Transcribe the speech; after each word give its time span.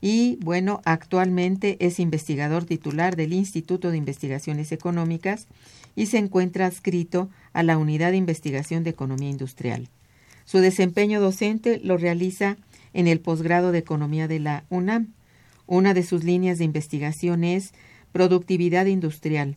y, 0.00 0.40
bueno, 0.42 0.80
actualmente 0.84 1.76
es 1.78 2.00
investigador 2.00 2.64
titular 2.64 3.14
del 3.14 3.34
Instituto 3.34 3.92
de 3.92 3.98
Investigaciones 3.98 4.72
Económicas 4.72 5.46
y 5.94 6.06
se 6.06 6.18
encuentra 6.18 6.66
adscrito 6.66 7.30
a 7.52 7.62
la 7.62 7.78
Unidad 7.78 8.10
de 8.10 8.16
Investigación 8.16 8.82
de 8.82 8.90
Economía 8.90 9.30
Industrial. 9.30 9.88
Su 10.44 10.58
desempeño 10.58 11.20
docente 11.20 11.80
lo 11.84 11.96
realiza 11.96 12.56
en 12.92 13.06
el 13.06 13.20
posgrado 13.20 13.72
de 13.72 13.78
Economía 13.78 14.28
de 14.28 14.40
la 14.40 14.64
UNAM. 14.68 15.14
Una 15.66 15.94
de 15.94 16.02
sus 16.02 16.24
líneas 16.24 16.58
de 16.58 16.64
investigación 16.64 17.44
es 17.44 17.72
productividad 18.12 18.86
industrial. 18.86 19.56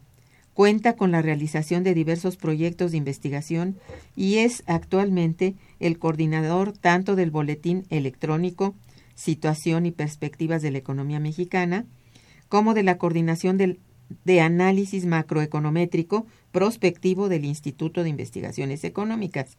Cuenta 0.53 0.96
con 0.96 1.12
la 1.12 1.22
realización 1.22 1.84
de 1.84 1.94
diversos 1.94 2.36
proyectos 2.36 2.92
de 2.92 2.97
investigación 2.97 3.78
y 4.16 4.40
es 4.40 4.64
actualmente 4.68 5.56
el 5.80 5.97
coordinador 5.97 6.74
tanto 6.74 7.16
del 7.16 7.31
Boletín 7.31 7.86
Electrónico 7.90 8.75
Situación 9.16 9.86
y 9.86 9.92
Perspectivas 9.92 10.62
de 10.62 10.72
la 10.72 10.80
Economía 10.80 11.19
Mexicana, 11.19 11.86
como 12.50 12.74
de 12.74 12.84
la 12.84 12.98
coordinación 12.98 13.58
de 13.58 14.42
análisis 14.42 15.06
macroeconométrico 15.06 16.25
prospectivo 16.52 17.30
del 17.30 17.46
Instituto 17.46 18.03
de 18.03 18.09
Investigaciones 18.09 18.84
Económicas. 18.84 19.58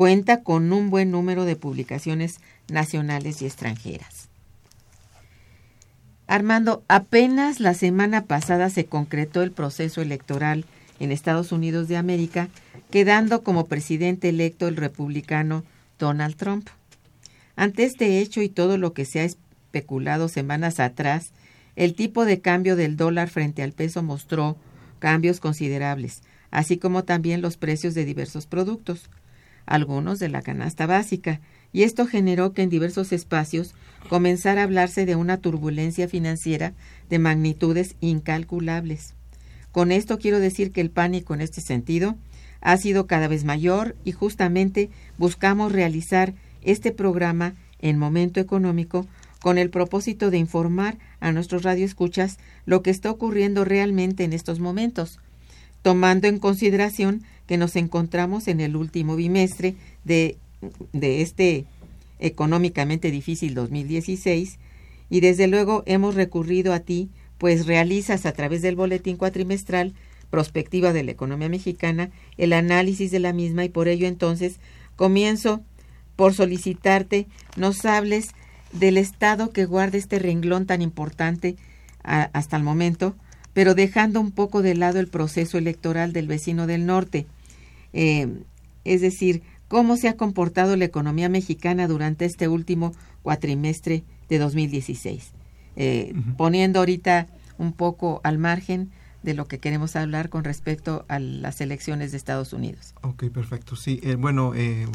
Cuenta 0.00 0.42
con 0.42 0.72
un 0.72 0.88
buen 0.88 1.10
número 1.10 1.44
de 1.44 1.56
publicaciones 1.56 2.40
nacionales 2.70 3.42
y 3.42 3.44
extranjeras. 3.44 4.30
Armando, 6.26 6.82
apenas 6.88 7.60
la 7.60 7.74
semana 7.74 8.24
pasada 8.24 8.70
se 8.70 8.86
concretó 8.86 9.42
el 9.42 9.52
proceso 9.52 10.00
electoral 10.00 10.64
en 11.00 11.12
Estados 11.12 11.52
Unidos 11.52 11.86
de 11.86 11.98
América, 11.98 12.48
quedando 12.90 13.42
como 13.42 13.66
presidente 13.66 14.30
electo 14.30 14.68
el 14.68 14.76
republicano 14.76 15.64
Donald 15.98 16.34
Trump. 16.36 16.70
Ante 17.54 17.84
este 17.84 18.20
hecho 18.20 18.40
y 18.40 18.48
todo 18.48 18.78
lo 18.78 18.94
que 18.94 19.04
se 19.04 19.20
ha 19.20 19.24
especulado 19.24 20.28
semanas 20.28 20.80
atrás, 20.80 21.32
el 21.76 21.92
tipo 21.92 22.24
de 22.24 22.40
cambio 22.40 22.74
del 22.74 22.96
dólar 22.96 23.28
frente 23.28 23.62
al 23.62 23.72
peso 23.72 24.02
mostró 24.02 24.56
cambios 24.98 25.40
considerables, 25.40 26.22
así 26.50 26.78
como 26.78 27.04
también 27.04 27.42
los 27.42 27.58
precios 27.58 27.92
de 27.92 28.06
diversos 28.06 28.46
productos 28.46 29.10
algunos 29.70 30.18
de 30.18 30.28
la 30.28 30.42
canasta 30.42 30.86
básica, 30.86 31.40
y 31.72 31.84
esto 31.84 32.06
generó 32.06 32.52
que 32.52 32.62
en 32.62 32.70
diversos 32.70 33.12
espacios 33.12 33.74
comenzara 34.08 34.60
a 34.60 34.64
hablarse 34.64 35.06
de 35.06 35.14
una 35.14 35.38
turbulencia 35.38 36.08
financiera 36.08 36.74
de 37.08 37.20
magnitudes 37.20 37.94
incalculables. 38.00 39.14
Con 39.70 39.92
esto 39.92 40.18
quiero 40.18 40.40
decir 40.40 40.72
que 40.72 40.80
el 40.80 40.90
pánico 40.90 41.32
en 41.32 41.40
este 41.40 41.60
sentido 41.60 42.16
ha 42.60 42.76
sido 42.76 43.06
cada 43.06 43.28
vez 43.28 43.44
mayor 43.44 43.96
y 44.04 44.10
justamente 44.10 44.90
buscamos 45.16 45.70
realizar 45.70 46.34
este 46.62 46.90
programa 46.90 47.54
en 47.78 47.96
Momento 47.96 48.40
Económico 48.40 49.06
con 49.40 49.56
el 49.56 49.70
propósito 49.70 50.30
de 50.30 50.38
informar 50.38 50.98
a 51.20 51.30
nuestros 51.30 51.62
radioescuchas 51.62 52.38
lo 52.66 52.82
que 52.82 52.90
está 52.90 53.10
ocurriendo 53.10 53.64
realmente 53.64 54.24
en 54.24 54.32
estos 54.32 54.58
momentos, 54.58 55.20
tomando 55.82 56.26
en 56.26 56.40
consideración 56.40 57.22
que 57.50 57.58
nos 57.58 57.74
encontramos 57.74 58.46
en 58.46 58.60
el 58.60 58.76
último 58.76 59.16
bimestre 59.16 59.74
de, 60.04 60.36
de 60.92 61.20
este 61.20 61.64
económicamente 62.20 63.10
difícil 63.10 63.54
2016 63.54 64.60
y 65.08 65.18
desde 65.18 65.48
luego 65.48 65.82
hemos 65.84 66.14
recurrido 66.14 66.72
a 66.72 66.78
ti, 66.78 67.10
pues 67.38 67.66
realizas 67.66 68.24
a 68.24 68.30
través 68.30 68.62
del 68.62 68.76
boletín 68.76 69.16
cuatrimestral 69.16 69.94
prospectiva 70.30 70.92
de 70.92 71.02
la 71.02 71.10
economía 71.10 71.48
mexicana 71.48 72.10
el 72.36 72.52
análisis 72.52 73.10
de 73.10 73.18
la 73.18 73.32
misma 73.32 73.64
y 73.64 73.68
por 73.68 73.88
ello 73.88 74.06
entonces 74.06 74.60
comienzo 74.94 75.60
por 76.14 76.34
solicitarte 76.34 77.26
nos 77.56 77.84
hables 77.84 78.28
del 78.70 78.96
estado 78.96 79.50
que 79.50 79.64
guarda 79.64 79.98
este 79.98 80.20
renglón 80.20 80.66
tan 80.66 80.82
importante 80.82 81.56
hasta 82.04 82.56
el 82.56 82.62
momento, 82.62 83.16
pero 83.54 83.74
dejando 83.74 84.20
un 84.20 84.30
poco 84.30 84.62
de 84.62 84.76
lado 84.76 85.00
el 85.00 85.08
proceso 85.08 85.58
electoral 85.58 86.12
del 86.12 86.28
vecino 86.28 86.68
del 86.68 86.86
norte. 86.86 87.26
Eh, 87.92 88.28
es 88.84 89.00
decir, 89.00 89.42
cómo 89.68 89.96
se 89.96 90.08
ha 90.08 90.16
comportado 90.16 90.76
la 90.76 90.84
economía 90.84 91.28
mexicana 91.28 91.86
durante 91.86 92.24
este 92.24 92.48
último 92.48 92.92
cuatrimestre 93.22 94.04
de 94.28 94.38
2016. 94.38 95.32
Eh, 95.76 96.14
Poniendo 96.36 96.80
ahorita 96.80 97.28
un 97.58 97.72
poco 97.72 98.20
al 98.24 98.38
margen 98.38 98.90
de 99.22 99.34
lo 99.34 99.46
que 99.46 99.58
queremos 99.58 99.96
hablar 99.96 100.30
con 100.30 100.44
respecto 100.44 101.04
a 101.08 101.18
las 101.18 101.60
elecciones 101.60 102.10
de 102.10 102.16
Estados 102.16 102.52
Unidos. 102.52 102.94
Ok, 103.02 103.24
perfecto. 103.26 103.76
Sí, 103.76 104.00
eh, 104.02 104.14
bueno, 104.16 104.54
eh, 104.54 104.86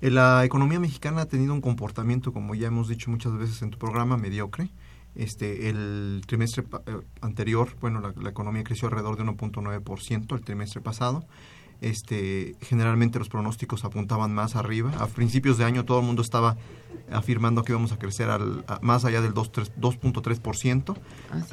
la 0.00 0.44
economía 0.44 0.80
mexicana 0.80 1.22
ha 1.22 1.26
tenido 1.26 1.54
un 1.54 1.60
comportamiento, 1.60 2.32
como 2.32 2.54
ya 2.54 2.68
hemos 2.68 2.88
dicho 2.88 3.10
muchas 3.10 3.36
veces 3.38 3.62
en 3.62 3.70
tu 3.70 3.78
programa, 3.78 4.16
mediocre. 4.16 4.70
Este, 5.14 5.68
el 5.68 6.22
trimestre 6.26 6.64
eh, 6.86 6.96
anterior, 7.20 7.68
bueno, 7.80 8.00
la, 8.00 8.30
economía 8.30 8.64
creció 8.64 8.88
alrededor 8.88 9.16
de 9.16 9.24
1.9% 9.24 10.34
el 10.34 10.40
trimestre 10.40 10.80
pasado. 10.80 11.24
Este, 11.82 12.54
generalmente 12.62 13.18
los 13.18 13.28
pronósticos 13.28 13.84
apuntaban 13.84 14.32
más 14.32 14.56
arriba. 14.56 14.92
A 14.98 15.06
principios 15.06 15.58
de 15.58 15.64
año 15.64 15.84
todo 15.84 16.00
el 16.00 16.06
mundo 16.06 16.22
estaba 16.22 16.56
afirmando 17.10 17.62
que 17.62 17.72
íbamos 17.72 17.92
a 17.92 17.98
crecer 17.98 18.30
al, 18.30 18.64
más 18.80 19.04
allá 19.04 19.20
del 19.20 19.34
2.3%. 19.34 20.96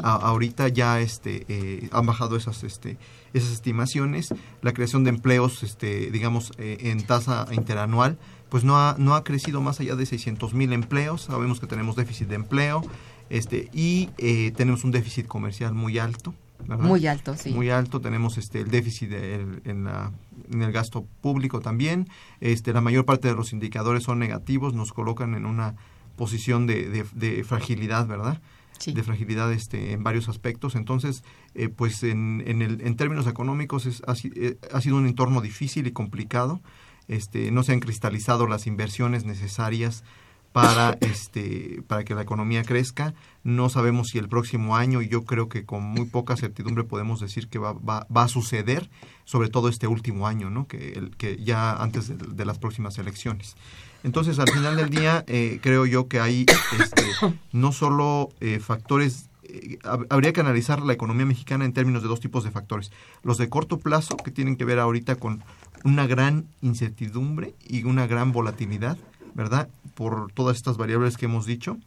Ah, 0.02 0.20
ahorita 0.22 0.70
ya 0.70 1.02
este, 1.02 1.46
eh, 1.50 1.90
han 1.92 2.06
bajado 2.06 2.38
esas, 2.38 2.64
este, 2.64 2.98
esas 3.34 3.52
estimaciones. 3.52 4.34
La 4.62 4.72
creación 4.72 5.04
de 5.04 5.10
empleos, 5.10 5.64
este, 5.64 6.12
digamos, 6.12 6.54
en 6.58 7.04
tasa 7.06 7.48
interanual 7.52 8.18
pues 8.50 8.64
no 8.64 8.78
ha, 8.78 8.96
no 8.98 9.16
ha 9.16 9.24
crecido 9.24 9.62
más 9.62 9.80
allá 9.80 9.96
de 9.96 10.06
600 10.06 10.54
mil 10.54 10.74
empleos. 10.74 11.24
Sabemos 11.24 11.60
que 11.60 11.68
tenemos 11.68 11.96
déficit 11.96 12.28
de 12.28 12.36
empleo 12.36 12.82
este, 13.30 13.70
y 13.74 14.10
eh, 14.18 14.52
tenemos 14.56 14.84
un 14.84 14.92
déficit 14.92 15.28
comercial 15.28 15.74
muy 15.74 16.00
alto. 16.00 16.34
Muy 16.68 17.08
alto, 17.08 17.36
sí. 17.36 17.52
Muy 17.52 17.70
alto. 17.70 18.02
Tenemos 18.02 18.38
este, 18.38 18.60
el 18.62 18.70
déficit 18.70 19.12
en, 19.14 19.84
la, 19.84 20.12
en 20.52 20.62
el 20.62 20.72
gasto 20.72 21.06
público 21.22 21.62
también. 21.62 22.08
Este, 22.42 22.74
la 22.74 22.82
mayor 22.82 23.06
parte 23.06 23.28
de 23.28 23.36
los 23.36 23.54
indicadores 23.54 24.04
son 24.04 24.20
negativos, 24.20 24.74
nos 24.74 24.94
colocan 24.94 25.36
en 25.36 25.46
una 25.46 25.76
posición 26.16 26.68
de, 26.68 27.06
de, 27.14 27.44
fragilidad, 27.44 28.06
¿verdad? 28.08 28.42
Sí. 28.78 28.94
de 28.94 29.04
fragilidad 29.04 29.52
este, 29.52 29.94
en 29.94 30.04
varios 30.04 30.30
aspectos. 30.30 30.76
Entonces, 30.76 31.24
eh, 31.54 31.70
pues 31.70 32.04
en, 32.04 32.44
en, 32.46 32.62
el, 32.62 32.82
en 32.82 32.96
términos 32.96 33.28
económicos 33.28 33.86
es, 33.86 34.02
ha, 34.08 34.14
eh, 34.36 34.58
ha, 34.72 34.82
sido 34.82 34.98
un 34.98 35.08
entorno 35.08 35.42
difícil 35.42 35.88
y 35.88 35.92
complicado 35.92 36.62
este, 37.10 37.52
no 37.52 37.64
se 37.64 37.74
han 37.74 37.80
cristalizado 37.80 38.48
las 38.48 38.68
inversiones 38.68 39.26
necesarias 39.26 40.04
para 40.52 40.98
este 41.02 41.84
para 41.88 42.04
que 42.04 42.16
la 42.16 42.22
economía 42.22 42.64
crezca. 42.64 43.14
No 43.44 43.70
sabemos 43.70 44.10
si 44.10 44.18
el 44.18 44.28
próximo 44.28 44.76
año 44.76 45.02
y 45.02 45.08
yo 45.08 45.24
creo 45.24 45.48
que 45.50 45.66
con 45.66 45.84
muy 45.84 46.06
poca 46.06 46.36
certidumbre 46.36 46.84
podemos 46.84 47.20
decir 47.20 47.48
que 47.48 47.60
va, 47.60 47.74
va, 47.74 48.08
va 48.16 48.24
a 48.24 48.28
suceder 48.28 48.90
sobre 49.26 49.50
todo 49.50 49.70
este 49.70 49.88
último 49.88 50.28
año 50.28 50.50
no 50.50 50.68
que 50.68 50.94
el, 50.94 51.16
que 51.16 51.38
ya 51.44 51.74
antes 51.74 52.12
de, 52.18 52.46
las 52.46 52.58
próximas 52.58 52.98
elecciones. 52.98 53.56
Entonces 54.04 54.40
al 54.40 54.50
final 54.50 54.76
del 54.76 54.90
día 54.90 55.24
eh, 55.28 55.60
creo 55.62 55.86
yo 55.86 56.08
que 56.08 56.20
hay 56.20 56.46
este, 56.80 57.04
no 57.52 57.72
solo 57.72 58.30
eh, 58.40 58.60
factores 58.60 59.30
eh, 59.44 59.78
habría 59.84 60.34
que 60.34 60.42
analizar 60.42 60.82
la 60.82 60.94
economía 60.94 61.26
mexicana 61.26 61.66
en 61.66 61.74
términos 61.74 62.02
de 62.04 62.08
dos 62.08 62.20
tipos 62.20 62.44
de 62.44 62.52
factores. 62.52 62.92
Los 63.24 63.38
de 63.38 63.50
corto 63.50 63.80
plazo 63.80 64.18
que 64.18 64.32
tienen 64.32 64.56
que 64.56 64.66
ver 64.66 64.80
ahorita 64.80 65.16
con 65.16 65.44
una 65.84 66.08
gran 66.08 66.48
incertidumbre 66.62 67.56
y 67.68 67.84
una 67.84 68.06
gran 68.06 68.32
volatilidad, 68.32 68.98
¿verdad? 69.34 69.70
Por 69.96 70.32
todas 70.32 70.58
estas 70.58 70.78
variables 70.78 71.18
que 71.18 71.26
hemos 71.26 71.46
dicho. 71.46 71.78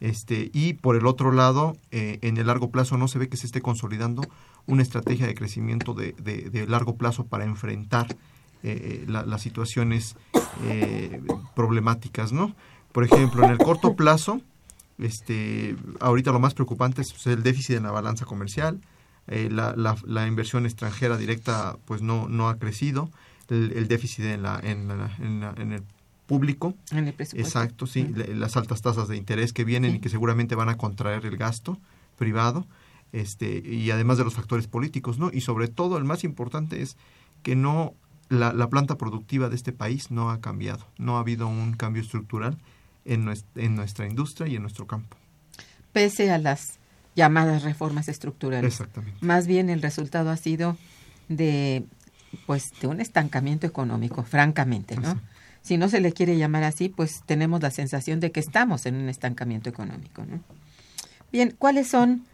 Este, 0.00 0.50
y 0.54 0.74
por 0.74 0.96
el 0.96 1.06
otro 1.06 1.30
lado, 1.30 1.76
eh, 1.90 2.18
en 2.22 2.38
el 2.38 2.46
largo 2.46 2.70
plazo 2.70 2.96
no 2.96 3.06
se 3.06 3.18
ve 3.18 3.28
que 3.28 3.36
se 3.36 3.46
esté 3.46 3.60
consolidando 3.60 4.22
una 4.66 4.82
estrategia 4.82 5.26
de 5.26 5.34
crecimiento 5.34 5.92
de, 5.92 6.12
de, 6.12 6.66
largo 6.66 6.96
plazo 6.96 7.24
para 7.24 7.44
enfrentar 7.44 8.06
eh, 8.62 9.04
las 9.08 9.42
situaciones 9.42 10.16
eh, 10.64 11.20
problemáticas, 11.54 12.32
¿no? 12.32 12.54
Por 12.92 13.04
ejemplo, 13.04 13.44
en 13.44 13.50
el 13.50 13.58
corto 13.58 13.94
plazo, 13.94 14.40
este, 14.98 15.76
ahorita 16.00 16.32
lo 16.32 16.40
más 16.40 16.54
preocupante 16.54 17.02
es 17.02 17.26
el 17.26 17.42
déficit 17.42 17.76
en 17.76 17.84
la 17.84 17.90
balanza 17.90 18.24
comercial, 18.24 18.80
eh, 19.28 19.48
la, 19.50 19.74
la, 19.76 20.26
inversión 20.26 20.66
extranjera 20.66 21.16
directa 21.16 21.76
pues 21.84 22.02
no, 22.02 22.28
no 22.28 22.48
ha 22.48 22.58
crecido, 22.58 23.10
el, 23.48 23.86
déficit 23.88 24.24
en, 24.24 24.42
la, 24.42 24.60
en, 24.62 24.90
en, 24.90 25.72
el 25.72 25.82
público. 26.30 26.76
En 26.92 27.08
el 27.08 27.12
presupuesto. 27.12 27.58
Exacto, 27.58 27.88
sí, 27.88 28.06
las 28.14 28.56
altas 28.56 28.80
tasas 28.82 29.08
de 29.08 29.16
interés 29.16 29.52
que 29.52 29.64
vienen 29.64 29.96
y 29.96 29.98
que 29.98 30.08
seguramente 30.08 30.54
van 30.54 30.68
a 30.68 30.76
contraer 30.76 31.26
el 31.26 31.36
gasto 31.36 31.76
privado, 32.16 32.68
este, 33.10 33.58
y 33.68 33.90
además 33.90 34.16
de 34.16 34.22
los 34.22 34.34
factores 34.34 34.68
políticos, 34.68 35.18
¿no? 35.18 35.30
Y 35.32 35.40
sobre 35.40 35.66
todo, 35.66 35.98
el 35.98 36.04
más 36.04 36.22
importante 36.22 36.82
es 36.82 36.96
que 37.42 37.56
no, 37.56 37.94
la, 38.28 38.52
la 38.52 38.68
planta 38.68 38.96
productiva 38.96 39.48
de 39.48 39.56
este 39.56 39.72
país 39.72 40.12
no 40.12 40.30
ha 40.30 40.40
cambiado, 40.40 40.86
no 40.98 41.16
ha 41.16 41.20
habido 41.20 41.48
un 41.48 41.72
cambio 41.72 42.00
estructural 42.00 42.58
en 43.04 43.24
nuestra, 43.24 43.64
en 43.64 43.74
nuestra 43.74 44.06
industria 44.06 44.46
y 44.46 44.54
en 44.54 44.62
nuestro 44.62 44.86
campo. 44.86 45.16
Pese 45.92 46.30
a 46.30 46.38
las 46.38 46.78
llamadas 47.16 47.64
reformas 47.64 48.08
estructurales. 48.08 48.72
Exactamente. 48.72 49.18
Más 49.20 49.48
bien 49.48 49.68
el 49.68 49.82
resultado 49.82 50.30
ha 50.30 50.36
sido 50.36 50.76
de 51.28 51.82
pues 52.46 52.70
de 52.80 52.86
un 52.86 53.00
estancamiento 53.00 53.66
económico, 53.66 54.22
francamente, 54.22 54.96
¿no? 54.96 55.20
Si 55.62 55.76
no 55.76 55.88
se 55.88 56.00
le 56.00 56.12
quiere 56.12 56.36
llamar 56.36 56.64
así, 56.64 56.88
pues 56.88 57.22
tenemos 57.26 57.60
la 57.60 57.70
sensación 57.70 58.20
de 58.20 58.32
que 58.32 58.40
estamos 58.40 58.86
en 58.86 58.96
un 58.96 59.08
estancamiento 59.08 59.68
económico, 59.68 60.24
¿no? 60.24 60.40
Bien, 61.32 61.54
¿cuáles 61.56 61.88
son, 61.88 62.24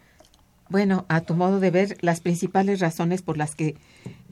bueno, 0.69 1.05
a 1.09 1.21
tu 1.21 1.35
modo 1.35 1.61
de 1.61 1.71
ver, 1.71 1.99
las 2.01 2.21
principales 2.21 2.81
razones 2.81 3.23
por 3.23 3.37
las 3.37 3.55
que 3.55 3.77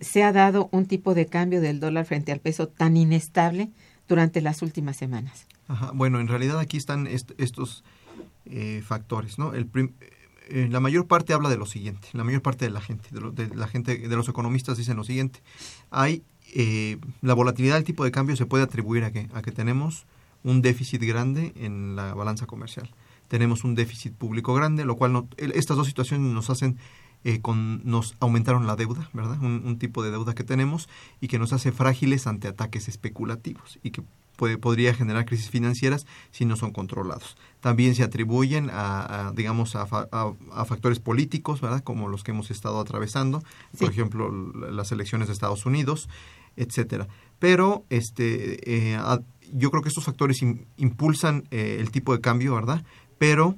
se 0.01 0.23
ha 0.23 0.33
dado 0.33 0.69
un 0.73 0.87
tipo 0.87 1.15
de 1.15 1.27
cambio 1.27 1.61
del 1.61 1.81
dólar 1.81 2.07
frente 2.07 2.33
al 2.33 2.41
peso 2.41 2.69
tan 2.69 2.97
inestable 2.97 3.71
durante 4.09 4.41
las 4.41 4.63
últimas 4.63 4.97
semanas? 4.97 5.47
Ajá, 5.69 5.91
bueno, 5.95 6.21
en 6.21 6.29
realidad 6.29 6.59
aquí 6.59 6.77
están 6.77 7.07
estos 7.07 7.85
eh, 8.47 8.83
factores, 8.85 9.39
¿no? 9.39 9.55
El 9.55 9.67
eh, 10.49 10.69
la 10.71 10.79
mayor 10.81 11.07
parte 11.07 11.33
habla 11.33 11.49
de 11.49 11.57
lo 11.57 11.65
siguiente, 11.65 12.09
la 12.13 12.23
mayor 12.23 12.43
parte 12.43 12.67
de 12.67 12.71
la 12.71 12.83
gente, 12.83 13.09
de, 13.11 13.57
la 13.57 13.67
gente, 13.67 13.97
de 13.97 14.17
los 14.17 14.29
economistas 14.29 14.77
dicen 14.77 14.97
lo 14.97 15.05
siguiente, 15.05 15.41
hay 15.91 16.23
eh, 16.53 16.99
la 17.23 17.35
volatilidad 17.35 17.77
del 17.77 17.85
tipo 17.85 18.05
de 18.05 18.11
cambio 18.11 18.37
se 18.37 18.47
puede 18.47 18.65
atribuir 18.65 19.05
a 19.05 19.13
que, 19.13 19.29
a 19.33 19.43
que 19.43 19.53
tenemos 19.53 20.07
un 20.43 20.63
déficit 20.63 21.03
grande 21.03 21.53
en 21.57 21.97
la 21.97 22.15
balanza 22.15 22.47
comercial, 22.47 22.91
tenemos 23.29 23.65
un 23.65 23.75
déficit 23.75 24.15
público 24.15 24.55
grande, 24.55 24.85
lo 24.85 24.97
cual 24.97 25.27
estas 25.39 25.77
dos 25.77 25.87
situaciones 25.87 26.33
nos 26.33 26.51
hacen 26.51 26.79
eh, 27.25 27.41
con, 27.41 27.81
nos 27.85 28.17
aumentaron 28.21 28.67
la 28.67 28.77
deuda, 28.77 29.09
¿verdad? 29.15 29.39
Un, 29.41 29.63
un, 29.65 29.79
tipo 29.79 30.03
de 30.03 30.11
deuda 30.11 30.35
que 30.35 30.45
tenemos 30.45 30.91
y 31.23 31.29
que 31.29 31.39
nos 31.39 31.55
hace 31.55 31.73
frágiles 31.73 32.27
ante 32.27 32.49
ataques 32.49 32.87
especulativos 32.87 33.79
y 33.83 33.91
que 33.93 34.03
puede, 34.37 34.59
podría 34.59 34.95
generar 34.95 35.25
crisis 35.25 35.51
financieras 35.51 36.07
si 36.31 36.45
no 36.45 36.57
son 36.57 36.73
controlados. 36.73 37.37
También 37.61 37.95
se 37.95 38.03
atribuyen 38.03 38.71
a, 38.73 39.33
digamos, 39.35 39.75
a, 39.77 39.87
factores 40.67 40.99
políticos, 40.99 41.61
¿verdad? 41.61 41.83
Como 41.83 42.09
los 42.09 42.25
que 42.25 42.33
hemos 42.33 42.51
estado 42.51 42.79
atravesando, 42.79 43.43
por 43.79 43.91
ejemplo, 43.91 44.31
las 44.71 44.93
elecciones 44.93 45.29
de 45.29 45.35
Estados 45.35 45.65
Unidos, 45.67 46.09
etcétera. 46.57 47.09
Pero 47.39 47.85
este, 47.91 48.93
eh, 48.93 48.99
yo 49.53 49.71
creo 49.71 49.83
que 49.83 49.89
estos 49.89 50.05
factores 50.05 50.43
impulsan 50.77 51.45
eh, 51.51 51.79
el 51.81 51.91
tipo 51.91 52.15
de 52.15 52.21
cambio, 52.21 52.55
¿verdad? 52.55 52.85
Pero 53.19 53.57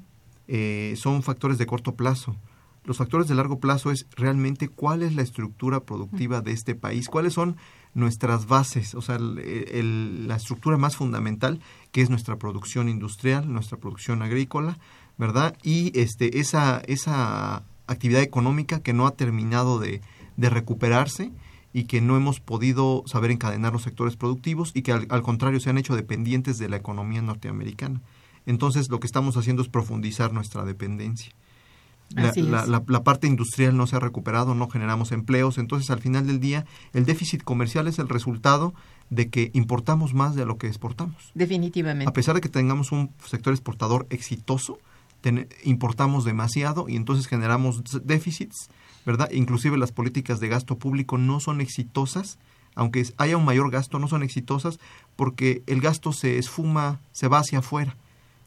eh, 0.49 0.95
son 0.97 1.23
factores 1.23 1.59
de 1.59 1.67
corto 1.67 1.95
plazo. 1.95 2.37
Los 2.85 2.99
factores 2.99 3.27
de 3.27 3.35
largo 3.35 3.59
plazo 3.59 3.91
es 3.91 4.07
realmente 4.17 4.69
cuál 4.69 5.03
es 5.03 5.15
la 5.15 5.23
estructura 5.23 5.81
productiva 5.81 6.41
de 6.41 6.53
este 6.53 6.77
país, 6.77 7.09
cuáles 7.09 7.33
son 7.33 7.57
nuestras 7.97 8.47
bases, 8.47 8.95
o 8.95 9.01
sea, 9.01 9.19
la 9.19 10.37
estructura 10.37 10.77
más 10.77 10.97
fundamental 10.97 11.61
que 11.93 12.03
es 12.03 12.11
nuestra 12.11 12.37
producción 12.37 12.91
industrial, 12.91 13.51
nuestra 13.51 13.79
producción 13.79 14.21
agrícola, 14.21 14.79
¿verdad? 15.17 15.57
Y 15.63 15.99
este, 15.99 16.39
esa, 16.39 16.83
esa 16.87 17.65
actividad 17.87 18.21
económica 18.21 18.81
que 18.81 18.93
no 18.93 19.07
ha 19.07 19.13
terminado 19.13 19.79
de, 19.79 20.03
recuperarse 20.37 21.33
y 21.73 21.85
que 21.85 22.03
no 22.03 22.19
hemos 22.19 22.41
podido 22.41 23.03
saber 23.07 23.31
encadenar 23.31 23.73
los 23.73 23.85
sectores 23.85 24.17
productivos 24.17 24.73
y 24.75 24.83
que 24.83 24.93
al 24.93 25.23
contrario 25.23 25.59
se 25.59 25.71
han 25.71 25.79
hecho 25.79 25.97
dependientes 25.97 26.59
de 26.59 26.69
la 26.69 26.77
economía 26.77 27.23
norteamericana. 27.23 28.03
Entonces 28.45 28.91
lo 28.91 29.01
que 29.01 29.07
estamos 29.07 29.39
haciendo 29.39 29.63
es 29.63 29.69
profundizar 29.69 30.35
nuestra 30.35 30.67
dependencia. 30.67 31.33
La, 32.15 32.29
Así 32.29 32.41
es. 32.41 32.47
la- 32.47 32.67
la- 32.67 32.83
la 32.87 33.03
parte 33.05 33.27
industrial 33.27 33.77
no 33.77 33.87
se 33.87 33.97
ha 33.97 34.01
recuperado, 34.01 34.55
no 34.55 34.69
generamos 34.69 35.11
empleos, 35.13 35.59
entonces 35.59 35.91
al 35.91 35.99
final 36.01 36.27
del 36.27 36.39
día 36.41 36.65
el 36.93 37.05
déficit 37.05 37.43
comercial 37.43 37.89
es 37.89 37.99
el 37.99 38.09
resultado 38.09 38.75
de 39.11 39.29
que 39.29 39.51
importamos 39.55 40.15
más 40.15 40.35
de 40.37 40.47
lo 40.47 40.57
que 40.57 40.67
exportamos. 40.69 41.31
Definitivamente. 41.35 42.09
A 42.09 42.13
pesar 42.13 42.35
de 42.37 42.41
que 42.41 42.49
tengamos 42.49 42.93
un 42.93 43.11
sector 43.25 43.53
exportador 43.53 44.07
exitoso, 44.11 44.79
ten- 45.21 45.49
importamos 45.65 46.25
demasiado 46.25 46.89
y 46.89 46.95
entonces 46.97 47.27
generamos 47.27 47.83
déficits, 48.05 48.69
¿verdad? 49.05 49.29
Inclusive 49.33 49.77
las 49.77 49.93
políticas 49.93 50.39
de 50.41 50.49
gasto 50.49 50.77
público 50.79 51.19
no 51.19 51.41
son 51.41 51.61
exitosas, 51.61 52.39
aunque 52.75 53.05
haya 53.17 53.37
un 53.37 53.45
mayor 53.45 53.71
gasto, 53.71 53.99
no 53.99 54.07
son 54.09 54.23
exitosas 54.23 54.79
porque 55.17 55.63
el 55.67 55.81
gasto 55.81 56.13
se 56.13 56.39
esfuma, 56.39 57.01
se 57.13 57.27
va 57.29 57.39
hacia 57.39 57.59
afuera. 57.61 57.97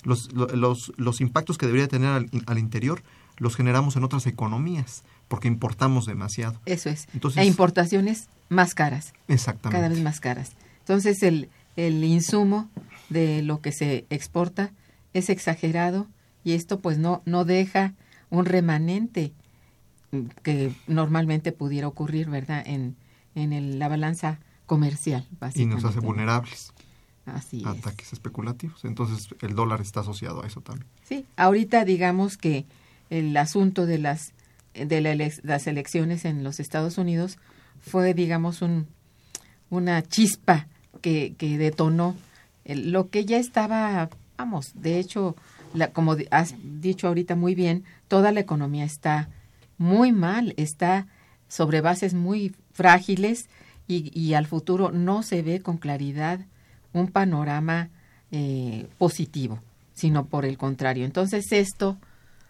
Los, 0.04 0.32
lo- 0.34 0.48
los, 0.48 0.94
los 0.98 1.20
impactos 1.20 1.58
que 1.58 1.66
debería 1.66 1.88
tener 1.89 2.10
al, 2.10 2.30
al 2.46 2.58
interior 2.58 3.01
los 3.39 3.55
generamos 3.55 3.96
en 3.96 4.03
otras 4.03 4.27
economías 4.27 5.03
porque 5.27 5.48
importamos 5.48 6.05
demasiado. 6.05 6.60
Eso 6.65 6.89
es. 6.89 7.08
Entonces- 7.13 7.41
e 7.41 7.46
importaciones 7.46 8.27
más 8.50 8.74
caras, 8.75 9.13
Exactamente. 9.27 9.77
cada 9.77 9.89
vez 9.89 10.01
más 10.01 10.19
caras. 10.19 10.51
Entonces 10.79 11.22
el, 11.24 11.50
el 11.75 12.03
insumo 12.03 12.69
de 13.10 13.41
lo 13.43 13.62
que 13.62 13.72
se 13.72 14.05
exporta 14.10 14.72
es 15.13 15.29
exagerado 15.29 16.08
y 16.43 16.53
esto 16.53 16.79
pues 16.79 16.98
no, 16.98 17.22
no 17.25 17.46
deja 17.46 17.93
un 18.29 18.46
remanente 18.46 19.34
que 20.43 20.74
normalmente 20.88 21.51
pudiera 21.51 21.88
ocurrir, 21.88 22.29
¿verdad? 22.29 22.63
En, 22.65 22.96
en 23.36 23.53
el- 23.53 23.77
la 23.79 23.88
balanza 23.88 24.39
comercial, 24.65 25.27
y 25.31 25.36
básicamente. 25.39 25.81
nos 25.84 25.86
hace 25.91 26.00
vulnerables 26.00 26.74
Así 27.25 27.62
es. 27.62 27.65
ataques 27.67 28.13
especulativos. 28.13 28.84
Entonces 28.86 29.29
el 29.41 29.53
dólar 29.55 29.81
está 29.81 30.00
asociado 30.01 30.43
a 30.43 30.48
eso 30.48 30.62
también. 30.62 30.88
Sí, 31.03 31.25
ahorita 31.38 31.86
digamos 31.86 32.38
que 32.38 32.65
el 33.10 33.36
asunto 33.38 33.86
de 33.86 33.98
las 34.00 34.34
de 34.74 35.01
la 35.01 35.16
las 35.44 35.68
elecciones 35.68 36.25
en 36.25 36.44
los 36.44 36.60
Estados 36.60 36.98
Unidos 36.98 37.38
fue, 37.82 38.13
digamos, 38.13 38.62
un, 38.62 38.88
una 39.70 40.01
chispa 40.04 40.68
que, 41.01 41.34
que 41.38 41.58
detonó 41.58 42.16
el- 42.66 42.92
lo 42.92 43.10
que 43.10 43.25
ya 43.25 43.38
estaba, 43.38 44.10
vamos, 44.38 44.72
de 44.75 45.00
hecho, 45.00 45.36
la, 45.74 45.92
como 45.92 46.16
has 46.32 46.56
dicho 46.82 47.08
ahorita 47.08 47.36
muy 47.36 47.56
bien, 47.56 47.84
toda 48.08 48.32
la 48.32 48.39
economía 48.42 48.86
está 48.86 49.30
muy 49.78 50.12
mal, 50.12 50.54
está 50.58 51.08
sobre 51.48 51.82
bases 51.82 52.13
muy 52.13 52.54
frágiles 52.74 53.48
y, 53.88 54.12
y 54.18 54.34
al 54.36 54.46
futuro 54.46 54.92
no 54.92 55.24
se 55.24 55.42
ve 55.42 55.62
con 55.62 55.78
claridad 55.78 56.42
un 56.94 57.08
panorama 57.08 57.89
eh, 58.32 58.88
positivo, 58.98 59.60
sino 59.94 60.25
por 60.25 60.46
el 60.46 60.58
contrario. 60.58 61.06
Entonces 61.06 61.51
esto, 61.51 61.98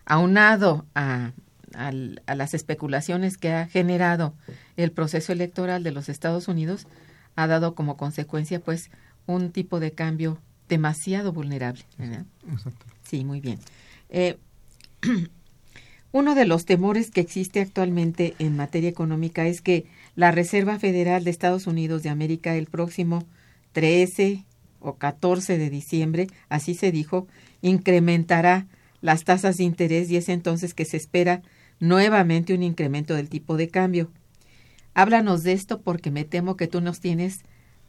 aunado 0.10 0.86
a, 0.96 1.32
al- 1.74 2.22
a 2.25 2.36
las 2.36 2.54
especulaciones 2.54 3.38
que 3.38 3.54
ha 3.54 3.68
generado 3.68 4.34
el 4.75 4.92
proceso 4.92 5.32
electoral 5.32 5.84
de 5.84 5.92
los 5.92 6.10
Estados 6.10 6.50
Unidos, 6.50 6.86
ha 7.38 7.48
dado 7.48 7.74
como 7.75 7.96
consecuencia 7.96 8.60
pues 8.60 8.89
un 9.25 9.51
tipo 9.51 9.80
de 9.80 9.92
cambio 9.92 10.39
demasiado 10.68 11.32
vulnerable. 11.32 11.84
¿verdad? 11.98 12.25
Exacto. 12.51 12.86
Sí, 13.10 13.24
muy 13.24 13.39
bien. 13.39 13.60
Eh, 14.10 14.38
uno 16.12 16.36
de 16.36 16.46
los 16.46 16.66
temores 16.66 17.12
que 17.12 17.22
existe 17.22 17.62
actualmente 17.62 18.36
en 18.39 18.56
materia 18.58 18.89
económica 18.89 19.46
es 19.48 19.62
que 19.62 19.86
la 20.16 20.32
Reserva 20.32 20.80
Federal 20.80 21.24
de 21.24 21.30
Estados 21.32 21.68
Unidos 21.68 22.04
de 22.04 22.10
América 22.10 22.56
el 22.56 22.66
próximo 22.66 23.24
13 23.74 24.44
o 24.80 24.96
14 24.96 25.58
de 25.58 25.70
diciembre, 25.70 26.28
así 26.50 26.74
se 26.74 26.92
dijo, 26.92 27.28
incrementará 27.62 28.66
las 29.01 29.24
tasas 29.24 29.58
de 29.58 29.63
interés 29.63 30.10
y 30.12 30.18
es 30.18 30.29
entonces 30.29 30.74
que 30.74 30.86
se 30.86 30.98
espera 30.98 31.41
nuevamente 31.79 32.53
un 32.53 32.63
incremento 32.63 33.13
del 33.15 33.29
tipo 33.29 33.56
de 33.58 33.70
cambio. 33.70 34.10
Háblanos 34.94 35.44
de 35.44 35.53
esto 35.53 35.82
porque 35.82 36.12
me 36.12 36.25
temo 36.25 36.58
que 36.58 36.68
tú 36.68 36.82
nos 36.82 37.00
tienes 37.00 37.41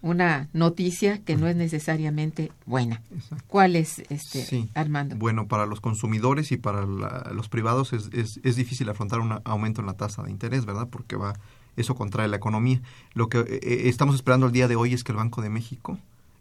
una 0.02 0.48
noticia 0.54 1.18
que 1.24 1.36
no 1.36 1.46
es 1.46 1.56
necesariamente 1.56 2.50
buena. 2.64 3.02
¿Cuál 3.48 3.76
es, 3.76 3.98
este, 4.08 4.42
Sí. 4.44 4.70
Armando? 4.74 5.16
Bueno, 5.16 5.46
para 5.46 5.66
los 5.66 5.80
consumidores 5.80 6.52
y 6.52 6.56
para 6.56 6.86
la- 6.86 7.30
los 7.34 7.48
privados 7.50 7.92
es, 7.92 8.08
es, 8.12 8.40
es 8.42 8.56
difícil 8.56 8.88
afrontar 8.88 9.20
un 9.20 9.40
aumento 9.44 9.80
en 9.82 9.86
la 9.88 9.94
tasa 9.94 10.22
de 10.22 10.30
interés, 10.30 10.64
¿verdad? 10.64 10.88
Porque 10.90 11.16
va 11.16 11.34
eso 11.76 11.94
contrae 11.94 12.28
la 12.28 12.36
economía. 12.36 12.80
Lo 13.14 13.28
que 13.28 13.38
eh, 13.40 13.60
eh, 13.62 13.82
estamos 13.88 14.14
esperando 14.14 14.46
el 14.46 14.52
día 14.52 14.68
de 14.68 14.76
hoy 14.76 14.92
es 14.94 15.04
que 15.04 15.12
el 15.12 15.16
Banco 15.18 15.40
de 15.42 15.50
México, 15.50 15.98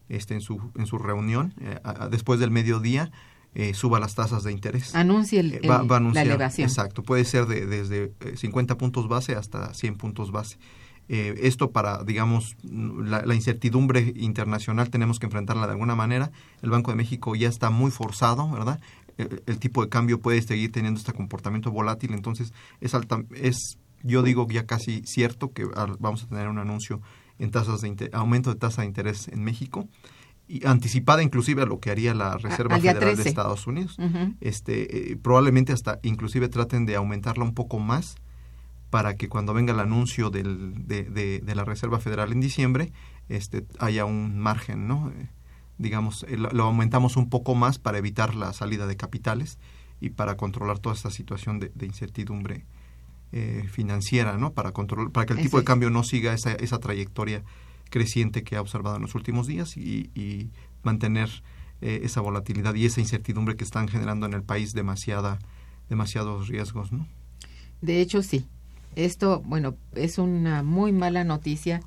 este, 0.09 0.33
en 0.33 0.41
su 0.41 0.59
en 0.77 0.85
su 0.85 0.97
reunión, 0.97 1.53
eh, 1.61 1.79
a- 1.83 2.07
después 2.07 2.39
del 2.39 2.51
mediodía, 2.51 3.11
eh, 3.61 3.73
suba 3.73 3.99
las 3.99 4.15
tasas 4.15 4.43
de 4.43 4.51
interés. 4.51 4.95
Anuncie 4.95 5.39
el- 5.41 5.53
Eh, 5.55 5.61
va- 5.67 5.81
el- 5.81 5.91
va 5.91 5.95
a 5.95 5.99
anunciar, 5.99 6.25
la 6.27 6.33
elevación. 6.33 6.67
Exacto, 6.69 7.03
puede 7.03 7.25
ser 7.25 7.45
de, 7.45 7.65
desde 7.65 8.13
eh, 8.21 8.37
50 8.37 8.77
puntos 8.77 9.07
base 9.07 9.35
hasta 9.35 9.73
100 9.73 9.95
puntos 9.97 10.31
base. 10.31 10.57
Eh, 11.11 11.33
esto 11.41 11.71
para, 11.71 12.03
digamos, 12.03 12.55
la, 12.63 13.23
la 13.25 13.33
incertidumbre 13.33 14.13
internacional 14.15 14.89
tenemos 14.91 15.17
que 15.19 15.25
enfrentarla 15.25 15.65
de 15.65 15.71
alguna 15.73 15.95
manera. 15.95 16.31
El 16.61 16.69
Banco 16.69 16.91
de 16.91 16.97
México 16.97 17.35
ya 17.35 17.49
está 17.49 17.69
muy 17.71 17.89
forzado, 17.91 18.49
¿verdad? 18.51 18.79
El, 19.17 19.41
el 19.47 19.57
tipo 19.59 19.81
de 19.83 19.89
cambio 19.89 20.19
puede 20.21 20.39
seguir 20.41 20.71
teniendo 20.71 20.99
este 20.99 21.11
comportamiento 21.13 21.71
volátil, 21.71 22.13
entonces 22.13 22.53
es 22.79 22.93
alta, 22.93 23.23
es, 23.35 23.79
yo 24.03 24.21
digo 24.23 24.47
ya 24.49 24.65
casi 24.67 25.01
cierto 25.03 25.51
que 25.51 25.65
vamos 25.99 26.23
a 26.23 26.27
tener 26.27 26.47
un 26.47 26.59
anuncio 26.59 27.01
en 27.39 27.51
tasas 27.51 27.81
de 27.81 28.09
aumento 28.13 28.49
de 28.53 28.57
tasa 28.59 28.83
de 28.83 28.87
interés 28.87 29.27
en 29.29 29.43
México 29.43 29.87
y 30.51 30.65
anticipada 30.65 31.21
inclusive 31.23 31.61
a 31.61 31.65
lo 31.65 31.79
que 31.79 31.91
haría 31.91 32.13
la 32.15 32.35
Reserva 32.37 32.75
Federal 32.93 32.99
de 33.09 33.15
13. 33.15 33.29
Estados 33.29 33.67
Unidos. 33.67 33.97
Este 34.41 35.11
eh, 35.11 35.15
probablemente 35.15 35.71
hasta 35.73 35.99
inclusive 36.03 36.49
traten 36.49 36.85
de 36.87 36.95
aumentarla 36.95 37.43
un 37.43 37.53
poco 37.53 37.77
más 37.79 38.15
para 38.89 39.15
que 39.15 39.29
cuando 39.29 39.53
venga 39.53 39.71
el 39.73 39.79
anuncio 39.79 40.31
del, 40.31 40.73
de, 40.87 41.03
de- 41.03 41.39
de 41.45 41.55
la 41.55 41.63
Reserva 41.63 41.99
Federal 41.99 42.31
en 42.31 42.41
diciembre 42.41 42.91
este 43.29 43.63
haya 43.79 44.05
un 44.05 44.39
margen 44.39 44.87
no 44.87 45.11
Eh, 45.15 45.27
digamos 45.77 46.25
eh, 46.27 46.35
lo, 46.37 46.49
lo 46.49 46.63
aumentamos 46.63 47.15
un 47.15 47.29
poco 47.29 47.53
más 47.53 47.77
para 47.77 47.99
evitar 47.99 48.33
la 48.33 48.51
salida 48.51 48.87
de 48.87 48.97
capitales 48.97 49.59
y 50.01 50.09
para 50.09 50.35
controlar 50.35 50.79
toda 50.79 50.95
esta 50.95 51.11
situación 51.11 51.59
de, 51.59 51.71
de 51.75 51.85
incertidumbre 51.85 52.65
financiera 53.71 54.37
no 54.37 54.53
para 54.53 54.71
controlar 54.71 55.11
para 55.11 55.25
que 55.27 55.33
el 55.33 55.39
Eso 55.39 55.45
tipo 55.49 55.57
de 55.59 55.63
cambio 55.65 55.89
no 55.91 56.03
siga 56.03 56.33
esa, 56.33 56.53
esa 56.53 56.79
trayectoria 56.79 57.43
creciente 57.89 58.43
que 58.43 58.55
ha 58.55 58.62
observado 58.62 58.96
en 58.96 59.01
los 59.01 59.15
últimos 59.15 59.48
días 59.48 59.77
y, 59.77 60.51
mantener 60.81 61.29
eh, 61.81 62.01
esa 62.03 62.22
volatilidad 62.22 62.74
y 62.74 62.86
esa 62.86 63.01
incertidumbre 63.01 63.58
que 63.58 63.65
están 63.65 63.89
generando 63.89 64.25
en 64.25 64.34
el 64.34 64.43
país 64.43 64.72
demasiada 64.72 65.39
demasiados 65.89 66.48
riesgos, 66.48 66.91
¿no? 66.91 67.08
De 67.81 68.00
hecho, 68.00 68.22
sí. 68.22 68.48
Esto, 68.96 69.41
bueno, 69.46 69.75
es 69.96 70.17
una 70.17 70.63
muy 70.63 70.91
mala 70.91 71.24
noticia 71.24 71.81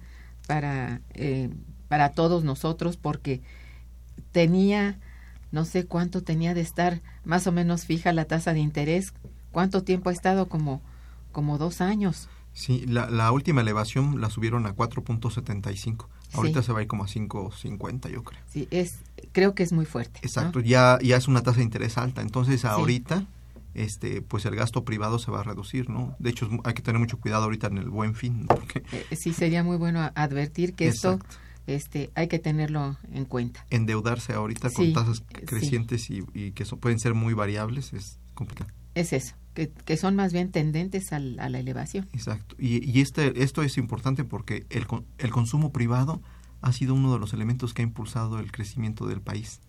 para, 0.46 1.00
eh, 1.14 1.50
para 1.88 2.10
todos 2.10 2.44
nosotros 2.44 2.96
porque 2.96 3.40
tenía, 4.32 4.98
no 5.50 5.64
sé 5.64 5.86
cuánto 5.86 6.22
tenía 6.22 6.54
de 6.54 6.60
estar 6.60 7.00
más 7.24 7.46
o 7.46 7.52
menos 7.52 7.86
fija 7.86 8.12
la 8.12 8.24
tasa 8.24 8.52
de 8.52 8.60
interés. 8.60 9.12
¿Cuánto 9.50 9.82
tiempo 9.82 10.10
ha 10.10 10.12
estado? 10.12 10.48
Como, 10.48 10.80
como 11.32 11.58
dos 11.58 11.80
años. 11.80 12.28
Sí, 12.54 12.84
la, 12.86 13.08
la 13.10 13.32
última 13.32 13.60
elevación 13.62 14.20
la 14.20 14.28
subieron 14.30 14.66
a 14.66 14.74
4.75. 14.76 16.06
Ahorita 16.34 16.60
Sí. 16.62 16.66
se 16.66 16.72
va 16.72 16.78
a 16.80 16.82
ir 16.82 16.88
como 16.88 17.04
a 17.04 17.08
5.50, 17.08 18.08
yo 18.10 18.22
creo. 18.24 18.40
Sí, 18.50 18.68
es, 18.70 18.96
creo 19.32 19.54
que 19.54 19.62
es 19.62 19.72
muy 19.72 19.84
fuerte. 19.84 20.20
¿no? 20.22 20.26
Exacto, 20.26 20.60
ya, 20.60 20.98
ya 21.02 21.16
es 21.16 21.28
una 21.28 21.42
tasa 21.42 21.58
de 21.58 21.64
interés 21.64 21.98
alta. 21.98 22.22
Entonces, 22.22 22.64
ahorita, 22.64 23.24
este, 23.74 24.22
pues 24.22 24.44
el 24.46 24.54
gasto 24.56 24.84
privado 24.84 25.18
se 25.18 25.30
va 25.30 25.40
a 25.40 25.42
reducir, 25.42 25.88
¿no? 25.90 26.14
De 26.18 26.30
hecho, 26.30 26.48
hay 26.64 26.74
que 26.74 26.82
tener 26.82 26.98
mucho 26.98 27.18
cuidado 27.18 27.44
ahorita 27.44 27.66
en 27.68 27.78
el 27.78 27.88
buen 27.90 28.14
fin, 28.14 28.46
porque 28.46 28.82
Eh, 28.92 29.16
sí, 29.16 29.32
sería 29.32 29.62
muy 29.62 29.76
bueno 29.76 30.10
advertir 30.14 30.74
que 30.74 30.88
esto 30.88 31.18
este, 31.66 32.10
hay 32.14 32.28
que 32.28 32.38
tenerlo 32.38 32.96
en 33.12 33.24
cuenta. 33.24 33.64
endeudarse 33.70 34.32
ahorita 34.32 34.70
con 34.70 34.86
Sí, 34.86 34.92
tasas 34.92 35.22
crecientes 35.46 36.10
y, 36.10 36.22
y 36.34 36.52
que 36.52 36.64
son- 36.64 36.80
pueden 36.80 36.98
ser 36.98 37.14
muy 37.14 37.34
variables 37.34 37.92
es 37.92 38.18
complicado. 38.34 38.70
Es 38.94 39.12
eso, 39.12 39.34
que, 39.54 39.68
que 39.70 39.96
son 39.96 40.16
más 40.16 40.32
bien 40.32 40.50
tendentes 40.50 41.12
al- 41.12 41.38
a 41.40 41.48
la 41.48 41.58
elevación. 41.60 42.08
Exacto. 42.12 42.54
Y, 42.58 42.88
y 42.90 43.00
este, 43.00 43.42
esto 43.42 43.62
es 43.62 43.76
importante 43.78 44.24
porque 44.24 44.66
el, 44.70 44.86
el 45.18 45.30
consumo 45.30 45.72
privado 45.72 46.22
ha 46.60 46.72
sido 46.72 46.94
uno 46.94 47.12
de 47.12 47.18
los 47.18 47.32
elementos 47.32 47.74
que 47.74 47.82
ha 47.82 47.84
impulsado 47.84 48.38
el 48.38 48.52
crecimiento 48.52 49.06
del 49.06 49.20
país 49.20 49.60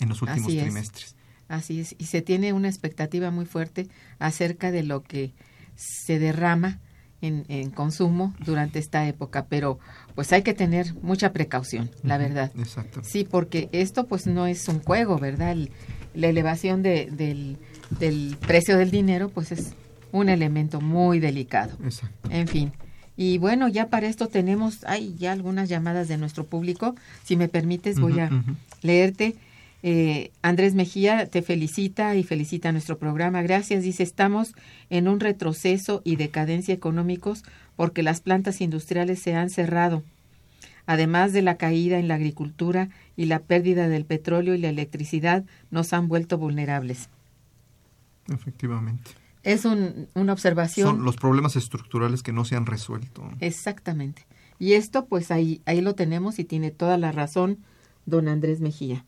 en 0.00 0.08
los 0.08 0.22
últimos 0.22 0.48
Así 0.48 0.58
es. 0.58 0.64
trimestres. 0.64 1.16
Así 1.48 1.80
es, 1.80 1.94
y 1.98 2.06
se 2.06 2.22
tiene 2.22 2.52
una 2.52 2.68
expectativa 2.68 3.30
muy 3.30 3.44
fuerte 3.44 3.88
acerca 4.18 4.70
de 4.70 4.82
lo 4.82 5.02
que 5.02 5.34
se 5.76 6.18
derrama 6.18 6.80
en, 7.20 7.44
en 7.48 7.70
consumo 7.70 8.34
durante 8.44 8.78
esta 8.78 9.06
época, 9.08 9.46
pero 9.46 9.78
pues 10.14 10.32
hay 10.32 10.42
que 10.42 10.54
tener 10.54 10.94
mucha 11.02 11.32
precaución, 11.32 11.90
la 12.02 12.18
verdad. 12.18 12.50
Exacto. 12.58 13.00
Sí, 13.02 13.24
porque 13.30 13.68
esto 13.72 14.06
pues 14.06 14.26
no 14.26 14.46
es 14.46 14.68
un 14.68 14.80
juego, 14.80 15.18
¿verdad? 15.18 15.52
El- 15.52 15.70
la 16.14 16.28
elevación 16.28 16.82
de- 16.82 17.08
del, 17.10 17.58
del 17.90 18.36
precio 18.40 18.76
del 18.78 18.90
dinero 18.90 19.28
pues 19.28 19.52
es 19.52 19.74
un 20.12 20.28
elemento 20.28 20.80
muy 20.80 21.18
delicado. 21.18 21.76
Exacto. 21.84 22.30
En 22.30 22.46
fin, 22.46 22.72
Y 23.16 23.38
bueno, 23.38 23.68
ya 23.68 23.88
para 23.88 24.06
esto 24.06 24.28
tenemos, 24.28 24.84
hay 24.84 25.14
ya 25.16 25.32
algunas 25.32 25.68
llamadas 25.68 26.08
de 26.08 26.18
nuestro 26.18 26.46
público. 26.46 26.94
Si 27.24 27.36
me 27.36 27.48
permites, 27.48 28.00
voy 28.00 28.20
a 28.20 28.30
leerte. 28.82 29.36
Eh, 29.82 30.30
Andrés 30.40 30.74
Mejía 30.74 31.26
te 31.26 31.42
felicita 31.42 32.16
y 32.16 32.22
felicita 32.22 32.70
a 32.70 32.72
nuestro 32.72 32.96
programa. 32.98 33.42
Gracias. 33.42 33.82
Dice, 33.82 34.02
estamos 34.02 34.54
en 34.88 35.08
un 35.08 35.20
retroceso 35.20 36.00
y 36.04 36.16
decadencia 36.16 36.74
económicos 36.74 37.42
porque 37.76 38.02
las 38.02 38.20
plantas 38.20 38.60
industriales 38.60 39.18
se 39.20 39.34
han 39.34 39.50
cerrado. 39.50 40.02
Además 40.86 41.32
de 41.32 41.42
la 41.42 41.56
caída 41.56 41.98
en 41.98 42.08
la 42.08 42.14
agricultura 42.14 42.88
y 43.16 43.26
la 43.26 43.40
pérdida 43.40 43.88
del 43.88 44.04
petróleo 44.04 44.54
y 44.54 44.58
la 44.58 44.68
electricidad, 44.68 45.44
nos 45.70 45.92
han 45.92 46.08
vuelto 46.08 46.38
vulnerables. 46.38 47.08
Efectivamente. 48.32 49.10
Es 49.42 49.64
una 49.66 50.32
observación. 50.32 50.88
Son 50.88 51.04
los 51.04 51.16
problemas 51.16 51.56
estructurales 51.56 52.22
que 52.22 52.32
no 52.32 52.44
se 52.44 52.56
han 52.56 52.64
resuelto. 52.64 53.28
Exactamente. 53.40 54.26
Y 54.58 54.72
esto, 54.72 55.06
pues 55.06 55.30
ahí, 55.30 55.60
ahí 55.66 55.80
lo 55.80 55.94
tenemos 55.94 56.38
y 56.38 56.44
tiene 56.44 56.70
toda 56.70 56.96
la 56.96 57.12
razón 57.12 57.58
don 58.06 58.28
Andrés 58.28 58.60
Mejía. 58.60 59.04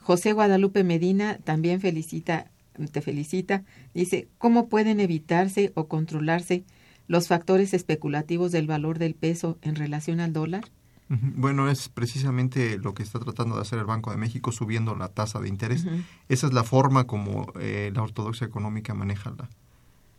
José 0.00 0.32
Guadalupe 0.32 0.84
Medina 0.84 1.38
también 1.44 1.80
felicita, 1.82 2.50
te 2.92 3.02
felicita, 3.02 3.64
dice, 3.92 4.28
¿cómo 4.38 4.68
pueden 4.68 5.00
evitarse 5.00 5.72
o 5.74 5.86
controlarse 5.86 6.64
los 7.06 7.28
factores 7.28 7.74
especulativos 7.74 8.52
del 8.52 8.66
valor 8.66 8.98
del 8.98 9.14
peso 9.14 9.58
en 9.60 9.74
relación 9.74 10.20
al 10.20 10.32
dólar? 10.32 10.64
Bueno, 11.08 11.70
es 11.70 11.88
precisamente 11.88 12.78
lo 12.78 12.92
que 12.92 13.02
está 13.02 13.18
tratando 13.18 13.56
de 13.56 13.62
hacer 13.62 13.78
el 13.78 13.86
Banco 13.86 14.10
de 14.10 14.18
México 14.18 14.52
subiendo 14.52 14.94
la 14.94 15.08
tasa 15.08 15.40
de 15.40 15.48
interés. 15.48 15.86
Esa 16.28 16.46
es 16.46 16.52
la 16.52 16.64
forma 16.64 17.06
como 17.06 17.50
eh, 17.58 17.90
la 17.94 18.02
ortodoxia 18.02 18.46
económica 18.46 18.92
maneja 18.94 19.32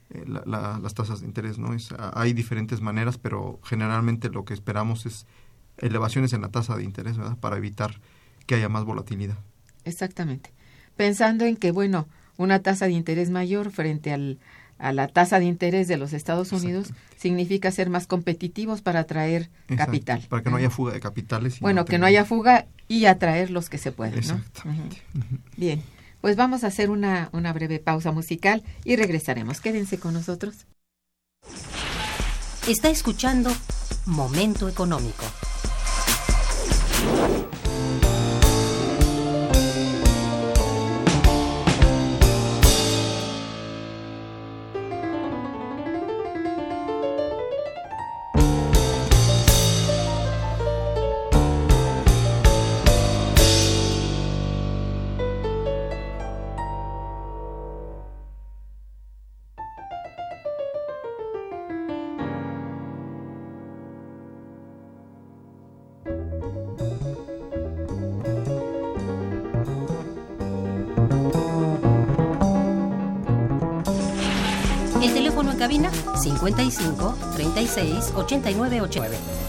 eh, 0.10 0.26
las 0.26 0.94
tasas 0.96 1.22
de 1.22 1.28
interés. 1.28 1.60
¿no? 1.60 1.74
Es, 1.74 1.90
hay 2.14 2.34
diferentes 2.34 2.82
maneras, 2.82 3.20
pero 3.20 3.60
generalmente 3.64 4.30
lo 4.30 4.46
que 4.46 4.56
esperamos 4.56 5.06
es 5.06 5.28
elevaciones 5.78 6.34
en 6.34 6.42
la 6.42 6.50
tasa 6.50 6.76
de 6.76 6.84
interés 6.84 7.18
¿verdad? 7.18 7.38
para 7.38 7.58
evitar 7.58 8.02
que 8.48 8.56
haya 8.56 8.70
más 8.70 8.84
volatilidad. 8.84 9.38
Exactamente. 9.86 10.52
Pensando 10.96 11.46
en 11.46 11.56
que, 11.56 11.72
bueno, 11.72 12.08
una 12.38 12.60
tasa 12.60 12.88
de 12.88 12.94
interés 12.94 13.30
mayor 13.30 13.70
frente 13.72 14.12
al, 14.12 14.40
a 14.80 14.94
la 14.94 15.08
tasa 15.08 15.40
de 15.40 15.46
interés 15.46 15.88
de 15.88 15.98
los 15.98 16.14
Estados 16.14 16.52
Unidos 16.52 16.94
significa 17.18 17.70
ser 17.72 17.90
más 17.90 18.08
competitivos 18.08 18.82
para 18.82 19.02
atraer 19.02 19.50
capital. 19.76 20.26
Para 20.30 20.42
que 20.42 20.50
no 20.50 20.56
haya 20.56 20.70
fuga 20.70 20.94
de 20.94 21.00
capitales. 21.00 21.60
Bueno, 21.60 21.86
que 21.86 22.00
no 22.00 22.06
haya 22.06 22.26
fuga 22.26 22.66
y 22.88 23.06
atraer 23.06 23.52
los 23.52 23.70
que 23.70 23.78
se 23.78 23.92
pueden. 23.92 24.18
Exactamente. 24.18 25.04
Bien, 25.58 25.84
pues 26.22 26.36
vamos 26.36 26.64
a 26.64 26.68
hacer 26.68 26.90
una, 26.90 27.30
una 27.34 27.54
breve 27.54 27.80
pausa 27.80 28.12
musical 28.12 28.64
y 28.86 28.96
regresaremos. 28.96 29.62
Quédense 29.62 30.00
con 30.00 30.14
nosotros. 30.14 30.66
Está 32.68 32.90
escuchando 32.90 33.52
Momento 34.06 34.70
Económico. 34.70 35.26
55 76.54 77.14
36 77.36 78.12
89 78.16 78.82
89. 78.82 79.49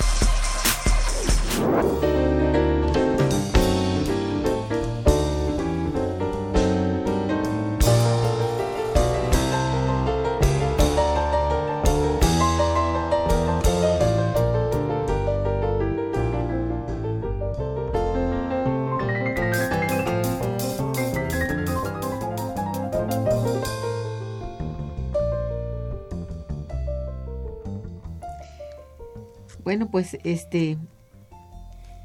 Pues 29.91 30.17
este 30.23 30.77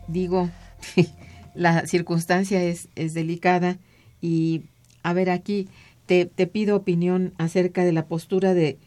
digo, 0.08 0.50
la 1.54 1.86
circunstancia 1.86 2.62
es, 2.62 2.88
es 2.94 3.14
delicada 3.14 3.78
y 4.20 4.64
a 5.02 5.12
ver 5.12 5.30
aquí 5.30 5.68
te, 6.06 6.26
te 6.26 6.46
pido 6.46 6.76
opinión 6.76 7.32
acerca 7.38 7.84
de 7.84 7.92
la 7.92 8.06
postura 8.06 8.54
de 8.54 8.78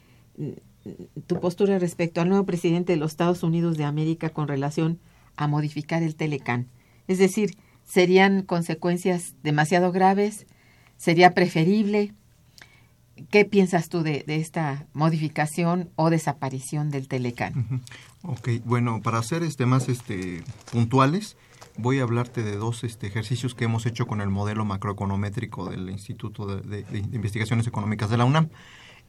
tu 1.27 1.39
postura 1.39 1.79
respecto 1.79 2.21
al 2.21 2.29
nuevo 2.29 2.45
presidente 2.45 2.93
de 2.93 2.97
los 2.97 3.11
Estados 3.11 3.43
Unidos 3.43 3.77
de 3.77 3.83
América 3.83 4.29
con 4.29 4.47
relación 4.47 4.99
a 5.35 5.47
modificar 5.47 6.03
el 6.03 6.15
Telecán. 6.15 6.67
Es 7.07 7.17
decir, 7.17 7.57
¿serían 7.83 8.43
consecuencias 8.43 9.35
demasiado 9.43 9.91
graves? 9.91 10.47
¿Sería 10.97 11.33
preferible? 11.33 12.13
¿Qué 13.29 13.45
piensas 13.45 13.89
tú 13.89 14.01
de, 14.03 14.23
esta 14.27 14.87
modificación 14.93 15.89
o 15.95 16.09
desaparición 16.09 16.89
del 16.89 17.07
Telecán? 17.07 17.81
Ok, 18.23 18.49
bueno, 18.65 19.01
para 19.01 19.21
ser 19.23 19.43
este, 19.43 19.65
más 19.65 19.89
este, 19.89 20.43
puntuales, 20.71 21.37
voy 21.77 21.99
a 21.99 22.03
hablarte 22.03 22.43
de 22.43 22.55
dos 22.55 22.83
este, 22.83 23.07
ejercicios 23.07 23.55
que 23.55 23.65
hemos 23.65 23.85
hecho 23.85 24.07
con 24.07 24.21
el 24.21 24.29
modelo 24.29 24.65
macroeconométrico 24.65 25.69
del 25.69 25.89
Instituto 25.89 26.45
de, 26.45 26.85
Investigaciones 27.11 27.67
Económicas 27.67 28.09
de 28.09 28.17
la 28.17 28.25
UNAM. 28.25 28.49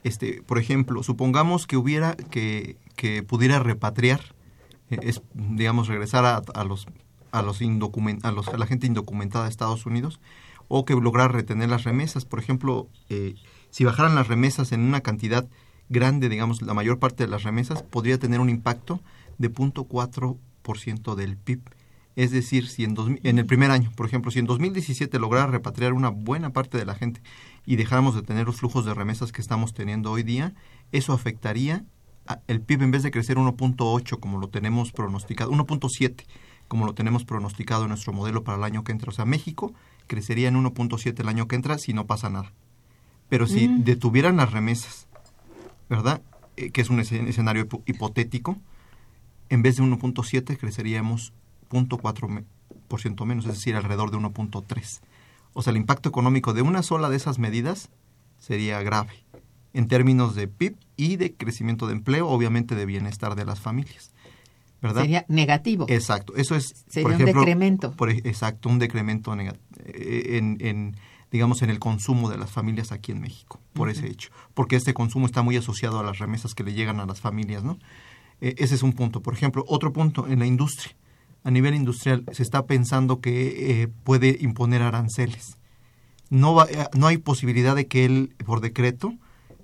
Este, 0.04 0.42
por 0.42 0.58
ejemplo, 0.58 1.02
supongamos 1.02 1.66
que 1.66 1.76
hubiera 1.76 2.16
que, 2.16 2.76
que 2.96 3.22
pudiera 3.22 3.58
repatriar, 3.58 4.20
eh, 4.90 4.98
es, 5.02 5.22
digamos, 5.34 5.88
regresar 5.88 6.24
a, 6.24 6.36
a 6.54 6.64
los 6.64 6.86
a 7.32 7.42
los, 7.42 7.60
a 7.60 8.32
los 8.32 8.48
a 8.48 8.58
la 8.58 8.66
gente 8.66 8.86
indocumentada 8.86 9.44
de 9.44 9.50
Estados 9.50 9.86
Unidos 9.86 10.20
o 10.68 10.84
que 10.84 10.94
lograr 10.94 11.32
retener 11.32 11.68
las 11.68 11.84
remesas. 11.84 12.24
Por 12.24 12.38
ejemplo, 12.38 12.88
eh, 13.08 13.34
si 13.70 13.84
bajaran 13.84 14.14
las 14.14 14.28
remesas 14.28 14.72
en 14.72 14.80
una 14.80 15.00
cantidad 15.00 15.48
grande, 15.88 16.28
digamos, 16.28 16.62
la 16.62 16.74
mayor 16.74 16.98
parte 16.98 17.24
de 17.24 17.30
las 17.30 17.42
remesas, 17.42 17.82
podría 17.82 18.18
tener 18.18 18.40
un 18.40 18.48
impacto 18.48 19.00
de 19.38 19.52
0.4% 19.52 21.14
del 21.14 21.36
PIB. 21.36 21.60
Es 22.16 22.30
decir, 22.30 22.68
si 22.68 22.84
en, 22.84 22.96
en 23.22 23.38
el 23.38 23.46
primer 23.46 23.70
año, 23.70 23.90
por 23.96 24.06
ejemplo, 24.06 24.30
si 24.30 24.38
en 24.38 24.46
2017 24.46 25.18
lograra 25.18 25.46
repatriar 25.46 25.92
una 25.92 26.08
buena 26.10 26.52
parte 26.52 26.76
de 26.76 26.84
la 26.84 26.94
gente 26.94 27.22
y 27.66 27.76
dejáramos 27.76 28.14
de 28.14 28.22
tener 28.22 28.46
los 28.46 28.56
flujos 28.56 28.84
de 28.84 28.94
remesas 28.94 29.32
que 29.32 29.40
estamos 29.40 29.74
teniendo 29.74 30.10
hoy 30.10 30.22
día, 30.22 30.54
eso 30.92 31.12
afectaría 31.12 31.84
el 32.46 32.60
PIB 32.60 32.82
en 32.82 32.90
vez 32.90 33.02
de 33.02 33.10
crecer 33.10 33.36
1.8 33.36 34.20
como 34.20 34.38
lo 34.38 34.48
tenemos 34.48 34.92
pronosticado, 34.92 35.50
1.7 35.52 36.24
como 36.68 36.86
lo 36.86 36.94
tenemos 36.94 37.24
pronosticado 37.24 37.82
en 37.82 37.88
nuestro 37.88 38.12
modelo 38.12 38.44
para 38.44 38.58
el 38.58 38.64
año 38.64 38.84
que 38.84 38.92
entra. 38.92 39.10
O 39.10 39.12
sea, 39.12 39.24
México 39.24 39.72
crecería 40.06 40.48
en 40.48 40.62
1.7 40.62 41.18
el 41.18 41.28
año 41.28 41.48
que 41.48 41.56
entra 41.56 41.78
si 41.78 41.92
no 41.92 42.06
pasa 42.06 42.30
nada. 42.30 42.52
Pero 43.30 43.46
si 43.46 43.66
mm. 43.66 43.84
detuvieran 43.84 44.36
las 44.36 44.52
remesas, 44.52 45.08
¿verdad? 45.88 46.20
Eh, 46.58 46.70
que 46.70 46.82
es 46.82 46.90
un 46.90 47.00
escenario 47.00 47.66
hipotético, 47.86 48.58
en 49.48 49.62
vez 49.62 49.76
de 49.76 49.82
1.7 49.82 50.58
creceríamos 50.58 51.32
0.4% 51.70 53.24
menos, 53.24 53.46
es 53.46 53.54
decir, 53.54 53.76
alrededor 53.76 54.10
de 54.10 54.18
1.3. 54.18 55.00
O 55.54 55.62
sea, 55.62 55.70
el 55.70 55.78
impacto 55.78 56.10
económico 56.10 56.52
de 56.52 56.62
una 56.62 56.82
sola 56.82 57.08
de 57.08 57.16
esas 57.16 57.38
medidas 57.38 57.88
sería 58.38 58.82
grave 58.82 59.24
en 59.72 59.88
términos 59.88 60.34
de 60.34 60.48
PIB 60.48 60.76
y 60.96 61.16
de 61.16 61.34
crecimiento 61.34 61.86
de 61.86 61.94
empleo, 61.94 62.28
obviamente 62.28 62.74
de 62.74 62.86
bienestar 62.86 63.36
de 63.36 63.44
las 63.44 63.60
familias. 63.60 64.12
¿verdad? 64.82 65.02
Sería 65.02 65.24
negativo. 65.28 65.86
Exacto, 65.88 66.34
eso 66.36 66.56
es 66.56 66.84
Sería 66.88 67.16
un 67.16 67.24
decremento. 67.24 67.92
Por, 67.92 68.10
exacto, 68.10 68.68
un 68.68 68.78
decremento 68.78 69.34
eh, 69.38 70.38
en, 70.38 70.56
en, 70.60 70.96
digamos, 71.30 71.62
en 71.62 71.70
el 71.70 71.78
consumo 71.78 72.28
de 72.28 72.38
las 72.38 72.50
familias 72.50 72.92
aquí 72.92 73.12
en 73.12 73.20
México, 73.20 73.60
por 73.72 73.88
ese 73.88 74.06
hecho, 74.08 74.30
porque 74.54 74.76
este 74.76 74.94
consumo 74.94 75.26
está 75.26 75.42
muy 75.42 75.56
asociado 75.56 75.98
a 75.98 76.02
las 76.02 76.18
remesas 76.18 76.54
que 76.54 76.64
le 76.64 76.74
llegan 76.74 77.00
a 77.00 77.06
las 77.06 77.20
familias, 77.20 77.62
¿no? 77.62 77.78
E, 78.40 78.54
ese 78.58 78.74
es 78.74 78.82
un 78.82 78.92
punto. 78.92 79.20
Por 79.22 79.34
ejemplo, 79.34 79.64
otro 79.68 79.92
punto 79.92 80.26
en 80.26 80.38
la 80.38 80.46
industria. 80.46 80.94
A 81.42 81.50
nivel 81.50 81.74
industrial 81.74 82.24
se 82.32 82.42
está 82.42 82.66
pensando 82.66 83.20
que 83.20 83.82
eh, 83.82 83.88
puede 84.04 84.38
imponer 84.40 84.82
aranceles. 84.82 85.56
No, 86.28 86.54
va, 86.54 86.66
eh, 86.66 86.86
no 86.94 87.06
hay 87.06 87.18
posibilidad 87.18 87.74
de 87.74 87.86
que 87.86 88.04
él, 88.04 88.34
por 88.44 88.60
decreto, 88.60 89.14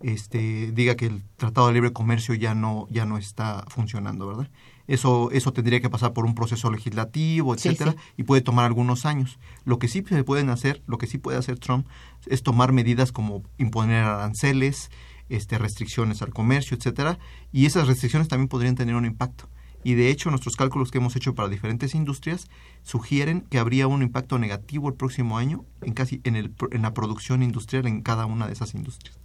este, 0.02 0.72
diga 0.72 0.94
que 0.94 1.06
el 1.06 1.22
Tratado 1.36 1.68
de 1.68 1.74
Libre 1.74 1.92
Comercio 1.92 2.34
ya 2.34 2.54
no, 2.54 2.86
ya 2.90 3.04
no 3.04 3.18
está 3.18 3.64
funcionando, 3.68 4.26
¿verdad? 4.26 4.48
Eso, 4.86 5.30
eso 5.32 5.52
tendría 5.52 5.80
que 5.80 5.90
pasar 5.90 6.12
por 6.12 6.24
un 6.24 6.34
proceso 6.34 6.70
legislativo, 6.70 7.54
etcétera, 7.54 7.96
y 8.16 8.22
puede 8.22 8.42
tomar 8.42 8.66
algunos 8.66 9.04
años. 9.04 9.38
Lo 9.64 9.78
que 9.78 9.88
sí 9.88 10.04
se 10.08 10.24
pueden 10.24 10.48
hacer, 10.50 10.82
lo 10.86 10.98
que 10.98 11.06
sí 11.06 11.18
puede 11.18 11.38
hacer 11.38 11.58
Trump 11.58 11.86
es 12.26 12.42
tomar 12.42 12.72
medidas 12.72 13.10
como 13.12 13.42
imponer 13.58 14.04
aranceles, 14.04 14.90
este, 15.28 15.58
restricciones 15.58 16.22
al 16.22 16.32
comercio, 16.32 16.76
etcétera, 16.76 17.18
y 17.52 17.66
esas 17.66 17.88
restricciones 17.88 18.28
también 18.28 18.48
podrían 18.48 18.76
tener 18.76 18.94
un 18.94 19.06
impacto. 19.06 19.48
Y 19.82 19.94
de 19.94 20.10
hecho, 20.10 20.30
nuestros 20.30 20.56
cálculos 20.56 20.90
que 20.90 20.98
hemos 20.98 21.14
hecho 21.14 21.36
para 21.36 21.48
diferentes 21.48 21.94
industrias 21.94 22.48
sugieren 22.82 23.42
que 23.42 23.60
habría 23.60 23.86
un 23.86 24.02
impacto 24.02 24.36
negativo 24.36 24.88
el 24.88 24.94
próximo 24.94 25.38
año 25.38 25.64
en 25.80 25.94
casi 25.94 26.20
en, 26.24 26.34
el, 26.34 26.52
en 26.72 26.82
la 26.82 26.92
producción 26.92 27.42
industrial 27.42 27.86
en 27.86 28.02
cada 28.02 28.26
una 28.26 28.48
de 28.48 28.52
esas 28.52 28.74
industrias. 28.74 29.16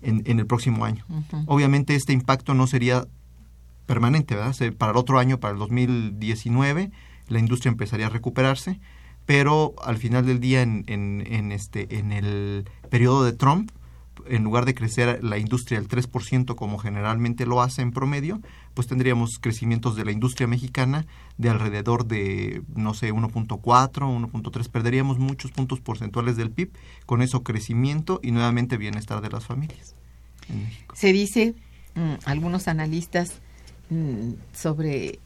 En, 0.00 0.22
en 0.26 0.38
el 0.38 0.46
próximo 0.46 0.84
año. 0.84 1.04
Obviamente 1.46 1.96
este 1.96 2.12
impacto 2.12 2.54
no 2.54 2.66
sería 2.66 3.08
permanente, 3.88 4.36
¿verdad? 4.36 4.54
Para 4.76 4.92
el 4.92 4.98
otro 4.98 5.18
año, 5.18 5.40
para 5.40 5.54
el 5.54 5.58
2019, 5.58 6.92
la 7.26 7.38
industria 7.38 7.70
empezaría 7.70 8.06
a 8.06 8.10
recuperarse, 8.10 8.78
pero 9.26 9.74
al 9.82 9.96
final 9.96 10.26
del 10.26 10.40
día, 10.40 10.62
en, 10.62 10.84
en, 10.86 11.52
este, 11.52 11.98
en 11.98 12.12
el 12.12 12.68
periodo 12.90 13.24
de 13.24 13.32
Trump, 13.32 13.70
en 14.26 14.44
lugar 14.44 14.66
de 14.66 14.74
crecer 14.74 15.24
la 15.24 15.38
industria 15.38 15.78
al 15.78 15.88
3% 15.88 16.54
como 16.54 16.76
generalmente 16.78 17.46
lo 17.46 17.62
hace 17.62 17.80
en 17.80 17.92
promedio, 17.92 18.42
pues 18.74 18.86
tendríamos 18.86 19.38
crecimientos 19.38 19.96
de 19.96 20.04
la 20.04 20.12
industria 20.12 20.46
mexicana 20.46 21.06
de 21.38 21.48
alrededor 21.48 22.06
de, 22.06 22.62
no 22.74 22.92
sé, 22.92 23.12
1.4, 23.12 23.60
1.3, 23.62 24.68
perderíamos 24.68 25.18
muchos 25.18 25.50
puntos 25.50 25.80
porcentuales 25.80 26.36
del 26.36 26.50
PIB, 26.50 26.72
con 27.06 27.22
eso 27.22 27.42
crecimiento 27.42 28.20
y 28.22 28.32
nuevamente 28.32 28.76
bienestar 28.76 29.22
de 29.22 29.30
las 29.30 29.46
familias. 29.46 29.94
Se 30.92 31.12
dice, 31.12 31.54
mm, 31.94 32.14
algunos 32.26 32.68
analistas, 32.68 33.40
Mm, 33.90 34.34
sobre 34.52 35.18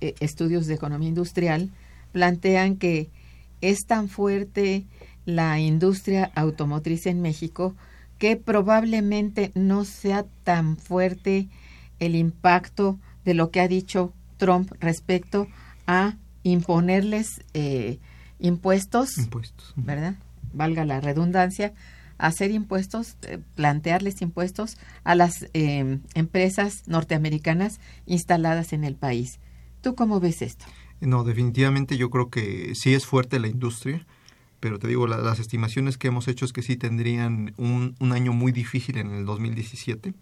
eh, 0.00 0.14
estudios 0.20 0.66
de 0.66 0.74
economía 0.74 1.08
industrial 1.08 1.70
plantean 2.12 2.76
que 2.76 3.08
es 3.60 3.86
tan 3.86 4.08
fuerte 4.08 4.84
la 5.24 5.58
industria 5.58 6.30
automotriz 6.36 7.06
en 7.06 7.22
México 7.22 7.74
que 8.18 8.36
probablemente 8.36 9.50
no 9.56 9.84
sea 9.84 10.24
tan 10.44 10.76
fuerte 10.76 11.48
el 11.98 12.14
impacto 12.14 13.00
de 13.24 13.34
lo 13.34 13.50
que 13.50 13.60
ha 13.60 13.66
dicho 13.66 14.12
Trump 14.36 14.70
respecto 14.78 15.48
a 15.88 16.14
imponerles 16.44 17.42
eh, 17.52 17.98
impuestos, 18.38 19.18
impuestos, 19.18 19.72
¿verdad? 19.74 20.14
Valga 20.52 20.84
la 20.84 21.00
redundancia, 21.00 21.72
hacer 22.26 22.50
impuestos, 22.50 23.16
eh, 23.22 23.38
plantearles 23.54 24.22
impuestos 24.22 24.78
a 25.04 25.14
las 25.14 25.46
em, 25.52 26.00
empresas 26.14 26.82
norteamericanas 26.86 27.80
instaladas 28.06 28.72
en 28.72 28.84
el 28.84 28.96
país. 28.96 29.40
¿Tú 29.82 29.94
cómo 29.94 30.20
ves 30.20 30.40
esto? 30.40 30.64
No, 31.00 31.22
definitivamente 31.24 31.98
yo 31.98 32.08
creo 32.08 32.30
que 32.30 32.74
sí 32.74 32.94
es 32.94 33.04
fuerte 33.04 33.38
la 33.38 33.48
industria, 33.48 34.06
pero 34.58 34.78
te 34.78 34.88
digo, 34.88 35.06
las 35.06 35.38
estimaciones 35.38 35.98
que 35.98 36.08
hemos 36.08 36.26
hecho 36.26 36.46
es 36.46 36.54
que 36.54 36.62
sí 36.62 36.76
tendrían 36.76 37.52
un, 37.58 37.94
un 38.00 38.12
año 38.12 38.32
muy 38.32 38.52
difícil 38.52 38.96
en 38.96 39.10
el 39.10 39.26
2017, 39.26 40.14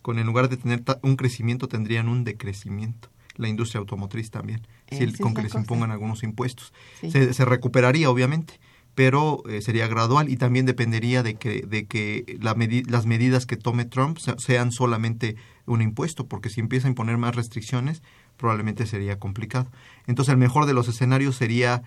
con 0.00 0.18
en 0.18 0.26
lugar 0.26 0.48
de 0.48 0.56
tener 0.56 0.82
un 1.02 1.16
crecimiento 1.16 1.68
tendrían 1.68 2.08
un 2.08 2.24
decrecimiento 2.24 3.10
la 3.36 3.48
industria 3.48 3.80
automotriz 3.80 4.30
también, 4.30 4.66
si, 4.90 5.12
con 5.12 5.34
que 5.34 5.42
les 5.42 5.54
impongan 5.54 5.90
algunos 5.90 6.22
impuestos. 6.22 6.72
Se, 7.00 7.32
se, 7.32 7.44
recuperaría, 7.44 8.10
obviamente, 8.10 8.60
pero 8.94 9.42
eh, 9.48 9.62
sería 9.62 9.86
gradual 9.86 10.28
y 10.28 10.36
también 10.36 10.66
dependería 10.66 11.22
de 11.22 11.34
que, 11.34 11.62
de 11.62 11.86
que 11.86 12.38
la 12.40 12.56
las 12.88 13.06
medidas 13.06 13.46
que 13.46 13.56
tome 13.56 13.84
Trump 13.84 14.18
sean 14.18 14.72
solamente 14.72 15.36
un 15.66 15.82
impuesto, 15.82 16.26
porque 16.26 16.50
si 16.50 16.60
empieza 16.60 16.88
a 16.88 16.90
imponer 16.90 17.16
más 17.16 17.36
restricciones, 17.36 18.02
probablemente 18.36 18.86
sería 18.86 19.18
complicado. 19.18 19.70
Entonces, 20.06 20.32
el 20.32 20.38
mejor 20.38 20.66
de 20.66 20.74
los 20.74 20.88
escenarios 20.88 21.36
sería 21.36 21.82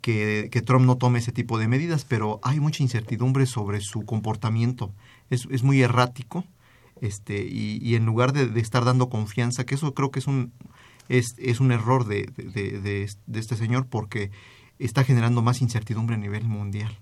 que, 0.00 0.48
que, 0.50 0.62
Trump 0.62 0.86
no 0.86 0.96
tome 0.96 1.20
ese 1.20 1.32
tipo 1.32 1.58
de 1.58 1.68
medidas, 1.68 2.04
pero 2.04 2.40
hay 2.42 2.60
mucha 2.60 2.82
incertidumbre 2.82 3.46
sobre 3.46 3.80
su 3.80 4.04
comportamiento. 4.04 4.92
Es, 5.30 5.46
es 5.50 5.62
muy 5.62 5.82
errático 5.82 6.44
este, 7.00 7.46
y, 7.46 7.94
en 7.94 8.06
lugar 8.06 8.32
de, 8.32 8.60
estar 8.60 8.84
dando 8.84 9.08
confianza, 9.08 9.64
que 9.64 9.74
eso 9.74 9.94
creo 9.94 10.10
que 10.10 10.18
es 10.18 10.26
un, 10.26 10.52
es, 11.08 11.34
es 11.38 11.60
un 11.60 11.72
error 11.72 12.06
de, 12.06 12.26
de 12.34 13.08
este 13.38 13.56
señor, 13.56 13.86
porque 13.86 14.30
está 14.86 15.04
generando 15.04 15.42
más 15.42 15.60
incertidumbre 15.60 16.16
a 16.16 16.18
nivel 16.18 16.44
mundial. 16.44 16.98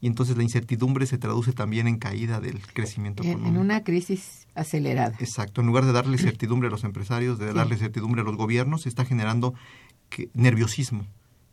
Y 0.00 0.08
entonces 0.08 0.36
la 0.36 0.42
incertidumbre 0.42 1.06
se 1.06 1.16
traduce 1.16 1.52
también 1.52 1.86
en 1.86 1.96
caída 1.96 2.40
del 2.40 2.60
crecimiento 2.60 3.22
económico. 3.22 3.48
En 3.48 3.58
una 3.58 3.84
crisis 3.84 4.48
acelerada. 4.56 5.14
Exacto. 5.20 5.60
En 5.60 5.68
lugar 5.68 5.84
de 5.84 5.92
darle 5.92 6.18
certidumbre 6.18 6.68
a 6.68 6.70
los 6.70 6.82
empresarios, 6.82 7.38
de 7.38 7.52
darle 7.52 7.76
certidumbre 7.76 8.22
a 8.22 8.24
los 8.24 8.36
gobiernos, 8.36 8.82
se 8.82 8.88
está 8.88 9.04
generando 9.04 9.54
nerviosismo 10.34 11.06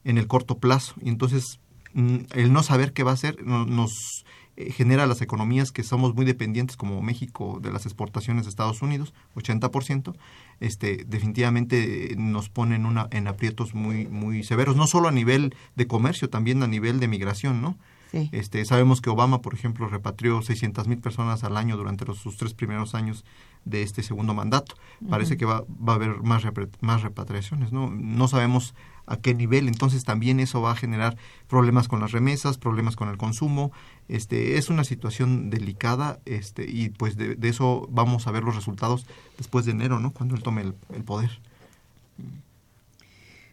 en 0.03 0.17
el 0.17 0.25
corto 0.25 0.58
plazo. 0.58 0.95
Y 1.01 1.10
entonces 1.10 1.60
mm, 1.93 2.17
el 2.34 2.51
no 2.51 2.63
saber 2.63 2.91
qué 2.91 3.03
va 3.03 3.12
a 3.12 3.13
hacer 3.13 3.43
nos 3.45 4.25
eh, 4.60 4.74
genera 4.74 5.08
las 5.08 5.22
economías 5.22 5.72
que 5.72 5.84
somos 5.84 6.13
muy 6.13 6.26
dependientes, 6.26 6.76
como 6.76 7.02
México, 7.02 7.60
de 7.62 7.72
las 7.72 7.86
exportaciones 7.86 8.43
de 8.43 8.50
Estados 8.50 8.82
Unidos, 8.82 9.13
80%, 9.36 10.15
este, 10.60 11.06
definitivamente 11.08 12.13
nos 12.17 12.50
ponen 12.50 12.86
una, 12.86 13.08
en 13.12 13.30
aprietos 13.30 13.74
muy, 13.74 14.08
muy 14.08 14.43
severos, 14.43 14.76
no 14.76 14.86
solo 14.86 15.08
a 15.08 15.13
nivel 15.13 15.56
de 15.78 15.88
comercio, 15.88 16.30
también 16.30 16.62
a 16.62 16.67
nivel 16.67 17.00
de 17.00 17.08
migración, 17.08 17.62
¿no? 17.62 17.78
Este, 18.12 18.65
sabemos 18.65 19.02
que 19.02 19.10
Obama, 19.10 19.41
por 19.41 19.54
ejemplo, 19.54 19.88
repatrió 19.88 20.41
600 20.41 20.88
mil 20.88 21.00
personas 21.00 21.43
al 21.43 21.58
año 21.58 21.78
durante 21.78 22.06
los, 22.06 22.17
sus 22.17 22.38
tres 22.38 22.54
primeros 22.54 22.95
años 22.95 23.24
de 23.65 23.84
este 23.84 24.04
segundo 24.04 24.34
mandato. 24.34 24.76
Parece 25.10 25.38
que 25.38 25.45
va, 25.45 25.63
va 25.69 25.93
a 25.93 25.95
haber 25.95 26.22
más, 26.24 26.43
más 26.82 27.04
repatriaciones, 27.04 27.72
¿no? 27.72 27.89
No 27.89 28.28
sabemos 28.28 28.74
a 29.06 29.17
qué 29.17 29.34
nivel, 29.34 29.67
entonces 29.67 30.04
también 30.04 30.39
eso 30.39 30.62
va 30.62 30.72
a 30.72 30.76
generar 30.76 31.17
problemas 31.48 31.88
con 31.88 32.00
las 32.00 32.12
remesas, 32.12 32.58
problemas 32.58 32.95
con 32.95 33.10
el 33.10 33.17
consumo. 33.17 33.72
Este, 34.08 34.58
es 34.58 34.69
una 34.69 34.84
situación 34.84 35.50
delicada 35.50 36.19
este, 36.26 36.69
y 36.69 36.89
pues 36.89 37.17
de, 37.17 37.38
eso 37.41 37.88
vamos 37.91 38.28
a 38.28 38.32
ver 38.32 38.43
los 38.43 38.56
resultados 38.56 39.06
después 39.38 39.65
de 39.65 39.72
enero, 39.72 40.00
¿no? 40.00 40.12
Cuando 40.12 40.36
él 40.36 40.43
tome 40.43 40.62
el, 40.62 40.76
el 40.93 41.04
poder. 41.04 41.39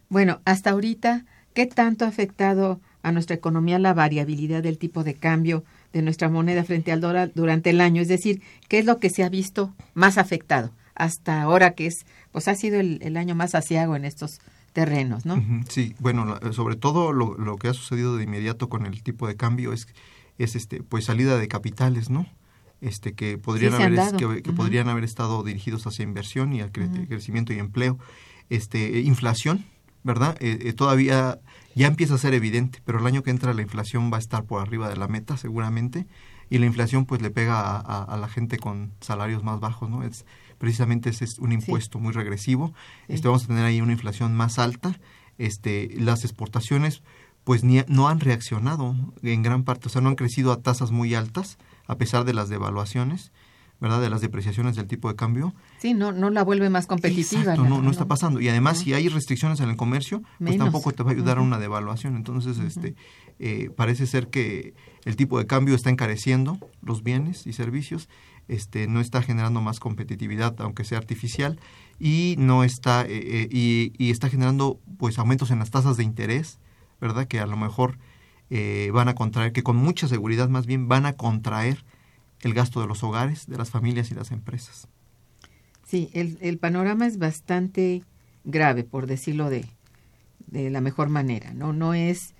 Bueno, 0.08 0.40
hasta 0.44 0.70
ahorita, 0.70 1.24
¿qué 1.54 1.66
tanto 1.66 2.04
ha 2.04 2.08
afectado 2.08 2.80
a 3.06 3.12
nuestra 3.12 3.36
economía 3.36 3.78
la 3.78 3.94
variabilidad 3.94 4.64
del 4.64 4.78
tipo 4.78 5.04
de 5.04 5.14
cambio 5.14 5.62
de 5.92 6.02
nuestra 6.02 6.28
moneda 6.28 6.64
frente 6.64 6.90
al 6.90 7.00
dólar 7.00 7.30
durante 7.36 7.70
el 7.70 7.80
año, 7.80 8.02
es 8.02 8.08
decir, 8.08 8.42
qué 8.66 8.80
es 8.80 8.84
lo 8.84 8.98
que 8.98 9.10
se 9.10 9.22
ha 9.22 9.28
visto 9.28 9.72
más 9.94 10.18
afectado 10.18 10.72
hasta 10.96 11.40
ahora 11.40 11.74
que 11.74 11.86
es, 11.86 12.04
pues 12.32 12.48
ha 12.48 12.56
sido 12.56 12.80
el, 12.80 13.16
año 13.16 13.36
más 13.36 13.54
asiago 13.54 13.94
en 13.94 14.04
estos 14.04 14.40
terrenos, 14.72 15.24
¿no? 15.24 15.40
Sí, 15.68 15.94
bueno, 16.00 16.36
sobre 16.50 16.74
todo 16.74 17.12
lo, 17.12 17.38
lo, 17.38 17.58
que 17.58 17.68
ha 17.68 17.74
sucedido 17.74 18.16
de 18.16 18.24
inmediato 18.24 18.68
con 18.68 18.86
el 18.86 19.00
tipo 19.04 19.28
de 19.28 19.36
cambio 19.36 19.72
es, 19.72 19.86
es 20.38 20.56
este, 20.56 20.82
pues 20.82 21.04
salida 21.04 21.38
de 21.38 21.46
capitales, 21.46 22.10
¿no? 22.10 22.26
Este, 22.80 23.12
que 23.12 23.38
podrían 23.38 23.74
haber 23.74 24.16
que, 24.42 24.52
podrían 24.52 24.88
haber 24.88 25.04
estado 25.04 25.44
dirigidos 25.44 25.86
hacia 25.86 26.02
inversión 26.02 26.52
y 26.52 26.60
crecimiento 26.62 27.52
y 27.52 27.60
empleo. 27.60 27.98
Este 28.50 29.00
inflación 29.00 29.64
verdad 30.02 30.36
eh, 30.40 30.58
eh, 30.62 30.72
todavía 30.72 31.38
ya 31.76 31.86
empieza 31.86 32.14
a 32.14 32.18
ser 32.18 32.34
evidente 32.34 32.82
pero 32.84 32.98
el 32.98 33.06
año 33.06 33.22
que 33.22 33.30
entra 33.30 33.54
la 33.54 33.62
inflación 33.62 34.10
va 34.12 34.16
a 34.16 34.20
estar 34.20 34.44
por 34.44 34.60
arriba 34.60 34.88
de 34.88 34.96
la 34.96 35.06
meta 35.06 35.36
seguramente 35.36 36.06
y 36.48 36.58
la 36.58 36.66
inflación 36.66 37.06
pues 37.06 37.22
le 37.22 37.30
pega 37.30 37.76
a, 37.76 38.16
la 38.16 38.28
gente 38.28 38.58
con 38.58 38.92
salarios 39.00 39.42
más 39.42 39.60
bajos 39.60 39.90
no 39.90 40.02
es 40.02 40.24
precisamente 40.58 41.10
ese 41.10 41.24
es 41.24 41.38
un 41.38 41.52
impuesto 41.52 41.98
muy 41.98 42.12
regresivo. 42.12 42.72
Este 43.08 43.28
vamos 43.28 43.44
a 43.44 43.48
tener 43.48 43.64
ahí 43.64 43.80
una 43.80 43.92
inflación 43.92 44.34
más 44.34 44.58
alta. 44.58 44.98
Este 45.38 45.90
las 45.98 46.24
exportaciones 46.24 47.02
pues 47.44 47.62
ni, 47.62 47.82
no 47.88 48.08
han 48.08 48.20
reaccionado 48.20 48.94
en 49.22 49.42
gran 49.42 49.64
parte 49.64 49.88
o 49.88 49.90
sea 49.90 50.00
no 50.00 50.08
han 50.08 50.16
crecido 50.16 50.52
a 50.52 50.62
tasas 50.62 50.90
muy 50.90 51.14
altas 51.14 51.58
a 51.86 51.96
pesar 51.96 52.24
de 52.24 52.34
las 52.34 52.48
devaluaciones, 52.48 53.32
¿verdad? 53.80 54.00
De 54.00 54.10
las 54.10 54.20
depreciaciones 54.20 54.76
del 54.76 54.86
tipo 54.86 55.08
de 55.08 55.16
cambio. 55.16 55.54
Sí, 55.78 55.94
no, 55.94 56.12
no 56.12 56.30
la 56.30 56.42
vuelve 56.42 56.70
más 56.70 56.86
competitiva. 56.86 57.56
no, 57.56 57.82
no, 57.82 57.90
está 57.90 58.06
pasando. 58.06 58.40
Y 58.40 58.48
además, 58.48 58.78
si 58.78 58.94
hay 58.94 59.08
restricciones 59.08 59.60
en 59.60 59.68
el 59.68 59.76
comercio, 59.76 60.22
pues 60.38 60.56
tampoco 60.58 60.92
te 60.92 61.02
va 61.02 61.10
a 61.10 61.14
ayudar 61.14 61.38
a 61.38 61.42
una 61.42 61.58
devaluación. 61.58 62.16
Entonces, 62.16 62.58
este, 62.58 62.94
eh, 63.38 63.70
parece 63.76 64.06
ser 64.06 64.28
que 64.28 64.74
el 65.04 65.16
tipo 65.16 65.38
de 65.38 65.46
cambio 65.46 65.74
está 65.74 65.90
encareciendo 65.90 66.58
los 66.82 67.02
bienes 67.02 67.46
y 67.46 67.52
servicios, 67.52 68.08
este, 68.48 68.86
no 68.86 69.00
está 69.00 69.22
generando 69.22 69.60
más 69.60 69.80
competitividad, 69.80 70.54
aunque 70.58 70.84
sea 70.84 70.98
artificial, 70.98 71.58
y 71.98 72.36
no 72.38 72.64
está, 72.64 73.02
eh, 73.02 73.08
eh, 73.08 73.48
y, 73.50 73.92
y, 73.98 74.10
está 74.10 74.28
generando 74.28 74.78
pues 74.98 75.18
aumentos 75.18 75.50
en 75.50 75.58
las 75.58 75.70
tasas 75.70 75.96
de 75.96 76.04
interés, 76.04 76.60
¿verdad? 77.00 77.26
Que 77.26 77.40
a 77.40 77.46
lo 77.46 77.56
mejor 77.56 77.98
eh, 78.48 78.90
van 78.92 79.08
a 79.08 79.14
contraer, 79.14 79.52
que 79.52 79.64
con 79.64 79.76
mucha 79.76 80.06
seguridad 80.06 80.48
más 80.48 80.66
bien 80.66 80.86
van 80.86 81.04
a 81.04 81.14
contraer 81.14 81.84
el 82.46 82.54
gasto 82.54 82.80
de 82.80 82.86
los 82.86 83.02
hogares, 83.02 83.46
de 83.46 83.58
las 83.58 83.70
familias 83.70 84.10
y 84.10 84.14
las 84.14 84.30
empresas. 84.30 84.88
Sí, 85.86 86.10
el, 86.14 86.38
el 86.40 86.58
panorama 86.58 87.06
es 87.06 87.18
bastante 87.18 88.02
grave, 88.44 88.84
por 88.84 89.06
decirlo 89.06 89.50
de, 89.50 89.66
de 90.46 90.70
la 90.70 90.80
mejor 90.80 91.08
manera. 91.08 91.52
No, 91.52 91.72
no 91.72 91.94
es, 91.94 92.34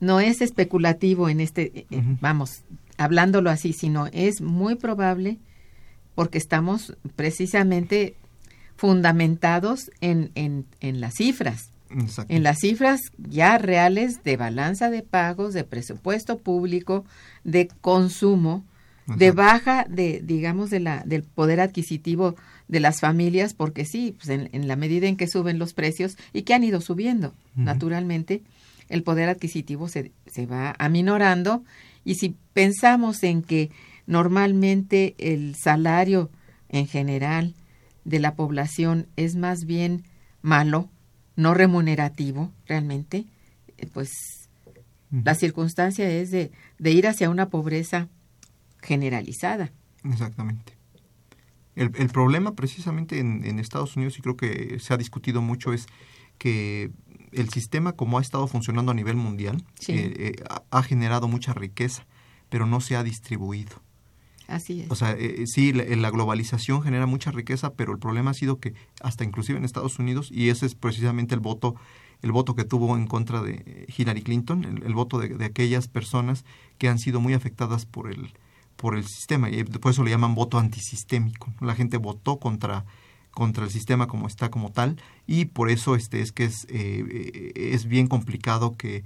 no 0.00 0.20
es 0.20 0.40
especulativo 0.40 1.28
en 1.28 1.40
este, 1.40 1.86
eh, 1.90 2.02
vamos, 2.20 2.62
hablándolo 2.96 3.50
así, 3.50 3.72
sino 3.72 4.06
es 4.12 4.40
muy 4.40 4.76
probable 4.76 5.38
porque 6.14 6.38
estamos 6.38 6.96
precisamente 7.16 8.16
fundamentados 8.76 9.90
en, 10.00 10.30
en, 10.34 10.66
en 10.80 11.00
las 11.00 11.14
cifras 11.14 11.70
en 12.28 12.42
las 12.42 12.58
cifras 12.60 13.00
ya 13.18 13.58
reales 13.58 14.22
de 14.24 14.36
balanza 14.36 14.90
de 14.90 15.02
pagos, 15.02 15.54
de 15.54 15.64
presupuesto 15.64 16.38
público, 16.38 17.04
de 17.44 17.68
consumo, 17.80 18.64
de 19.06 19.30
baja 19.32 19.86
de, 19.88 20.20
digamos, 20.24 20.70
de 20.70 20.80
la, 20.80 21.02
del 21.04 21.22
poder 21.22 21.60
adquisitivo 21.60 22.36
de 22.68 22.80
las 22.80 23.00
familias, 23.00 23.54
porque 23.54 23.84
sí, 23.84 24.16
pues 24.16 24.28
en, 24.28 24.68
la 24.68 24.76
medida 24.76 25.06
en 25.06 25.16
que 25.16 25.28
suben 25.28 25.58
los 25.58 25.74
precios 25.74 26.16
y 26.32 26.42
que 26.42 26.54
han 26.54 26.64
ido 26.64 26.80
subiendo, 26.80 27.34
naturalmente, 27.54 28.42
el 28.88 29.02
poder 29.02 29.28
adquisitivo 29.28 29.88
se, 29.88 30.12
se 30.26 30.46
va 30.46 30.74
aminorando. 30.78 31.64
Y 32.04 32.16
si 32.16 32.36
pensamos 32.52 33.22
en 33.22 33.42
que 33.42 33.70
normalmente 34.06 35.14
el 35.18 35.54
salario 35.54 36.30
en 36.68 36.86
general 36.86 37.54
de 38.04 38.18
la 38.18 38.34
población 38.34 39.06
es 39.16 39.36
más 39.36 39.64
bien 39.64 40.04
malo, 40.42 40.90
no 41.36 41.54
remunerativo 41.54 42.52
realmente, 42.66 43.24
eh, 43.78 43.86
pues 43.92 44.10
la 45.10 45.34
circunstancia 45.34 46.10
es 46.10 46.30
de, 46.30 46.50
de, 46.78 46.90
ir 46.90 47.06
hacia 47.06 47.30
una 47.30 47.48
pobreza 47.48 48.08
generalizada. 48.84 49.72
Exactamente. 50.04 50.76
El, 51.74 51.90
el 51.96 52.08
problema 52.08 52.54
precisamente 52.54 53.18
en, 53.18 53.44
en, 53.44 53.58
Estados 53.58 53.96
Unidos, 53.96 54.18
y 54.18 54.22
creo 54.22 54.36
que 54.36 54.78
se 54.78 54.94
ha 54.94 54.96
discutido 54.96 55.42
mucho, 55.42 55.72
es 55.72 55.86
que 56.38 56.92
el 57.32 57.48
sistema 57.50 57.92
como 57.92 58.18
ha 58.18 58.22
estado 58.22 58.46
funcionando 58.46 58.92
a 58.92 58.94
nivel 58.94 59.16
mundial 59.16 59.64
eh, 59.88 60.34
eh, 60.38 60.44
ha 60.70 60.82
generado 60.82 61.28
mucha 61.28 61.52
riqueza, 61.52 62.06
pero 62.48 62.66
no 62.66 62.80
se 62.80 62.96
ha 62.96 63.02
distribuido. 63.02 63.82
Así 64.46 64.82
es. 64.82 64.90
O 64.90 64.94
sea, 64.94 65.12
eh, 65.12 65.46
sí, 65.46 65.72
la, 65.72 66.10
globalización 66.10 66.82
genera 66.82 67.06
mucha 67.06 67.30
riqueza, 67.30 67.72
pero 67.74 67.92
el 67.92 67.98
problema 67.98 68.32
ha 68.32 68.34
sido 68.34 68.60
que 68.60 68.74
hasta 69.00 69.24
inclusive 69.24 69.58
en 69.58 69.64
Estados 69.64 69.98
Unidos, 69.98 70.28
y 70.30 70.50
ese 70.50 70.66
es 70.66 70.74
precisamente 70.74 71.34
el 71.34 71.40
voto, 71.40 71.74
el 72.20 72.30
voto 72.30 72.54
que 72.54 72.64
tuvo 72.64 72.96
en 72.96 73.06
contra 73.06 73.42
de 73.42 73.86
Hillary 73.96 74.22
Clinton, 74.22 74.82
el, 74.84 74.94
voto 74.94 75.18
de, 75.18 75.44
aquellas 75.44 75.88
personas 75.88 76.44
que 76.78 76.88
han 76.88 76.98
sido 76.98 77.20
muy 77.20 77.32
afectadas 77.32 77.86
por 77.86 78.12
el, 78.12 78.34
por 78.84 78.96
el 78.96 79.06
sistema, 79.06 79.48
y 79.48 79.64
por 79.64 79.92
eso 79.92 80.04
le 80.04 80.10
llaman 80.10 80.34
voto 80.34 80.58
antisistémico. 80.58 81.50
La 81.62 81.74
gente 81.74 81.96
votó 81.96 82.38
contra 82.38 82.84
contra 83.30 83.64
el 83.64 83.70
sistema 83.70 84.08
como 84.08 84.26
está 84.26 84.50
como 84.50 84.72
tal 84.72 85.00
y 85.26 85.46
por 85.46 85.70
eso 85.70 85.96
este 85.96 86.20
es 86.20 86.32
que 86.32 86.44
es 86.44 86.66
eh, 86.68 87.52
es 87.56 87.86
bien 87.86 88.08
complicado 88.08 88.76
que 88.76 89.02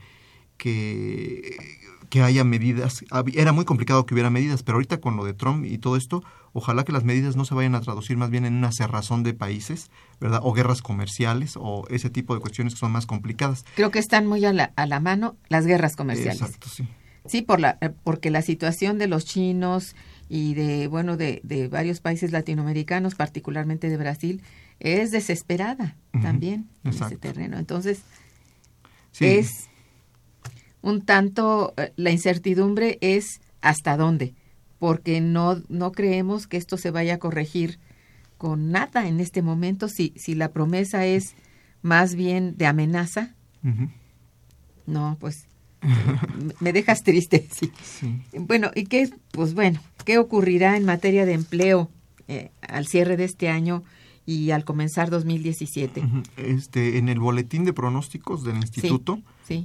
que 0.57 1.57
que 2.11 2.23
haya 2.23 2.43
medidas. 2.43 3.05
Era 3.35 3.53
muy 3.53 3.65
complicado 3.65 4.05
que 4.05 4.15
hubiera 4.15 4.31
medidas, 4.31 4.65
pero 4.65 4.79
ahorita 4.79 5.01
con 5.01 5.17
lo 5.17 5.25
de 5.25 5.33
Trump 5.33 5.65
y 5.65 5.79
todo 5.79 5.97
esto, 5.97 6.25
ojalá 6.53 6.83
que 6.85 6.91
las 6.91 7.05
medidas 7.05 7.37
no 7.37 7.45
se 7.45 7.55
vayan 7.55 7.77
a 7.77 7.81
traducir 7.81 8.17
más 8.17 8.31
bien 8.31 8.47
en 8.47 8.55
una 8.55 8.73
cerrazón 8.73 9.23
de 9.23 9.33
países, 9.33 9.93
¿verdad? 10.21 10.41
O 10.43 10.55
guerras 10.55 10.83
comerciales 10.83 11.55
o 11.57 11.87
ese 11.89 12.11
tipo 12.11 12.35
de 12.35 12.41
cuestiones 12.41 12.75
que 12.75 12.81
son 12.81 12.91
más 12.91 13.07
complicadas. 13.07 13.65
Creo 13.77 13.93
que 13.93 14.01
están 14.01 14.27
muy 14.27 14.45
a 14.45 14.53
la, 14.53 14.73
a 14.75 14.87
la 14.87 14.99
mano 14.99 15.37
las 15.49 15.67
guerras 15.67 15.95
comerciales. 15.95 16.41
Exacto, 16.41 16.69
sí. 16.69 16.89
Sí, 17.29 17.43
por 17.43 17.61
la, 17.61 17.79
eh, 17.81 17.91
porque 18.03 18.31
la 18.31 18.43
situación 18.43 18.99
de 18.99 19.07
los 19.07 19.25
chinos 19.25 19.95
y 20.29 20.55
de, 20.55 20.89
bueno, 20.89 21.17
de, 21.17 21.41
de 21.43 21.69
varios 21.69 22.01
países 22.01 22.33
latinoamericanos, 22.33 23.15
particularmente 23.15 23.89
de 23.89 23.97
Brasil, 23.97 24.43
es 24.81 25.11
desesperada 25.11 25.97
también 26.23 26.69
en 26.85 26.91
ese 26.91 27.17
terreno. 27.17 27.59
Entonces, 27.59 28.03
es 29.21 29.69
un 30.83 31.03
tanto 31.03 31.75
eh, 31.77 31.93
la 31.97 32.11
incertidumbre 32.11 32.99
es 33.01 33.41
hasta 33.61 33.97
dónde, 33.97 34.35
porque 34.79 35.21
no, 35.21 35.61
no 35.69 35.93
creemos 35.93 36.47
que 36.47 36.57
esto 36.57 36.77
se 36.77 36.91
vaya 36.91 37.15
a 37.15 37.19
corregir 37.19 37.79
con 38.37 38.71
nada 38.71 39.09
en 39.09 39.19
este 39.19 39.43
momento, 39.43 39.89
si, 39.89 40.13
si 40.17 40.35
la 40.35 40.53
promesa 40.53 41.05
es 41.07 41.35
más 41.83 42.15
bien 42.15 42.57
de 42.57 42.67
amenaza. 42.67 43.35
No, 44.87 45.17
pues 45.19 45.48
me 46.61 46.73
dejas 46.73 47.03
triste, 47.03 47.49
sí. 47.51 47.73
Bueno, 48.33 48.71
¿y 48.75 48.85
qué? 48.85 49.11
Pues 49.31 49.55
bueno, 49.55 49.81
¿qué 50.05 50.19
ocurrirá 50.19 50.77
en 50.77 50.85
materia 50.85 51.27
de 51.27 51.35
empleo 51.35 51.91
eh, 52.27 52.51
al 52.61 52.87
cierre 52.87 53.17
de 53.17 53.25
este 53.25 53.49
año 53.49 53.85
y 54.27 54.51
al 54.51 54.65
comenzar 54.65 55.11
2017? 55.11 56.03
Este, 56.37 56.99
en 56.99 57.09
el 57.09 57.21
boletín 57.21 57.65
de 57.65 57.73
pronósticos 57.73 58.45
del 58.45 58.57
instituto 58.57 59.21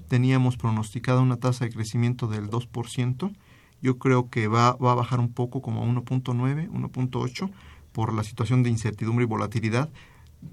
teníamos 0.08 0.56
pronosticada 0.56 1.19
una 1.19 1.38
tasa 1.38 1.65
de 1.65 1.71
crecimiento 1.71 2.28
del 2.28 2.49
2%. 2.49 3.36
Yo 3.82 3.97
creo 3.97 4.30
que 4.30 4.47
va, 4.47 4.73
va 4.78 4.93
a 4.93 4.95
bajar 4.95 5.19
un 5.19 5.34
poco 5.34 5.62
como 5.62 5.84
a 5.84 5.86
1.9, 5.86 6.69
1.8 6.69 7.52
por 7.91 8.13
la 8.13 8.23
situación 8.23 8.63
de 8.63 8.69
incertidumbre 8.69 9.23
y 9.23 9.28
volatilidad. 9.28 9.89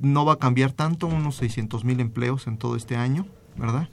No 0.00 0.24
va 0.24 0.34
a 0.34 0.38
cambiar 0.38 0.72
tanto, 0.72 1.06
unos 1.06 1.36
600 1.36 1.84
mil 1.84 2.00
empleos 2.00 2.48
en 2.48 2.58
todo 2.58 2.74
este 2.74 2.96
año, 2.96 3.26
¿verdad? 3.56 3.88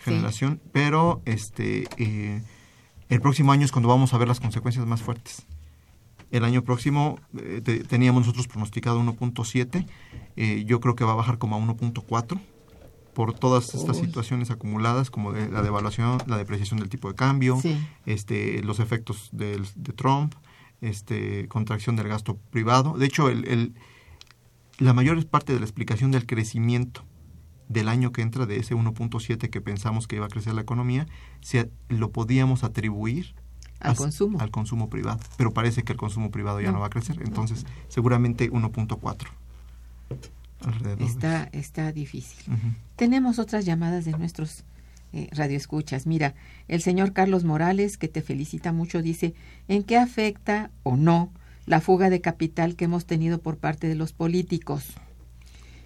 Generación, 0.00 0.60
pero 0.72 1.22
este 1.24 1.84
eh, 1.96 2.42
el 3.08 3.20
próximo 3.20 3.52
año 3.52 3.64
es 3.64 3.72
cuando 3.72 3.88
vamos 3.88 4.14
a 4.14 4.18
ver 4.18 4.26
las 4.26 4.40
consecuencias 4.40 4.86
más 4.86 5.02
fuertes. 5.02 5.44
El 6.30 6.44
año 6.44 6.62
próximo 6.62 7.20
eh, 7.38 7.84
teníamos 7.88 8.22
nosotros 8.22 8.48
pronosticado 8.48 9.00
1.7, 9.00 9.86
eh, 10.36 10.64
yo 10.66 10.80
creo 10.80 10.96
que 10.96 11.04
va 11.04 11.12
a 11.12 11.16
bajar 11.16 11.38
como 11.38 11.56
a 11.56 11.60
1.4 11.60 12.40
por 13.12 13.34
todas 13.34 13.74
estas 13.74 13.98
situaciones 13.98 14.50
acumuladas 14.50 15.10
como 15.10 15.32
de 15.32 15.50
la 15.50 15.60
devaluación, 15.60 16.18
la 16.26 16.38
depreciación 16.38 16.80
del 16.80 16.88
tipo 16.88 17.08
de 17.08 17.14
cambio, 17.14 17.60
este, 18.06 18.62
los 18.62 18.80
efectos 18.80 19.28
de 19.32 19.60
Trump, 19.94 20.34
este, 20.80 21.46
contracción 21.48 21.96
del 21.96 22.08
gasto 22.08 22.38
privado. 22.50 22.96
De 22.96 23.04
hecho, 23.04 23.28
el, 23.28 23.46
el, 23.46 23.74
la 24.78 24.94
mayor 24.94 25.24
parte 25.26 25.52
de 25.52 25.60
la 25.60 25.64
explicación 25.64 26.10
del 26.10 26.26
crecimiento 26.26 27.04
del 27.72 27.88
año 27.88 28.12
que 28.12 28.22
entra, 28.22 28.46
de 28.46 28.56
ese 28.58 28.74
1.7 28.74 29.50
que 29.50 29.60
pensamos 29.60 30.06
que 30.06 30.16
iba 30.16 30.26
a 30.26 30.28
crecer 30.28 30.54
la 30.54 30.62
economía, 30.62 31.06
se, 31.40 31.70
lo 31.88 32.10
podíamos 32.10 32.64
atribuir 32.64 33.34
al 33.80 33.96
consumo. 33.96 34.40
Al 34.40 34.50
consumo 34.50 34.88
privado. 34.88 35.18
Pero 35.36 35.52
parece 35.52 35.82
que 35.82 35.92
el 35.92 35.98
consumo 35.98 36.30
privado 36.30 36.60
ya 36.60 36.70
no, 36.70 36.80
va 36.80 36.86
a 36.86 36.90
crecer. 36.90 37.20
Entonces, 37.24 37.66
seguramente 37.88 38.50
1.4. 38.50 39.26
Está, 41.00 41.48
está 41.52 41.90
difícil. 41.90 42.52
Tenemos 42.94 43.40
otras 43.40 43.64
llamadas 43.64 44.04
de 44.04 44.12
nuestros 44.12 44.64
eh, 45.12 45.28
radioescuchas. 45.32 46.06
Mira, 46.06 46.34
el 46.68 46.80
señor 46.80 47.12
Carlos 47.12 47.44
Morales, 47.44 47.98
que 47.98 48.08
te 48.08 48.22
felicita 48.22 48.72
mucho, 48.72 49.02
dice, 49.02 49.34
¿en 49.68 49.82
qué 49.82 49.98
afecta 49.98 50.70
o 50.84 50.96
no 50.96 51.30
la 51.66 51.80
fuga 51.80 52.08
de 52.08 52.20
capital 52.20 52.76
que 52.76 52.84
hemos 52.84 53.04
tenido 53.04 53.40
por 53.40 53.56
parte 53.56 53.88
de 53.88 53.94
los 53.94 54.12
políticos? 54.12 54.94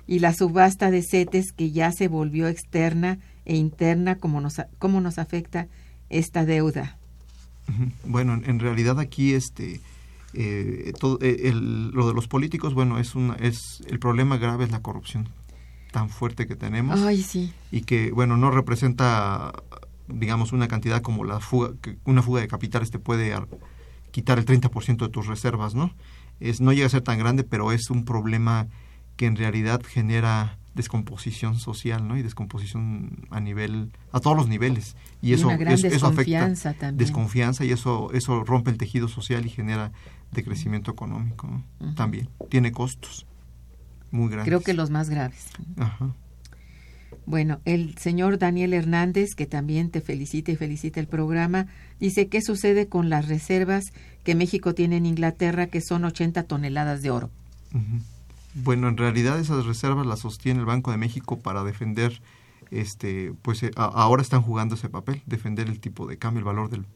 Y 0.06 0.20
la 0.20 0.32
subasta 0.32 0.90
de 0.90 1.02
CETES 1.02 1.52
que 1.52 1.70
ya 1.70 1.92
se 1.92 2.08
volvió 2.08 2.48
externa 2.48 3.18
e 3.44 3.56
interna, 3.56 4.16
¿cómo 4.16 4.40
nos, 4.40 4.60
cómo 4.78 5.00
nos 5.00 5.18
afecta 5.18 5.68
esta 6.10 6.44
deuda? 6.44 6.98
Bueno, 8.04 8.40
en 8.44 8.60
realidad 8.60 9.00
aquí 9.00 9.34
este 9.34 9.80
eh, 10.34 10.92
todo, 11.00 11.18
eh, 11.22 11.48
el, 11.48 11.90
lo 11.90 12.06
de 12.06 12.14
los 12.14 12.28
políticos, 12.28 12.74
bueno, 12.74 12.98
es 12.98 13.14
una, 13.14 13.34
es 13.36 13.82
el 13.88 13.98
problema 13.98 14.36
grave 14.36 14.64
es 14.64 14.70
la 14.70 14.82
corrupción 14.82 15.28
tan 15.92 16.10
fuerte 16.10 16.46
que 16.46 16.56
tenemos 16.56 17.00
Ay, 17.00 17.22
sí. 17.22 17.54
y 17.70 17.82
que 17.82 18.10
bueno 18.10 18.36
no 18.36 18.50
representa 18.50 19.52
digamos 20.08 20.52
una 20.52 20.68
cantidad 20.68 21.00
como 21.00 21.24
la 21.24 21.40
fuga 21.40 21.70
que 21.80 21.96
una 22.04 22.22
fuga 22.22 22.42
de 22.42 22.48
capitales 22.48 22.90
te 22.90 22.98
puede 22.98 23.34
quitar 24.10 24.38
el 24.38 24.44
30% 24.44 24.96
de 24.98 25.08
tus 25.08 25.26
reservas, 25.26 25.74
¿no? 25.74 25.94
Es 26.38 26.60
no 26.60 26.72
llega 26.72 26.86
a 26.86 26.90
ser 26.90 27.02
tan 27.02 27.18
grande, 27.18 27.44
pero 27.44 27.72
es 27.72 27.88
un 27.88 28.04
problema 28.04 28.68
que 29.16 29.26
en 29.26 29.36
realidad 29.36 29.82
genera 29.86 30.58
descomposición 30.74 31.58
social, 31.58 32.06
¿no? 32.06 32.18
Y 32.18 32.22
descomposición 32.22 33.26
a 33.30 33.40
nivel 33.40 33.90
a 34.12 34.20
todos 34.20 34.36
los 34.36 34.46
niveles 34.46 34.94
y, 35.22 35.32
eso 35.32 35.48
una 35.48 35.56
gran 35.56 35.72
eso, 35.72 35.86
eso 35.86 36.10
desconfianza 36.10 36.68
afecta 36.70 36.86
también. 36.86 36.98
desconfianza 36.98 37.64
y 37.64 37.70
eso 37.72 38.12
eso 38.12 38.44
rompe 38.44 38.70
el 38.70 38.76
tejido 38.76 39.08
social 39.08 39.46
y 39.46 39.48
genera 39.48 39.90
de 40.32 40.44
crecimiento 40.44 40.90
económico 40.90 41.62
también 41.94 42.28
tiene 42.50 42.72
costos 42.72 43.26
muy 44.10 44.28
grandes 44.28 44.48
Creo 44.48 44.60
que 44.60 44.74
los 44.74 44.90
más 44.90 45.08
graves. 45.08 45.46
Ajá. 45.78 46.14
Bueno, 47.24 47.60
el 47.64 47.98
señor 47.98 48.38
Daniel 48.38 48.72
Hernández, 48.72 49.34
que 49.34 49.46
también 49.46 49.90
te 49.90 50.00
felicita 50.00 50.52
y 50.52 50.56
felicita 50.56 51.00
el 51.00 51.08
programa, 51.08 51.66
dice, 51.98 52.28
¿qué 52.28 52.40
sucede 52.40 52.86
con 52.86 53.10
las 53.10 53.26
reservas 53.26 53.84
que 54.22 54.36
México 54.36 54.74
tiene 54.74 54.96
en 54.96 55.06
Inglaterra, 55.06 55.66
que 55.66 55.80
son 55.80 56.04
80 56.04 56.44
toneladas 56.44 57.02
de 57.02 57.10
oro? 57.10 57.30
Bueno, 58.62 58.88
en 58.88 58.96
realidad 58.96 59.38
esas 59.38 59.66
reservas 59.66 60.06
las 60.06 60.20
sostiene 60.20 60.60
el 60.60 60.66
Banco 60.66 60.90
de 60.90 60.96
México 60.96 61.38
para 61.38 61.62
defender, 61.62 62.20
este, 62.70 63.32
pues 63.42 63.62
eh, 63.62 63.70
a- 63.76 63.84
ahora 63.84 64.22
están 64.22 64.42
jugando 64.42 64.74
ese 64.74 64.88
papel, 64.88 65.22
defender 65.26 65.68
el 65.68 65.78
tipo 65.80 66.06
de 66.06 66.18
cambio, 66.18 66.38
el 66.40 66.44
valor 66.44 66.70
del, 66.70 66.86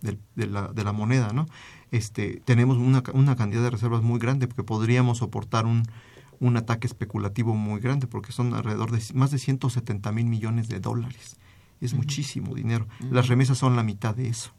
del- 0.00 0.18
de, 0.36 0.46
la, 0.46 0.68
de 0.68 0.84
la 0.84 0.92
moneda, 0.92 1.32
¿no? 1.32 1.46
Este, 1.90 2.40
tenemos 2.44 2.78
una, 2.78 3.02
ca- 3.02 3.12
una 3.12 3.36
cantidad 3.36 3.62
de 3.62 3.70
reservas 3.70 4.02
muy 4.02 4.18
grande 4.18 4.46
porque 4.48 4.62
podríamos 4.64 5.18
soportar 5.18 5.66
un, 5.66 5.82
un 6.40 6.56
ataque 6.56 6.86
especulativo 6.86 7.54
muy 7.54 7.80
grande 7.80 8.06
porque 8.06 8.32
son 8.32 8.54
alrededor 8.54 8.90
de 8.90 9.00
más 9.14 9.30
de 9.30 9.38
170 9.38 10.10
mil 10.12 10.26
millones 10.26 10.68
de 10.68 10.80
dólares. 10.80 11.36
Es 11.80 11.94
muchísimo 11.94 12.54
dinero. 12.54 12.86
Las 13.10 13.28
remesas 13.28 13.58
son 13.58 13.76
la 13.76 13.82
mitad 13.82 14.14
de 14.14 14.28
eso. 14.28 14.52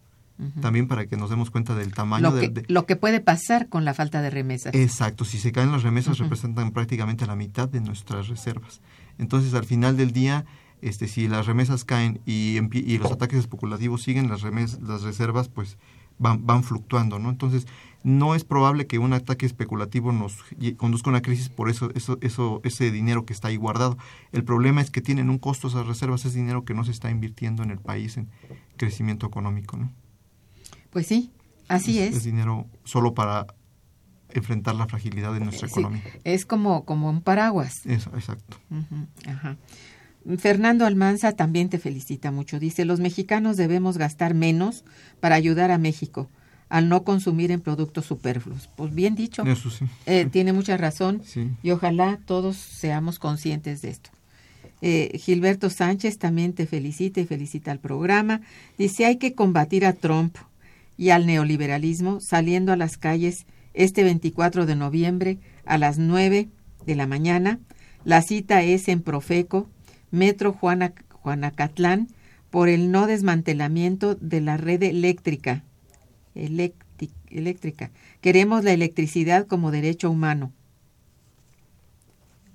También 0.62 0.88
para 0.88 1.06
que 1.06 1.15
nos 1.15 1.30
demos 1.30 1.52
cuenta 1.52 1.76
del 1.76 1.93
tamaño 1.93 2.32
Lo 2.32 2.34
que, 2.34 2.41
del, 2.41 2.54
de- 2.54 2.65
lo 2.67 2.86
que 2.86 2.96
puede 2.96 3.22
pasar 3.22 3.69
con 3.69 3.86
la 3.86 3.93
falta 3.93 4.22
de 4.22 4.30
remesas. 4.30 4.74
Exacto, 4.74 5.26
si 5.26 5.38
se 5.38 5.52
caen 5.52 5.72
las 5.72 5.84
remesas 5.84 6.17
representan 6.17 6.72
prácticamente 6.72 7.26
la 7.28 7.36
mitad 7.36 7.69
de 7.69 7.82
nuestras 7.82 8.28
reservas. 8.28 8.82
Entonces, 9.19 9.54
al 9.54 9.63
final 9.65 9.96
del 9.96 10.12
día, 10.12 10.46
este, 10.82 11.08
si 11.08 11.28
las 11.28 11.46
remesas 11.46 11.86
caen 11.86 12.19
y, 12.26 12.60
los 12.98 13.12
ataques 13.12 13.39
especulativos 13.39 14.02
siguen, 14.02 14.28
las, 14.28 14.41
remes, 14.41 14.82
las 14.82 15.04
reservas 15.04 15.48
pues 15.50 15.78
van, 16.17 16.46
van 16.46 16.63
fluctuando, 16.63 17.19
¿no? 17.19 17.30
Entonces, 17.30 17.67
no 18.04 18.36
es 18.36 18.43
probable 18.43 18.86
que 18.86 19.00
un 19.00 19.13
ataque 19.13 19.46
especulativo 19.46 20.12
nos 20.12 20.38
conduzca 20.76 21.10
a 21.10 21.12
una 21.12 21.22
crisis 21.22 21.48
por 21.48 21.69
eso, 21.69 21.89
eso, 21.96 22.17
eso, 22.22 22.60
ese 22.65 22.91
dinero 22.91 23.26
que 23.26 23.32
está 23.32 23.48
ahí 23.48 23.56
guardado. 23.56 23.98
El 24.34 24.43
problema 24.43 24.82
es 24.82 24.91
que 24.91 25.00
tienen 25.00 25.30
un 25.30 25.38
costo 25.38 25.69
esas 25.69 25.88
reservas, 25.88 26.26
es 26.26 26.34
dinero 26.34 26.65
que 26.65 26.74
no 26.74 26.84
se 26.84 26.91
está 26.91 27.10
invirtiendo 27.10 27.63
en 27.63 27.72
el 27.72 27.80
país 27.80 28.17
en 28.17 28.30
crecimiento 28.76 29.26
económico, 29.26 29.78
¿no? 29.78 29.91
Pues 30.93 31.08
sí, 31.08 31.32
así 31.67 31.99
es. 31.99 32.15
Es 32.15 32.23
dinero 32.23 32.67
solo 32.86 33.13
para 33.13 33.47
enfrentar 34.29 34.75
la 34.75 34.88
fragilidad 34.88 35.34
de 35.34 35.39
nuestra 35.41 35.67
Sí, 35.67 35.73
economía. 35.73 36.01
es 36.23 36.45
como, 36.45 36.86
como 36.86 37.10
un 37.10 37.21
paraguas. 37.21 37.86
Eso, 37.86 38.10
exacto. 38.15 38.58
Ajá. 39.27 39.58
Fernando 40.38 40.86
Almanza 40.86 41.34
también 41.34 41.67
te 41.69 41.79
felicita 41.79 42.32
mucho. 42.32 42.60
Dice, 42.60 42.86
los 42.86 42.99
mexicanos 42.99 43.58
debemos 43.58 43.97
gastar 43.97 44.34
menos 44.34 44.86
para 45.19 45.36
ayudar 45.36 45.69
a 45.71 45.77
México 45.77 46.29
al 46.69 46.89
no 46.89 47.03
consumir 47.03 47.51
en 47.51 47.60
productos 47.62 48.06
superfluos. 48.06 48.69
Pues 48.75 48.95
bien 48.95 49.13
dicho, 49.15 49.43
Eso 49.43 49.69
sí. 49.69 49.86
eh, 50.08 50.27
tiene 50.32 50.53
mucha 50.53 50.77
razón 50.77 51.21
Sí. 51.25 51.49
y 51.62 51.69
ojalá 51.71 52.19
todos 52.25 52.56
seamos 52.56 53.19
conscientes 53.19 53.82
de 53.82 53.89
esto. 53.89 54.10
Eh, 54.82 55.17
Gilberto 55.19 55.69
Sánchez 55.69 56.17
también 56.17 56.53
te 56.53 56.65
felicita 56.65 57.19
y 57.21 57.25
felicita 57.25 57.71
al 57.71 57.79
programa. 57.79 58.41
Dice, 58.77 59.06
hay 59.06 59.17
que 59.17 59.34
combatir 59.36 59.86
a 59.86 59.93
Trump 59.93 60.36
y 60.97 61.10
al 61.10 61.25
neoliberalismo 61.25 62.19
saliendo 62.21 62.71
a 62.71 62.77
las 62.77 62.97
calles 62.97 63.45
este 63.73 64.03
24 64.03 64.65
de 64.65 64.75
noviembre 64.75 65.39
a 65.65 65.77
las 65.77 65.97
9 65.97 66.49
de 66.86 66.95
la 66.95 67.08
mañana. 67.08 67.60
La 68.06 68.21
cita 68.21 68.63
es 68.63 68.88
en 68.88 69.01
Profeco, 69.01 69.69
Metro 70.12 70.53
Juana, 70.53 70.93
Juanacatlán, 71.12 72.08
por 72.49 72.69
el 72.69 72.91
no 72.91 73.08
desmantelamiento 73.08 74.15
de 74.15 74.41
la 74.41 74.58
red 74.58 74.84
eléctrica. 74.84 75.63
Eléctrica. 76.36 77.91
Queremos 78.21 78.63
la 78.63 78.73
electricidad 78.73 79.47
como 79.47 79.71
derecho 79.71 80.12
humano. 80.12 80.51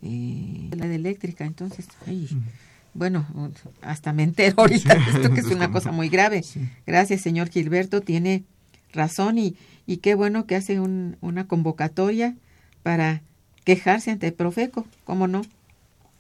Eh, 0.02 0.68
la 0.76 0.86
de 0.86 0.94
eléctrica, 0.94 1.44
entonces, 1.44 1.88
bueno, 2.98 3.26
hasta 3.80 4.12
me 4.12 4.24
entero 4.24 4.56
ahorita 4.58 4.94
de 4.94 5.00
esto 5.00 5.32
que 5.34 5.40
es 5.40 5.46
una 5.46 5.70
cosa 5.70 5.92
muy 5.92 6.08
grave. 6.08 6.44
Gracias, 6.86 7.22
señor 7.22 7.48
Gilberto, 7.48 8.00
tiene 8.00 8.44
razón 8.92 9.38
y, 9.38 9.56
y 9.86 9.98
qué 9.98 10.14
bueno 10.14 10.46
que 10.46 10.56
hace 10.56 10.80
un- 10.80 11.16
una 11.20 11.46
convocatoria 11.46 12.34
para 12.82 13.22
quejarse 13.64 14.10
ante 14.10 14.32
Profeco, 14.32 14.86
¿cómo 15.04 15.26
no? 15.28 15.42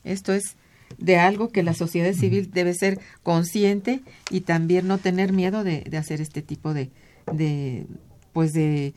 Esto 0.04 0.32
es 0.32 0.56
de 0.98 1.18
algo 1.18 1.48
que 1.50 1.62
la 1.62 1.74
sociedad 1.74 2.12
civil 2.14 2.50
debe 2.52 2.72
ser 2.74 2.98
consciente 3.22 4.00
y 4.30 4.40
también 4.42 4.86
no 4.86 4.98
tener 4.98 5.32
miedo 5.32 5.64
de, 5.64 5.82
de 5.82 5.96
hacer 5.98 6.20
este 6.20 6.40
tipo 6.42 6.72
de, 6.74 6.90
de 7.32 7.86
pues 8.32 8.52
de. 8.52 8.94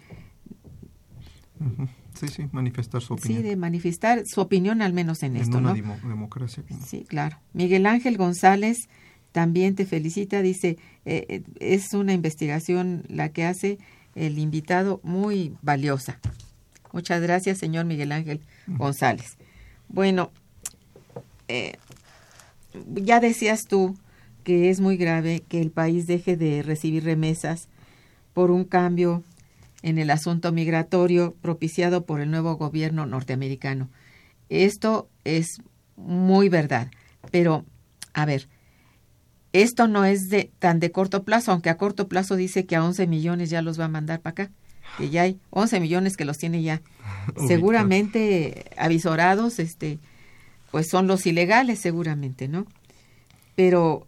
Sí, 2.21 2.27
sí, 2.43 2.43
manifestar 2.51 3.01
su 3.01 3.15
sí 3.17 3.23
opinión. 3.34 3.43
de 3.43 3.55
manifestar 3.55 4.23
su 4.25 4.41
opinión 4.41 4.81
al 4.81 4.93
menos 4.93 5.23
en, 5.23 5.36
en 5.36 5.41
esto, 5.43 5.57
una 5.57 5.69
¿no? 5.69 5.75
demo- 5.75 5.97
democracia. 6.07 6.63
Sí, 6.86 7.05
claro. 7.07 7.38
Miguel 7.53 7.86
Ángel 7.86 8.17
González 8.17 8.88
también 9.31 9.75
te 9.75 9.86
felicita, 9.86 10.41
dice, 10.41 10.77
eh, 11.05 11.25
eh, 11.29 11.43
es 11.60 11.93
una 11.93 12.13
investigación 12.13 13.03
la 13.07 13.29
que 13.29 13.45
hace 13.45 13.79
el 14.15 14.39
invitado 14.39 14.99
muy 15.03 15.53
valiosa. 15.62 16.19
Muchas 16.93 17.21
gracias, 17.21 17.57
señor 17.57 17.86
Miguel 17.86 18.12
Ángel 18.12 18.41
González. 18.67 19.38
Bueno, 19.88 20.31
eh, 21.47 21.77
ya 22.93 23.19
decías 23.19 23.62
tú 23.67 23.97
que 24.43 24.69
es 24.69 24.79
muy 24.79 24.97
grave 24.97 25.43
que 25.47 25.62
el 25.62 25.71
país 25.71 26.07
deje 26.07 26.36
de 26.36 26.63
recibir 26.63 27.03
remesas 27.03 27.67
por 28.34 28.49
un 28.51 28.63
cambio 28.65 29.23
en 29.84 29.98
el 29.98 30.10
asunto 30.10 30.52
migratorio 30.52 31.36
propiciado 31.41 32.06
por 32.06 32.22
el 32.22 32.32
nuevo 32.32 32.56
gobierno 32.56 33.06
norteamericano. 33.06 33.89
Esto 34.50 35.10
es 35.24 35.62
muy 35.96 36.50
verdad, 36.50 36.91
pero 37.32 37.65
a 38.13 38.26
ver, 38.26 38.48
esto 39.54 39.88
no 39.88 40.06
es 40.06 40.30
de 40.30 40.52
tan 40.60 40.80
de 40.80 40.91
corto 40.91 41.24
plazo, 41.24 41.52
aunque 41.52 41.70
a 41.70 41.78
corto 41.78 42.08
plazo 42.08 42.36
dice 42.36 42.65
que 42.65 42.76
a 42.76 42.84
11 42.84 43.08
millones 43.08 43.50
ya 43.50 43.62
los 43.62 43.80
va 43.80 43.86
a 43.86 43.89
mandar 43.89 44.22
para 44.22 44.32
acá, 44.32 44.52
que 44.98 45.10
ya 45.10 45.24
hay 45.24 45.39
11 45.50 45.80
millones 45.80 46.17
que 46.17 46.26
los 46.26 46.38
tiene 46.38 46.62
ya 46.62 46.82
seguramente 47.48 48.65
avisorados, 48.78 49.60
este, 49.60 50.00
pues 50.72 50.89
son 50.89 51.08
los 51.08 51.26
ilegales 51.26 51.80
seguramente, 51.80 52.48
¿no? 52.48 52.65
Pero, 53.56 54.08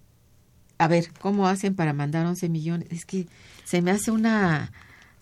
a 0.78 0.88
ver, 0.88 1.12
¿cómo 1.20 1.48
hacen 1.48 1.76
para 1.76 1.94
mandar 1.94 2.26
11 2.26 2.50
millones? 2.50 2.88
Es 2.92 3.06
que 3.06 3.28
se 3.66 3.82
me 3.82 3.92
hace 3.92 4.12
una 4.12 4.72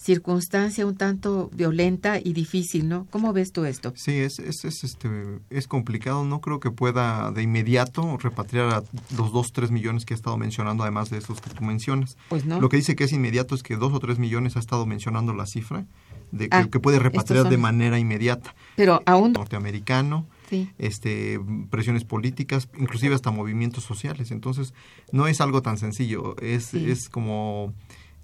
circunstancia 0.01 0.85
un 0.85 0.95
tanto 0.95 1.49
violenta 1.53 2.19
y 2.19 2.33
difícil, 2.33 2.89
¿no? 2.89 3.05
¿Cómo 3.11 3.33
ves 3.33 3.51
tú 3.51 3.65
esto? 3.65 3.93
Sí, 3.95 4.13
es, 4.17 4.39
es, 4.39 4.65
es, 4.65 4.83
este, 4.83 5.09
es 5.51 5.67
complicado. 5.67 6.25
No 6.25 6.41
creo 6.41 6.59
que 6.59 6.71
pueda 6.71 7.31
de 7.31 7.43
inmediato 7.43 8.17
repatriar 8.17 8.69
a 8.73 8.83
los 9.15 9.31
dos, 9.31 9.51
tres 9.53 9.69
millones 9.69 10.05
que 10.05 10.13
ha 10.13 10.17
estado 10.17 10.37
mencionando, 10.37 10.83
además 10.83 11.09
de 11.11 11.19
esos 11.19 11.39
que 11.39 11.51
tú 11.51 11.63
mencionas. 11.63 12.17
Pues 12.29 12.45
no. 12.45 12.59
Lo 12.59 12.67
que 12.69 12.77
dice 12.77 12.95
que 12.95 13.03
es 13.03 13.13
inmediato 13.13 13.53
es 13.53 13.61
que 13.61 13.75
dos 13.77 13.93
o 13.93 13.99
tres 13.99 14.17
millones 14.17 14.55
ha 14.55 14.59
estado 14.59 14.85
mencionando 14.87 15.33
la 15.33 15.45
cifra 15.45 15.85
de 16.31 16.49
que, 16.49 16.57
Ah, 16.57 16.67
que 16.71 16.79
puede 16.79 16.97
repatriar 16.97 17.43
son- 17.43 17.51
de 17.51 17.57
manera 17.57 17.99
inmediata. 17.99 18.55
Pero 18.75 19.03
aún 19.05 19.33
Norteamericano, 19.33 20.25
sí. 20.49 20.69
este 20.79 21.39
presiones 21.69 22.05
políticas, 22.05 22.69
inclusive 22.79 23.13
hasta 23.13 23.29
movimientos 23.29 23.83
sociales. 23.83 24.31
Entonces, 24.31 24.73
no 25.11 25.27
es 25.27 25.41
algo 25.41 25.61
tan 25.61 25.77
sencillo. 25.77 26.35
Es, 26.41 26.65
Sí. 26.65 26.89
es 26.89 27.07
como 27.09 27.73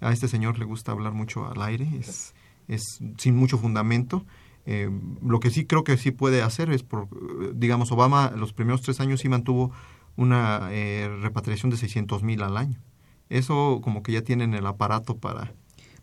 a 0.00 0.12
este 0.12 0.28
señor 0.28 0.58
le 0.58 0.64
gusta 0.64 0.92
hablar 0.92 1.12
mucho 1.12 1.46
al 1.50 1.60
aire, 1.62 1.88
es, 1.98 2.34
es 2.68 2.82
sin 3.18 3.36
mucho 3.36 3.58
fundamento. 3.58 4.24
Eh, 4.66 4.90
lo 5.24 5.40
que 5.40 5.50
sí 5.50 5.64
creo 5.64 5.82
que 5.84 5.96
sí 5.96 6.10
puede 6.10 6.42
hacer 6.42 6.70
es, 6.70 6.82
por, 6.82 7.04
eh, 7.04 7.52
digamos, 7.54 7.90
Obama 7.90 8.32
los 8.36 8.52
primeros 8.52 8.82
tres 8.82 9.00
años 9.00 9.20
sí 9.20 9.28
mantuvo 9.28 9.72
una 10.16 10.68
eh, 10.72 11.08
repatriación 11.22 11.70
de 11.70 11.76
600 11.78 12.22
mil 12.22 12.42
al 12.42 12.56
año. 12.56 12.78
Eso 13.30 13.80
como 13.82 14.02
que 14.02 14.12
ya 14.12 14.22
tienen 14.22 14.54
el 14.54 14.66
aparato 14.66 15.16
para... 15.16 15.52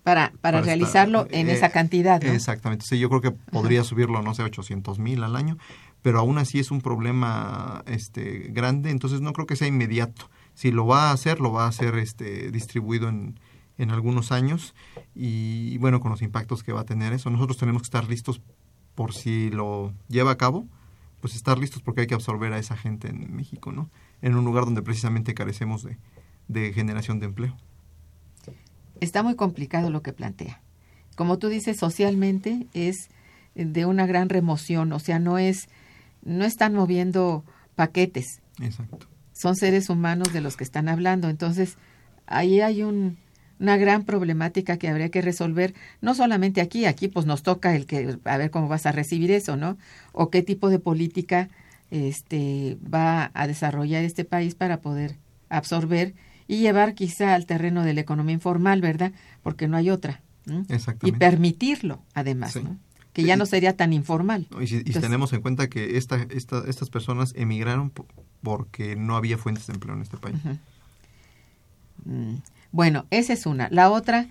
para, 0.04 0.30
para, 0.30 0.32
para 0.42 0.62
realizarlo 0.62 1.26
estar- 1.26 1.40
en 1.40 1.50
eh, 1.50 1.54
esa 1.54 1.70
cantidad, 1.70 2.22
¿no? 2.22 2.32
Exactamente. 2.32 2.86
Sí, 2.88 2.98
yo 3.00 3.10
creo 3.10 3.22
que 3.22 3.32
podría 3.32 3.84
subirlo, 3.84 4.22
no 4.22 4.34
sé, 4.34 4.44
800 4.44 5.00
mil 5.00 5.24
al 5.24 5.36
año, 5.36 5.58
pero 6.02 6.20
aún 6.20 6.38
así 6.38 6.60
es 6.60 6.72
un 6.72 6.82
problema 6.82 7.84
este 7.88 8.50
grande, 8.52 8.90
entonces 8.92 9.22
no 9.22 9.34
creo 9.34 9.48
que 9.48 9.56
sea 9.56 9.68
inmediato. 9.68 10.30
Si 10.54 10.72
lo 10.72 10.86
va 10.88 11.10
a 11.10 11.12
hacer, 11.12 11.40
lo 11.40 11.52
va 11.52 11.66
a 11.66 11.68
hacer 11.70 11.96
este 11.98 12.52
distribuido 12.52 13.10
en, 13.10 13.40
en 13.78 13.92
algunos 13.92 14.32
años 14.32 14.74
y 15.14 15.78
bueno, 15.80 16.00
con 16.00 16.12
los 16.12 16.22
impactos 16.22 16.64
que 16.64 16.72
va 16.72 16.82
a 16.82 16.86
tener 16.86 17.14
eso, 17.14 17.30
nosotros 17.30 17.58
tenemos 17.58 17.82
que 17.82 17.88
estar 17.88 18.08
listos 18.08 18.42
por 18.96 19.14
si 19.14 19.50
lo 19.50 19.94
lleva 20.08 20.32
a 20.32 20.38
cabo, 20.38 20.66
pues 21.20 21.36
estar 21.36 21.58
listos 21.58 21.82
porque 21.82 22.02
hay 22.02 22.08
que 22.08 22.14
absorber 22.14 22.54
a 22.54 22.60
esa 22.60 22.78
gente 22.78 23.10
en 23.10 23.36
México, 23.36 23.72
¿no? 23.72 23.90
En 24.22 24.36
un 24.36 24.46
lugar 24.46 24.66
donde 24.66 24.82
precisamente 24.82 25.34
carecemos 25.34 25.84
de, 25.84 25.98
de 26.48 26.74
generación 26.74 27.20
de 27.20 27.26
empleo. 27.26 27.58
Está 29.02 29.24
muy 29.24 29.36
complicado 29.36 29.90
lo 29.90 30.02
que 30.02 30.14
plantea. 30.14 30.62
Como 31.16 31.38
tú 31.38 31.50
dices, 31.50 31.78
socialmente 31.78 32.68
es 32.74 33.10
de 33.56 33.86
una 33.86 34.06
gran 34.06 34.30
remoción, 34.30 34.92
o 34.94 35.00
sea, 35.00 35.20
no 35.20 35.38
es, 35.38 35.68
no 36.24 36.46
están 36.46 36.74
moviendo 36.74 37.44
paquetes. 37.76 38.42
Exacto. 38.62 39.08
Son 39.34 39.56
seres 39.56 39.90
humanos 39.90 40.32
de 40.32 40.42
los 40.42 40.56
que 40.56 40.64
están 40.64 40.88
hablando. 40.88 41.30
Entonces, 41.30 41.78
ahí 42.26 42.62
hay 42.62 42.84
un, 42.84 43.18
una 43.60 43.78
gran 43.78 44.04
problemática 44.04 44.78
que 44.78 44.88
habría 44.88 45.10
que 45.10 45.22
resolver, 45.22 45.74
no 46.02 46.14
solamente 46.14 46.62
aquí, 46.62 46.86
aquí 46.86 47.08
pues 47.08 47.26
nos 47.26 47.44
toca 47.44 47.76
el 47.76 47.86
que, 47.86 48.18
a 48.26 48.38
ver 48.38 48.52
cómo 48.52 48.68
vas 48.68 48.86
a 48.86 48.92
recibir 48.92 49.32
eso, 49.32 49.56
¿no? 49.56 49.78
O 50.12 50.30
qué 50.30 50.42
tipo 50.42 50.70
de 50.70 50.80
política 50.80 51.50
este, 51.92 52.78
va 52.82 53.32
a 53.34 53.48
desarrollar 53.48 54.04
este 54.04 54.26
país 54.26 54.56
para 54.56 54.82
poder 54.82 55.18
absorber 55.50 56.14
y 56.48 56.58
llevar 56.58 56.94
quizá 56.94 57.34
al 57.34 57.46
terreno 57.46 57.84
de 57.84 57.94
la 57.94 58.02
economía 58.02 58.34
informal, 58.34 58.82
¿verdad? 58.82 59.14
Porque 59.42 59.68
no 59.68 59.78
hay 59.78 59.90
otra. 59.90 60.22
Y 61.02 61.12
permitirlo, 61.14 62.04
además, 62.14 62.56
¿no? 62.58 62.78
que 63.14 63.24
ya 63.24 63.38
no 63.38 63.46
sería 63.46 63.78
tan 63.78 63.94
informal. 63.94 64.48
Y 64.62 64.68
si, 64.68 64.84
tenemos 64.84 65.32
en 65.32 65.42
cuenta 65.42 65.70
que 65.70 65.98
esta, 65.98 66.22
esta, 66.30 66.64
estas 66.68 66.90
personas 66.90 67.32
emigraron 67.36 67.92
porque 68.44 68.98
no 68.98 69.16
había 69.16 69.38
fuentes 69.38 69.68
de 69.68 69.74
empleo 69.74 69.96
en 69.96 70.02
este 70.02 70.18
país. 70.18 70.36
Bueno, 72.72 73.06
esa 73.10 73.34
es 73.34 73.46
una. 73.46 73.70
La 73.72 73.92
otra, 73.92 74.28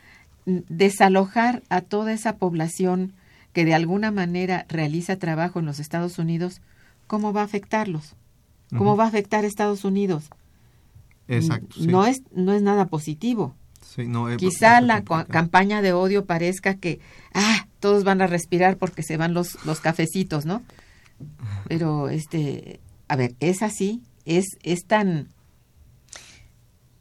desalojar 0.47 1.63
a 1.69 1.81
toda 1.81 2.13
esa 2.13 2.37
población 2.37 3.15
que 3.53 3.65
de 3.65 3.75
alguna 3.75 4.11
manera 4.11 4.67
realiza 4.69 5.19
trabajo 5.19 5.61
en 5.61 5.67
los 5.67 5.79
Estados 5.79 6.19
Unidos, 6.19 6.61
¿cómo 7.07 7.33
va 7.33 7.43
a 7.43 7.45
afectarlos? 7.45 8.17
¿Cómo 8.77 8.97
va 8.97 9.05
a 9.05 9.09
afectar 9.09 9.45
a 9.45 9.47
Estados 9.47 9.85
Unidos? 9.85 10.31
Exacto. 11.29 11.77
No, 11.79 12.07
es, 12.07 12.23
no 12.33 12.53
es 12.53 12.63
nada 12.63 12.87
positivo. 12.87 13.55
Sí, 13.81 14.09
no, 14.09 14.29
eh, 14.29 14.37
Quizá 14.37 14.81
la 14.81 15.05
campaña 15.05 15.81
de 15.81 15.93
odio 15.93 16.25
parezca 16.25 16.75
que, 16.75 17.01
ah, 17.33 17.69
todos 17.79 18.03
van 18.03 18.21
a 18.23 18.27
respirar 18.27 18.77
porque 18.77 19.03
se 19.03 19.17
van 19.17 19.35
los, 19.35 19.65
los 19.65 19.81
cafecitos, 19.81 20.47
¿no? 20.47 20.63
Pero, 21.69 22.09
este, 22.09 22.81
a 23.07 23.15
ver, 23.15 23.35
es 23.39 23.63
así, 23.63 24.03
es, 24.25 24.47
es 24.63 24.85
tan, 24.87 25.29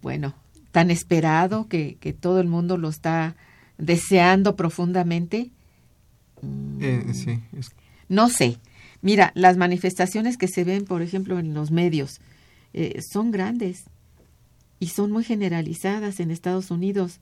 bueno, 0.02 0.36
tan 0.74 0.90
esperado 0.90 1.68
que, 1.68 1.98
que 2.02 2.14
todo 2.14 2.42
el 2.42 2.48
mundo 2.48 2.78
lo 2.78 2.90
está 2.90 3.36
deseando 3.78 4.56
profundamente. 4.56 5.52
Eh, 6.82 7.06
sí, 7.14 7.40
No 8.10 8.28
sé. 8.28 8.58
Mira, 9.02 9.32
las 9.36 9.56
manifestaciones 9.56 10.36
que 10.36 10.48
se 10.48 10.64
ven, 10.64 10.86
por 10.86 11.04
ejemplo, 11.04 11.38
en 11.38 11.54
los 11.54 11.70
medios, 11.70 12.22
eh, 12.74 13.00
son 13.08 13.30
grandes 13.30 13.84
y 14.80 14.88
son 14.88 15.12
muy 15.12 15.24
generalizadas 15.24 16.20
en 16.20 16.32
Estados 16.32 16.72
Unidos. 16.72 17.20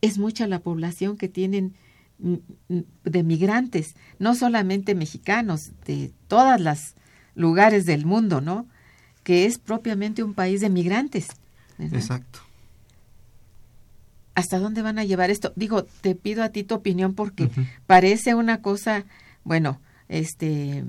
Es 0.00 0.16
mucha 0.16 0.46
la 0.46 0.60
población 0.60 1.18
que 1.18 1.28
tienen 1.28 1.74
mm, 2.18 2.36
mm, 2.68 2.80
de 3.04 3.22
migrantes, 3.22 3.96
no 4.18 4.34
solamente 4.34 4.94
mexicanos, 4.94 5.72
de 5.84 6.10
todas 6.26 6.58
las 6.58 6.94
lugares 7.34 7.84
del 7.84 8.06
mundo, 8.06 8.40
¿no? 8.40 8.66
Que 9.24 9.44
es 9.44 9.58
propiamente 9.58 10.22
un 10.22 10.32
país 10.32 10.62
de 10.62 10.70
migrantes. 10.70 11.28
Exacto. 11.78 12.47
¿Hasta 14.38 14.60
dónde 14.60 14.82
van 14.82 15.00
a 15.00 15.04
llevar 15.04 15.30
esto? 15.30 15.52
Digo, 15.56 15.82
te 15.84 16.14
pido 16.14 16.44
a 16.44 16.50
ti 16.50 16.62
tu 16.62 16.76
opinión 16.76 17.14
porque 17.14 17.50
parece 17.86 18.36
una 18.36 18.62
cosa, 18.62 19.04
bueno, 19.42 19.80
este, 20.08 20.84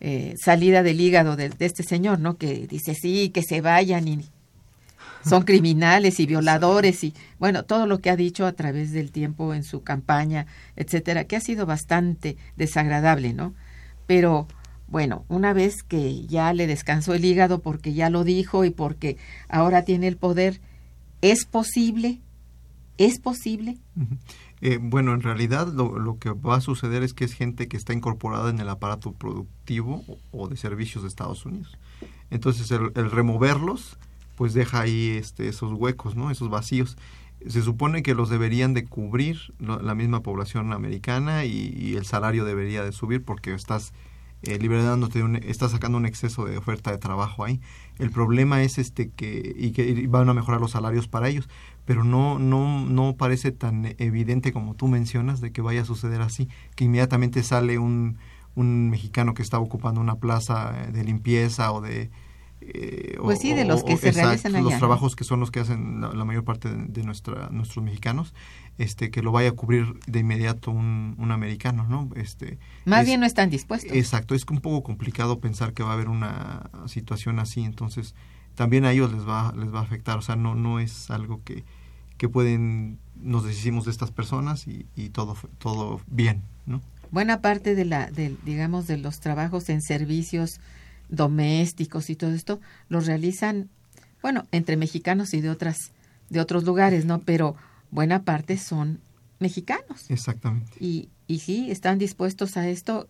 eh, 0.00 0.34
salida 0.36 0.82
del 0.82 1.00
hígado 1.00 1.34
de, 1.34 1.50
este 1.60 1.82
señor, 1.82 2.20
¿no? 2.20 2.36
Que 2.36 2.66
dice, 2.66 2.94
sí, 2.94 3.30
que 3.30 3.42
se 3.42 3.62
vayan 3.62 4.06
y 4.06 4.28
son 5.24 5.44
criminales 5.44 6.20
y 6.20 6.26
violadores 6.26 7.02
y, 7.04 7.14
bueno, 7.38 7.64
todo 7.64 7.86
lo 7.86 8.00
que 8.00 8.10
ha 8.10 8.16
dicho 8.16 8.44
a 8.44 8.52
través 8.52 8.92
del 8.92 9.12
tiempo 9.12 9.54
en 9.54 9.64
su 9.64 9.82
campaña, 9.82 10.46
etcétera, 10.76 11.24
que 11.24 11.36
ha 11.36 11.40
sido 11.40 11.64
bastante 11.64 12.36
desagradable, 12.56 13.32
¿no? 13.32 13.54
Pero, 14.06 14.46
bueno, 14.88 15.24
una 15.28 15.54
vez 15.54 15.82
que 15.82 16.26
ya 16.26 16.52
le 16.52 16.66
descansó 16.66 17.14
el 17.14 17.24
hígado 17.24 17.62
porque 17.62 17.94
ya 17.94 18.10
lo 18.10 18.24
dijo 18.24 18.66
y 18.66 18.70
porque 18.70 19.16
ahora 19.48 19.86
tiene 19.86 20.06
el 20.06 20.18
poder, 20.18 20.60
¿es 21.22 21.46
posible 21.46 22.20
¿Es 22.98 23.18
posible? 23.18 23.78
Eh, 24.60 24.78
bueno, 24.80 25.14
en 25.14 25.22
realidad 25.22 25.72
lo, 25.72 26.18
que 26.18 26.30
va 26.30 26.56
a 26.56 26.60
suceder 26.60 27.02
es 27.02 27.14
que 27.14 27.24
es 27.24 27.32
gente 27.32 27.66
que 27.68 27.76
está 27.76 27.92
incorporada 27.92 28.50
en 28.50 28.60
el 28.60 28.68
aparato 28.68 29.12
productivo 29.12 30.04
o, 30.30 30.48
de 30.48 30.56
servicios 30.56 31.02
de 31.02 31.08
Estados 31.08 31.44
Unidos. 31.46 31.78
Entonces, 32.30 32.70
el, 32.70 32.92
removerlos, 33.10 33.98
pues 34.36 34.54
deja 34.54 34.82
ahí 34.82 35.16
este, 35.18 35.48
esos 35.48 35.72
huecos, 35.72 36.16
¿no? 36.16 36.30
Esos 36.30 36.50
vacíos. 36.50 36.96
Se 37.46 37.62
supone 37.62 38.02
que 38.02 38.14
los 38.14 38.30
deberían 38.30 38.72
de 38.72 38.84
cubrir 38.84 39.52
la 39.58 39.94
misma 39.94 40.22
población 40.22 40.72
americana 40.72 41.44
y, 41.44 41.96
el 41.96 42.04
salario 42.04 42.44
debería 42.44 42.84
de 42.84 42.92
subir 42.92 43.24
porque 43.24 43.52
estás 43.52 43.92
eh, 44.42 44.58
liberándote, 44.58 45.22
un, 45.22 45.36
estás 45.36 45.72
sacando 45.72 45.98
un 45.98 46.06
exceso 46.06 46.44
de 46.44 46.56
oferta 46.56 46.92
de 46.92 46.98
trabajo 46.98 47.44
ahí. 47.44 47.60
El 47.98 48.10
problema 48.10 48.62
es 48.62 48.78
este 48.78 49.10
que 49.10 49.54
y 49.56 49.72
que 49.72 50.06
van 50.08 50.28
a 50.28 50.34
mejorar 50.34 50.60
los 50.60 50.72
salarios 50.72 51.08
para 51.08 51.28
ellos, 51.28 51.48
pero 51.84 52.04
no, 52.04 52.38
no, 52.38 52.84
no 52.86 53.16
parece 53.16 53.52
tan 53.52 53.94
evidente 53.98 54.52
como 54.52 54.74
tú 54.74 54.88
mencionas 54.88 55.40
de 55.40 55.52
que 55.52 55.62
vaya 55.62 55.82
a 55.82 55.84
suceder 55.84 56.20
así, 56.22 56.48
que 56.74 56.84
inmediatamente 56.84 57.42
sale 57.42 57.78
un, 57.78 58.18
un 58.54 58.90
mexicano 58.90 59.34
que 59.34 59.42
está 59.42 59.58
ocupando 59.58 60.00
una 60.00 60.16
plaza 60.16 60.72
de 60.92 61.04
limpieza 61.04 61.72
o 61.72 61.80
de... 61.80 62.10
Eh, 62.64 63.16
pues 63.20 63.40
sí, 63.40 63.52
de 63.54 63.64
los 63.64 63.82
que 63.82 63.96
se 63.96 64.12
realizan 64.12 64.54
allá. 64.54 64.64
Los 64.64 64.78
trabajos 64.78 65.16
que 65.16 65.24
son 65.24 65.40
los 65.40 65.50
que 65.50 65.60
hacen 65.60 66.00
la, 66.00 66.24
mayor 66.24 66.44
parte 66.44 66.68
de, 66.70 67.02
nuestra, 67.02 67.48
nuestros 67.50 67.84
mexicanos, 67.84 68.34
este, 68.78 69.10
que 69.10 69.22
lo 69.22 69.32
vaya 69.32 69.50
a 69.50 69.52
cubrir 69.52 69.98
de 70.06 70.20
inmediato 70.20 70.70
un, 70.70 71.16
un 71.18 71.32
americano, 71.32 71.86
¿no? 71.88 72.08
Este, 72.14 72.58
Más 72.84 73.04
bien 73.06 73.20
no 73.20 73.26
están 73.26 73.50
dispuestos. 73.50 73.92
Exacto, 73.92 74.34
es 74.34 74.44
un 74.50 74.60
poco 74.60 74.82
complicado 74.82 75.40
pensar 75.40 75.72
que 75.72 75.82
va 75.82 75.90
a 75.90 75.94
haber 75.94 76.08
una 76.08 76.70
situación 76.86 77.38
así, 77.38 77.62
entonces 77.64 78.14
también 78.54 78.84
a 78.84 78.92
ellos 78.92 79.12
les 79.12 79.26
va, 79.26 79.52
les 79.56 79.74
va 79.74 79.80
a 79.80 79.82
afectar. 79.82 80.18
O 80.18 80.22
sea, 80.22 80.36
no, 80.36 80.54
no 80.54 80.78
es 80.78 81.10
algo 81.10 81.42
que, 81.44 81.64
que 82.16 82.28
pueden, 82.28 82.98
nos 83.16 83.44
deshicimos 83.44 83.84
de 83.86 83.90
estas 83.90 84.10
personas 84.10 84.66
y, 84.68 84.86
y 84.94 85.08
todo, 85.08 85.36
todo 85.58 86.00
bien, 86.06 86.42
¿no? 86.66 86.80
Buena 87.10 87.42
parte 87.42 87.74
de 87.74 87.84
la, 87.84 88.10
de, 88.10 88.34
digamos, 88.44 88.86
de 88.86 88.96
los 88.96 89.20
trabajos 89.20 89.68
en 89.68 89.82
servicios 89.82 90.60
domésticos 91.12 92.10
y 92.10 92.16
todo 92.16 92.32
esto 92.32 92.60
los 92.88 93.06
realizan, 93.06 93.68
bueno, 94.22 94.46
entre 94.50 94.76
mexicanos 94.76 95.34
y 95.34 95.40
de 95.40 95.50
otras, 95.50 95.92
de 96.30 96.40
otros 96.40 96.64
lugares, 96.64 97.04
¿no? 97.04 97.20
Pero 97.20 97.54
buena 97.90 98.24
parte 98.24 98.56
son 98.56 98.98
mexicanos. 99.38 100.10
Exactamente. 100.10 100.72
Y, 100.80 101.10
y 101.28 101.38
sí, 101.40 101.70
están 101.70 101.98
dispuestos 101.98 102.56
a 102.56 102.68
esto. 102.68 103.08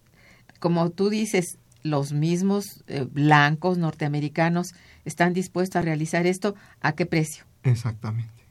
Como 0.58 0.90
tú 0.90 1.08
dices, 1.08 1.58
los 1.82 2.12
mismos 2.12 2.82
eh, 2.88 3.06
blancos 3.10 3.78
norteamericanos 3.78 4.74
están 5.04 5.32
dispuestos 5.32 5.76
a 5.76 5.82
realizar 5.82 6.26
esto, 6.26 6.54
¿a 6.80 6.92
qué 6.92 7.06
precio? 7.06 7.44
Exactamente. 7.62 8.42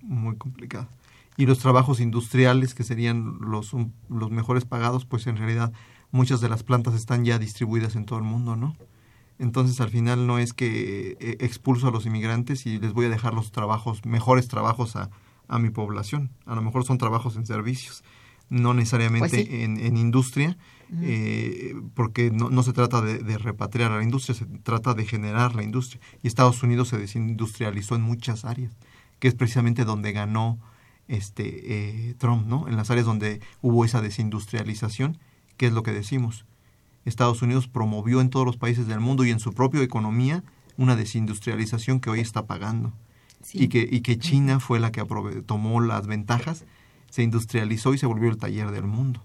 Muy 0.00 0.36
complicado. 0.36 0.88
Y 1.36 1.46
los 1.46 1.58
trabajos 1.58 2.00
industriales, 2.00 2.74
que 2.74 2.84
serían 2.84 3.38
los, 3.40 3.72
los 4.08 4.30
mejores 4.30 4.64
pagados, 4.64 5.04
pues 5.06 5.26
en 5.26 5.36
realidad 5.36 5.72
muchas 6.12 6.40
de 6.40 6.48
las 6.48 6.62
plantas 6.62 6.94
están 6.94 7.24
ya 7.24 7.38
distribuidas 7.38 7.96
en 7.96 8.04
todo 8.04 8.18
el 8.18 8.24
mundo, 8.24 8.54
¿no? 8.54 8.76
Entonces 9.38 9.80
al 9.80 9.90
final 9.90 10.28
no 10.28 10.38
es 10.38 10.52
que 10.52 11.16
eh, 11.18 11.36
expulso 11.40 11.88
a 11.88 11.90
los 11.90 12.06
inmigrantes 12.06 12.64
y 12.66 12.78
les 12.78 12.92
voy 12.92 13.06
a 13.06 13.08
dejar 13.08 13.34
los 13.34 13.50
trabajos, 13.50 14.04
mejores 14.04 14.46
trabajos 14.46 14.94
a, 14.94 15.10
a 15.48 15.58
mi 15.58 15.70
población. 15.70 16.30
A 16.46 16.54
lo 16.54 16.62
mejor 16.62 16.84
son 16.84 16.98
trabajos 16.98 17.36
en 17.36 17.46
servicios, 17.46 18.04
no 18.48 18.74
necesariamente 18.74 19.44
pues 19.44 19.48
en, 19.48 19.78
en, 19.78 19.96
industria, 19.96 20.56
eh, 21.00 21.74
porque 21.94 22.30
no, 22.30 22.50
no, 22.50 22.62
se 22.62 22.72
trata 22.72 23.00
de, 23.00 23.38
repatriar 23.38 23.92
a 23.92 23.96
la 23.96 24.02
industria, 24.02 24.34
se 24.34 24.44
trata 24.44 24.94
de 24.94 25.06
generar 25.06 25.54
la 25.54 25.62
industria. 25.62 26.00
Y 26.22 26.28
Estados 26.28 26.62
Unidos 26.62 26.88
se 26.88 26.98
desindustrializó 26.98 27.96
en 27.96 28.02
muchas 28.02 28.44
áreas, 28.44 28.76
que 29.18 29.28
es 29.28 29.34
precisamente 29.34 29.84
donde 29.84 30.12
ganó 30.12 30.58
este 31.08 32.10
eh, 32.10 32.14
Trump, 32.18 32.46
¿no? 32.46 32.68
En 32.68 32.76
las 32.76 32.90
áreas 32.90 33.06
donde 33.06 33.40
hubo 33.60 33.84
esa 33.84 34.00
desindustrialización, 34.00 35.18
¿qué 35.62 35.68
es 35.68 35.74
lo 35.74 35.84
que 35.84 35.92
decimos? 35.92 36.44
Estados 37.04 37.40
Unidos 37.40 37.68
promovió 37.68 38.20
en 38.20 38.30
todos 38.30 38.44
los 38.44 38.56
países 38.56 38.88
del 38.88 38.98
mundo 38.98 39.24
y 39.24 39.30
en 39.30 39.38
su 39.38 39.52
propia 39.52 39.80
economía 39.80 40.42
una 40.76 40.96
desindustrialización 40.96 42.00
que 42.00 42.10
hoy 42.10 42.18
está 42.18 42.46
pagando. 42.46 42.92
Y, 43.52 43.68
que, 43.68 43.88
y 43.88 44.00
que 44.00 44.18
China 44.18 44.58
fue 44.58 44.80
la 44.80 44.90
que 44.90 45.04
tomó 45.46 45.80
las 45.80 46.08
ventajas, 46.08 46.64
se 47.10 47.22
industrializó 47.22 47.94
y 47.94 47.98
se 47.98 48.06
volvió 48.06 48.28
el 48.28 48.38
taller 48.38 48.72
del 48.72 48.86
mundo. 48.86 49.22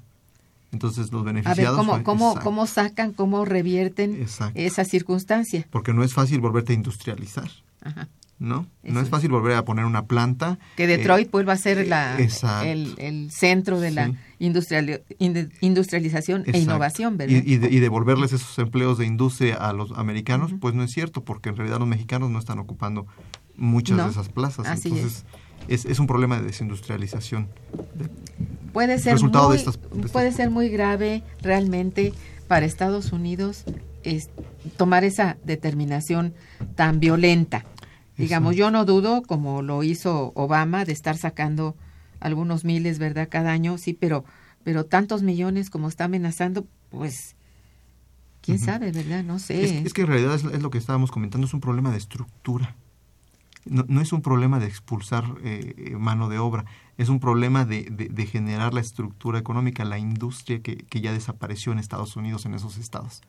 Entonces 0.72 1.12
los 1.12 1.24
A 1.24 1.26
ver, 1.26 1.34
beneficiados... 1.34 1.76
¿cómo, 1.76 2.04
cómo, 2.04 2.40
cómo 2.40 2.68
sacan, 2.68 3.14
cómo 3.14 3.44
revierten 3.44 4.22
Exacto. 4.22 4.60
esa 4.60 4.86
circunstancia? 4.86 5.66
Porque 5.72 5.92
no 5.92 6.04
es 6.04 6.14
fácil 6.14 6.40
volverte 6.40 6.74
a 6.74 6.76
industrializar, 6.76 7.50
Ajá. 7.82 8.10
¿No? 8.40 8.68
Eso 8.84 8.94
no 8.94 9.00
es 9.02 9.10
fácil 9.10 9.32
volver 9.32 9.56
a 9.56 9.66
poner 9.66 9.86
una 9.86 10.06
planta. 10.06 10.60
Que 10.76 10.84
eh, 10.84 10.88
Detroit 10.88 11.32
vuelva 11.32 11.54
a 11.54 11.58
ser 11.58 11.88
la, 11.88 12.20
exacto. 12.20 12.68
el, 12.68 12.94
el 13.00 13.32
centro 13.32 13.80
de 13.80 13.92
la 13.92 14.08
Sí. 14.08 14.16
inde- 15.20 15.50
industrialización 15.62 16.44
e 16.46 16.60
innovación, 16.60 17.18
¿verdad? 17.18 17.42
Y, 17.46 17.54
y, 17.54 17.58
de- 17.58 17.70
y 17.70 17.80
devolverles 17.80 18.34
esos 18.34 18.58
empleos 18.60 18.98
de 19.00 19.06
industria 19.06 19.56
a 19.56 19.74
los 19.74 19.92
americanos, 19.94 20.52
pues 20.60 20.76
no 20.76 20.84
es 20.84 20.92
cierto, 20.92 21.24
porque 21.24 21.50
en 21.50 21.56
realidad 21.58 21.80
los 21.80 21.88
mexicanos 21.88 22.30
no 22.30 22.38
están 22.40 22.60
ocupando 22.60 23.08
muchas 23.56 23.98
No, 23.98 24.06
de 24.06 24.12
esas 24.12 24.30
plazas. 24.30 24.68
así 24.68 24.90
Entonces, 24.90 25.26
es. 25.68 25.86
Es, 25.86 26.00
un 26.00 26.06
problema 26.08 26.38
de 26.40 26.44
desindustrialización. 26.46 27.48
De- 27.96 28.08
puede 28.72 29.00
ser 29.00 29.20
muy, 29.20 29.32
de 29.32 29.56
estas- 29.58 29.80
de 29.82 29.96
estas- 29.98 30.12
puede 30.12 30.32
ser 30.32 30.52
muy 30.52 30.70
grave 30.70 31.24
realmente 31.42 32.14
para 32.48 32.66
Estados 32.68 33.12
Unidos 33.12 33.66
es 34.04 34.30
tomar 34.78 35.04
esa 35.04 35.38
determinación 35.44 36.34
tan 36.76 37.00
violenta. 37.00 37.66
Digamos, 38.18 38.56
yo 38.56 38.72
no 38.72 38.86
dudo, 38.86 39.22
como 39.22 39.62
lo 39.62 39.84
hizo 39.84 40.32
Obama, 40.36 40.86
de 40.86 40.92
estar 40.94 41.18
sacando 41.18 41.76
algunos 42.20 42.64
miles, 42.66 42.98
¿verdad? 43.00 43.28
Cada 43.30 43.52
año, 43.52 43.78
sí, 43.78 43.94
pero, 43.94 44.26
pero 44.64 44.86
tantos 44.86 45.22
millones 45.24 45.70
como 45.70 45.88
está 45.88 46.06
amenazando, 46.06 46.66
pues, 46.90 47.36
quién 48.42 48.58
sabe, 48.60 48.92
¿verdad? 48.92 49.24
No 49.24 49.40
sé. 49.40 49.64
Es, 49.64 49.86
es 49.88 49.94
que 49.94 50.02
en 50.02 50.08
realidad 50.08 50.36
es, 50.36 50.44
es 50.46 50.62
lo 50.62 50.70
que 50.70 50.78
estábamos 50.78 51.12
comentando, 51.12 51.46
es 51.48 51.54
un 51.54 51.62
problema 51.62 51.92
de 51.92 51.98
estructura. 51.98 52.76
No, 53.66 53.84
no 53.90 54.00
es 54.02 54.14
un 54.14 54.22
problema 54.22 54.60
de 54.60 54.66
expulsar 54.68 55.26
eh, 55.44 55.96
mano 56.00 56.30
de 56.30 56.40
obra, 56.40 56.64
es 56.98 57.10
un 57.10 57.20
problema 57.20 57.66
de, 57.66 57.84
de- 57.92 58.08
de 58.08 58.26
generar 58.26 58.74
la 58.74 58.80
estructura 58.80 59.38
económica, 59.40 59.84
la 59.84 60.00
industria 60.00 60.62
que, 60.62 60.78
que 60.78 61.02
ya 61.02 61.12
desapareció 61.12 61.74
en 61.74 61.80
Estados 61.80 62.16
Unidos, 62.16 62.46
en 62.46 62.54
esos 62.54 62.78
estados. 62.78 63.22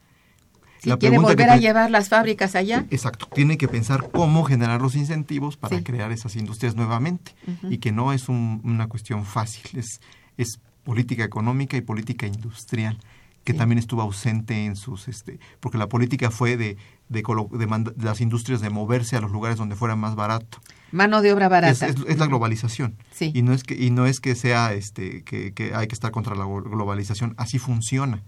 Si 0.83 0.89
la 0.89 0.97
quiere 0.97 1.17
que 1.17 1.23
volver 1.23 1.51
a 1.51 1.57
llevar 1.57 1.91
las 1.91 2.09
fábricas 2.09 2.55
allá, 2.55 2.87
Exacto, 2.91 3.27
tiene 3.35 3.57
que 3.59 3.69
pensar 3.69 4.11
cómo 4.13 4.45
generar 4.45 4.81
los 4.81 4.95
incentivos 4.95 5.57
para 5.57 5.79
Sí. 5.79 5.85
crear 5.85 6.13
esas 6.13 6.37
industrias 6.37 6.75
nuevamente 6.77 7.35
y 7.69 7.79
que 7.79 7.93
no 7.93 8.13
es 8.13 8.29
un- 8.29 8.61
una 8.65 8.87
cuestión 8.89 9.25
fácil, 9.25 9.63
es, 9.79 10.01
es 10.37 10.61
política 10.85 11.25
económica 11.25 11.77
y 11.77 11.81
política 11.83 12.27
industrial 12.27 12.99
que 13.45 13.53
Sí. 13.53 13.59
también 13.59 13.79
estuvo 13.79 14.03
ausente 14.03 14.67
en 14.67 14.77
sus, 14.77 15.09
este, 15.09 15.39
porque 15.61 15.79
la 15.79 15.89
política 15.89 16.31
fue 16.31 16.57
de, 16.57 16.77
de, 17.09 17.23
de 17.53 17.67
manda- 17.67 17.93
de 17.97 18.05
las 18.05 18.21
industrias 18.21 18.61
de 18.61 18.69
moverse 18.69 19.17
a 19.17 19.21
los 19.21 19.31
lugares 19.33 19.57
donde 19.59 19.75
fuera 19.75 19.97
más 19.97 20.15
barato. 20.17 20.59
mano 20.91 21.21
de 21.21 21.33
obra 21.35 21.49
barata. 21.51 21.87
es- 21.87 21.97
es 22.07 22.19
la 22.19 22.27
globalización 22.27 22.97
Sí. 23.11 23.31
y 23.35 23.43
no 23.43 23.53
es 23.53 23.63
que 23.63 23.75
y 23.75 23.91
no 23.91 24.07
es 24.07 24.21
que 24.21 24.35
sea 24.35 24.73
este 24.73 25.23
que, 25.23 25.53
que 25.53 25.75
hay 25.75 25.87
que 25.87 25.95
estar 25.95 26.11
contra 26.11 26.35
la 26.35 26.45
glo- 26.47 26.63
globalización, 26.63 27.35
así 27.37 27.59
funciona. 27.59 28.23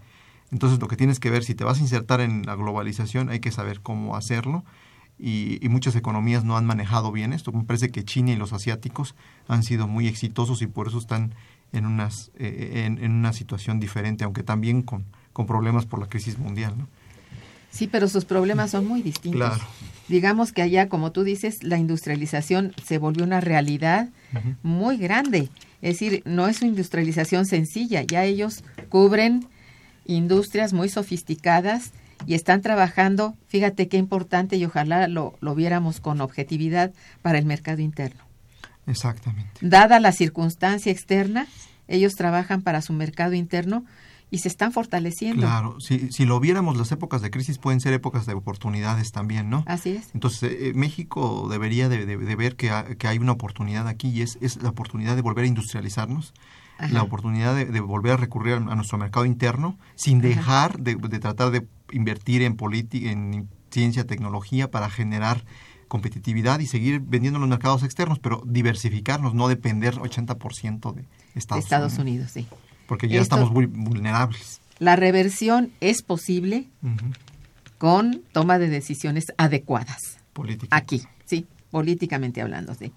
Entonces 0.51 0.79
lo 0.79 0.87
que 0.87 0.97
tienes 0.97 1.19
que 1.19 1.29
ver 1.29 1.43
si 1.43 1.55
te 1.55 1.63
vas 1.63 1.79
a 1.79 1.81
insertar 1.81 2.21
en 2.21 2.45
la 2.45 2.55
globalización 2.55 3.29
hay 3.29 3.39
que 3.39 3.51
saber 3.51 3.81
cómo 3.81 4.15
hacerlo 4.15 4.63
y, 5.17 5.63
y 5.65 5.69
muchas 5.69 5.95
economías 5.95 6.43
no 6.43 6.57
han 6.57 6.65
manejado 6.65 7.11
bien 7.11 7.31
esto. 7.31 7.51
Me 7.51 7.63
parece 7.63 7.89
que 7.89 8.03
China 8.03 8.31
y 8.31 8.35
los 8.35 8.53
asiáticos 8.53 9.15
han 9.47 9.63
sido 9.63 9.87
muy 9.87 10.07
exitosos 10.07 10.61
y 10.61 10.67
por 10.67 10.87
eso 10.87 10.97
están 10.97 11.33
en 11.71 11.85
unas 11.85 12.31
eh, 12.37 12.83
en, 12.85 13.03
en 13.03 13.11
una 13.11 13.31
situación 13.31 13.79
diferente, 13.79 14.23
aunque 14.23 14.43
también 14.43 14.81
con, 14.81 15.05
con 15.31 15.45
problemas 15.45 15.85
por 15.85 15.99
la 15.99 16.07
crisis 16.07 16.37
mundial. 16.37 16.73
¿no? 16.77 16.87
Sí, 17.71 17.87
pero 17.87 18.09
sus 18.09 18.25
problemas 18.25 18.71
son 18.71 18.85
muy 18.85 19.01
distintos. 19.01 19.39
Claro. 19.39 19.63
Digamos 20.09 20.51
que 20.51 20.61
allá, 20.61 20.89
como 20.89 21.13
tú 21.13 21.23
dices, 21.23 21.63
la 21.63 21.77
industrialización 21.77 22.73
se 22.83 22.97
volvió 22.97 23.23
una 23.23 23.39
realidad 23.39 24.09
muy 24.61 24.97
grande. 24.97 25.49
Es 25.81 25.99
decir, 25.99 26.21
no 26.25 26.47
es 26.47 26.61
una 26.61 26.69
industrialización 26.69 27.45
sencilla. 27.45 28.03
Ya 28.03 28.25
ellos 28.25 28.65
cubren 28.89 29.47
industrias 30.05 30.73
muy 30.73 30.89
sofisticadas 30.89 31.91
y 32.27 32.33
están 32.35 32.61
trabajando, 32.61 33.35
fíjate 33.47 33.87
qué 33.87 33.97
importante 33.97 34.55
y 34.57 34.65
ojalá 34.65 35.07
lo, 35.07 35.33
lo 35.41 35.55
viéramos 35.55 35.99
con 35.99 36.21
objetividad 36.21 36.91
para 37.21 37.39
el 37.39 37.45
mercado 37.45 37.81
interno. 37.81 38.21
Exactamente. 38.87 39.49
Dada 39.61 39.99
la 39.99 40.11
circunstancia 40.11 40.91
externa, 40.91 41.47
ellos 41.87 42.15
trabajan 42.15 42.61
para 42.61 42.81
su 42.81 42.93
mercado 42.93 43.33
interno 43.33 43.85
y 44.29 44.37
se 44.39 44.47
están 44.47 44.71
fortaleciendo. 44.71 45.41
Claro, 45.41 45.75
si, 45.81 46.09
si 46.11 46.25
lo 46.25 46.39
viéramos, 46.39 46.77
las 46.77 46.91
épocas 46.93 47.21
de 47.21 47.31
crisis 47.31 47.57
pueden 47.57 47.81
ser 47.81 47.91
épocas 47.93 48.25
de 48.25 48.33
oportunidades 48.33 49.11
también, 49.11 49.49
¿no? 49.49 49.63
Así 49.67 49.89
es. 49.91 50.09
Entonces, 50.13 50.53
eh, 50.57 50.71
México 50.73 51.47
debería 51.51 51.89
de, 51.89 52.05
de- 52.05 52.17
de 52.17 52.35
ver 52.35 52.55
que, 52.55 52.69
ha- 52.69 52.85
que 52.95 53.07
hay 53.07 53.17
una 53.17 53.33
oportunidad 53.33 53.87
aquí 53.89 54.07
y 54.09 54.21
es, 54.21 54.37
es 54.41 54.61
la 54.63 54.69
oportunidad 54.69 55.15
de 55.17 55.21
volver 55.21 55.43
a 55.45 55.47
industrializarnos, 55.47 56.33
Ajá. 56.85 56.93
la 56.93 57.03
oportunidad 57.03 57.55
de, 57.55 57.65
de 57.65 57.79
volver 57.79 58.13
a 58.13 58.17
recurrir 58.17 58.53
a, 58.55 58.59
nuestro 58.59 58.97
mercado 58.97 59.25
interno 59.25 59.77
sin 59.95 60.19
dejar 60.21 60.79
de, 60.79 60.95
de 60.95 61.19
tratar 61.19 61.51
de 61.51 61.67
invertir 61.91 62.41
en, 62.41 62.57
politi- 62.57 63.07
en 63.07 63.47
ciencia, 63.69 64.05
tecnología 64.05 64.69
para 64.71 64.89
generar 64.89 65.43
competitividad 65.87 66.59
y 66.59 66.67
seguir 66.67 67.01
vendiendo 67.01 67.37
en 67.37 67.41
los 67.41 67.49
mercados 67.49 67.83
externos, 67.83 68.19
pero 68.19 68.41
diversificarnos, 68.45 69.33
no 69.33 69.47
depender 69.47 69.95
80% 69.95 70.93
de 70.93 71.01
de 71.01 71.39
Estados, 71.39 71.63
Estados 71.63 71.97
Unidos, 71.97 72.31
Unidos, 72.35 72.49
sí. 72.51 72.57
Porque 72.87 73.07
ya 73.07 73.21
Esto- 73.21 73.35
estamos 73.35 73.51
muy 73.53 73.65
vulnerables. 73.65 74.59
La 74.79 74.95
reversión 74.95 75.71
es 75.79 76.01
posible 76.01 76.67
con 77.77 78.21
toma 78.31 78.59
de 78.59 78.67
decisiones 78.69 79.27
adecuadas. 79.37 80.17
Política. 80.33 80.75
Aquí, 80.75 81.01
sí, 81.25 81.45
políticamente 81.71 82.41
hablando, 82.41 82.73
sí. 82.75 82.91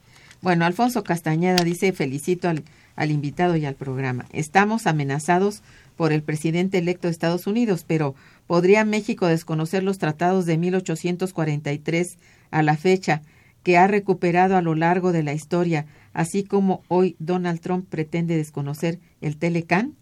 Bueno, 0.44 0.66
Alfonso 0.66 1.04
Castañeda 1.04 1.64
dice, 1.64 1.94
felicito 1.94 2.50
al, 2.50 2.64
al 2.96 3.10
invitado 3.10 3.56
y 3.56 3.64
al 3.64 3.76
programa. 3.76 4.26
Estamos 4.30 4.86
amenazados 4.86 5.62
por 5.96 6.12
el 6.12 6.22
presidente 6.22 6.76
electo 6.76 7.08
de 7.08 7.12
Estados 7.12 7.46
Unidos, 7.46 7.82
pero 7.88 8.14
¿podría 8.46 8.84
México 8.84 9.26
desconocer 9.26 9.82
los 9.82 9.96
tratados 9.96 10.44
de 10.44 10.58
1843 10.58 12.18
a 12.50 12.62
la 12.62 12.76
fecha 12.76 13.22
que 13.62 13.78
ha 13.78 13.86
recuperado 13.86 14.58
a 14.58 14.60
lo 14.60 14.74
largo 14.74 15.12
de 15.12 15.22
la 15.22 15.32
historia, 15.32 15.86
así 16.12 16.44
como 16.44 16.82
hoy 16.88 17.16
Donald 17.18 17.60
Trump 17.60 17.88
pretende 17.88 18.36
desconocer 18.36 19.00
el 19.22 19.38
Telecán? 19.38 19.94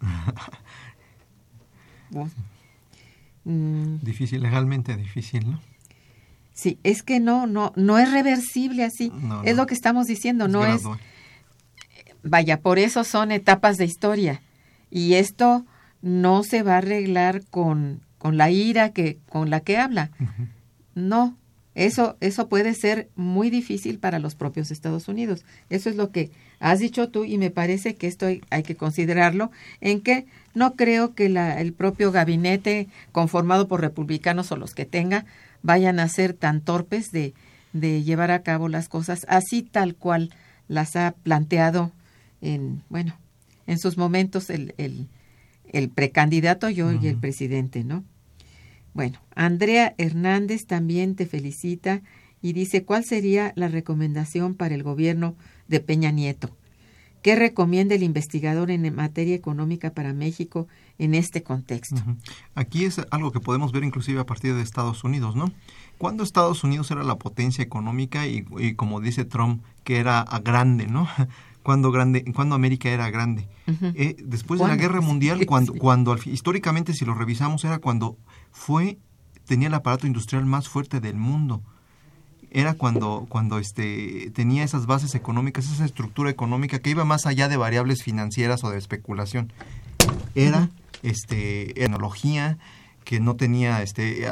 Bueno, 2.10 2.30
mm, 3.44 3.96
Difícil, 4.02 4.42
legalmente 4.42 4.94
difícil, 4.96 5.50
¿no? 5.50 5.71
Sí, 6.54 6.78
es 6.82 7.02
que 7.02 7.20
no, 7.20 7.46
no, 7.46 7.72
no 7.76 7.98
es 7.98 8.10
reversible 8.10 8.84
así. 8.84 9.10
No, 9.14 9.42
es 9.42 9.56
no. 9.56 9.62
lo 9.62 9.66
que 9.66 9.74
estamos 9.74 10.06
diciendo, 10.06 10.48
no 10.48 10.64
es, 10.66 10.82
vaya, 12.22 12.60
por 12.60 12.78
eso 12.78 13.04
son 13.04 13.32
etapas 13.32 13.78
de 13.78 13.84
historia. 13.84 14.42
Y 14.90 15.14
esto 15.14 15.64
no 16.02 16.42
se 16.42 16.62
va 16.62 16.74
a 16.74 16.78
arreglar 16.78 17.42
con, 17.50 18.00
con 18.18 18.36
la 18.36 18.50
ira 18.50 18.90
que, 18.90 19.18
con 19.28 19.50
la 19.50 19.60
que 19.60 19.78
habla. 19.78 20.10
No, 20.94 21.36
eso, 21.74 22.16
eso 22.20 22.48
puede 22.48 22.74
ser 22.74 23.08
muy 23.16 23.48
difícil 23.48 23.98
para 23.98 24.18
los 24.18 24.34
propios 24.34 24.70
Estados 24.70 25.08
Unidos. 25.08 25.44
Eso 25.70 25.88
es 25.88 25.96
lo 25.96 26.10
que 26.10 26.30
has 26.60 26.78
dicho 26.80 27.08
tú 27.08 27.24
y 27.24 27.38
me 27.38 27.50
parece 27.50 27.94
que 27.94 28.06
esto 28.06 28.26
hay, 28.26 28.42
hay 28.50 28.62
que 28.62 28.76
considerarlo, 28.76 29.50
en 29.80 30.02
que 30.02 30.26
no 30.54 30.74
creo 30.74 31.14
que 31.14 31.28
la, 31.28 31.60
el 31.60 31.72
propio 31.72 32.12
gabinete 32.12 32.88
conformado 33.10 33.68
por 33.68 33.80
republicanos 33.80 34.52
o 34.52 34.56
los 34.56 34.74
que 34.74 34.84
tenga 34.84 35.24
vayan 35.62 36.00
a 36.00 36.08
ser 36.08 36.34
tan 36.34 36.60
torpes 36.60 37.10
de, 37.12 37.34
de 37.72 38.02
llevar 38.02 38.30
a 38.30 38.42
cabo 38.42 38.68
las 38.68 38.88
cosas 38.88 39.24
así 39.28 39.62
tal 39.62 39.94
cual 39.94 40.30
las 40.68 40.96
ha 40.96 41.12
planteado 41.22 41.92
en, 42.40 42.82
bueno, 42.88 43.16
en 43.66 43.78
sus 43.78 43.96
momentos 43.96 44.50
el, 44.50 44.74
el, 44.78 45.08
el 45.72 45.88
precandidato 45.88 46.68
yo 46.68 46.92
y 46.92 47.06
el 47.06 47.16
presidente, 47.16 47.84
¿no? 47.84 48.04
Bueno, 48.94 49.20
Andrea 49.34 49.94
Hernández 49.96 50.66
también 50.66 51.14
te 51.14 51.26
felicita 51.26 52.02
y 52.42 52.52
dice, 52.52 52.84
¿cuál 52.84 53.04
sería 53.04 53.52
la 53.56 53.68
recomendación 53.68 54.54
para 54.54 54.74
el 54.74 54.82
gobierno 54.82 55.36
de 55.68 55.80
Peña 55.80 56.10
Nieto? 56.10 56.54
¿Qué 57.22 57.36
recomienda 57.36 57.94
el 57.94 58.02
investigador 58.02 58.70
en 58.70 58.94
materia 58.94 59.34
económica 59.34 59.90
para 59.90 60.12
México 60.12 60.66
en 60.98 61.14
este 61.14 61.42
contexto? 61.42 62.02
Aquí 62.54 62.84
es 62.84 63.00
algo 63.10 63.30
que 63.30 63.40
podemos 63.40 63.70
ver 63.72 63.84
inclusive 63.84 64.20
a 64.20 64.26
partir 64.26 64.54
de 64.54 64.62
Estados 64.62 65.04
Unidos, 65.04 65.36
¿no? 65.36 65.52
Cuando 65.98 66.24
Estados 66.24 66.64
Unidos 66.64 66.90
era 66.90 67.04
la 67.04 67.16
potencia 67.16 67.62
económica 67.62 68.26
y, 68.26 68.44
y 68.58 68.74
como 68.74 69.00
dice 69.00 69.24
Trump, 69.24 69.62
que 69.84 69.98
era 69.98 70.24
grande, 70.42 70.86
¿no? 70.86 71.08
Cuando 71.62 71.92
grande, 71.92 72.24
cuando 72.34 72.56
América 72.56 72.88
era 72.88 73.08
grande. 73.10 73.46
Eh, 73.94 74.16
después 74.18 74.58
de 74.58 74.66
la 74.66 74.74
guerra 74.74 75.00
mundial, 75.00 75.46
cuando, 75.46 75.74
cuando 75.74 76.18
históricamente 76.24 76.92
si 76.92 77.04
lo 77.04 77.14
revisamos 77.14 77.64
era 77.64 77.78
cuando 77.78 78.16
fue 78.50 78.98
tenía 79.46 79.68
el 79.68 79.74
aparato 79.74 80.08
industrial 80.08 80.44
más 80.44 80.68
fuerte 80.68 80.98
del 80.98 81.14
mundo. 81.14 81.62
Era 82.54 82.74
cuando 82.74 83.26
cuando 83.28 83.58
este 83.58 84.30
tenía 84.34 84.62
esas 84.62 84.86
bases 84.86 85.14
económicas, 85.14 85.70
esa 85.70 85.84
estructura 85.84 86.30
económica 86.30 86.78
que 86.78 86.90
iba 86.90 87.04
más 87.04 87.26
allá 87.26 87.48
de 87.48 87.56
variables 87.56 88.02
financieras 88.02 88.62
o 88.62 88.70
de 88.70 88.78
especulación. 88.78 89.52
Era 90.34 90.68
este 91.02 91.72
tecnología 91.74 92.58
que 93.04 93.20
no 93.20 93.36
tenía 93.36 93.82
este 93.82 94.26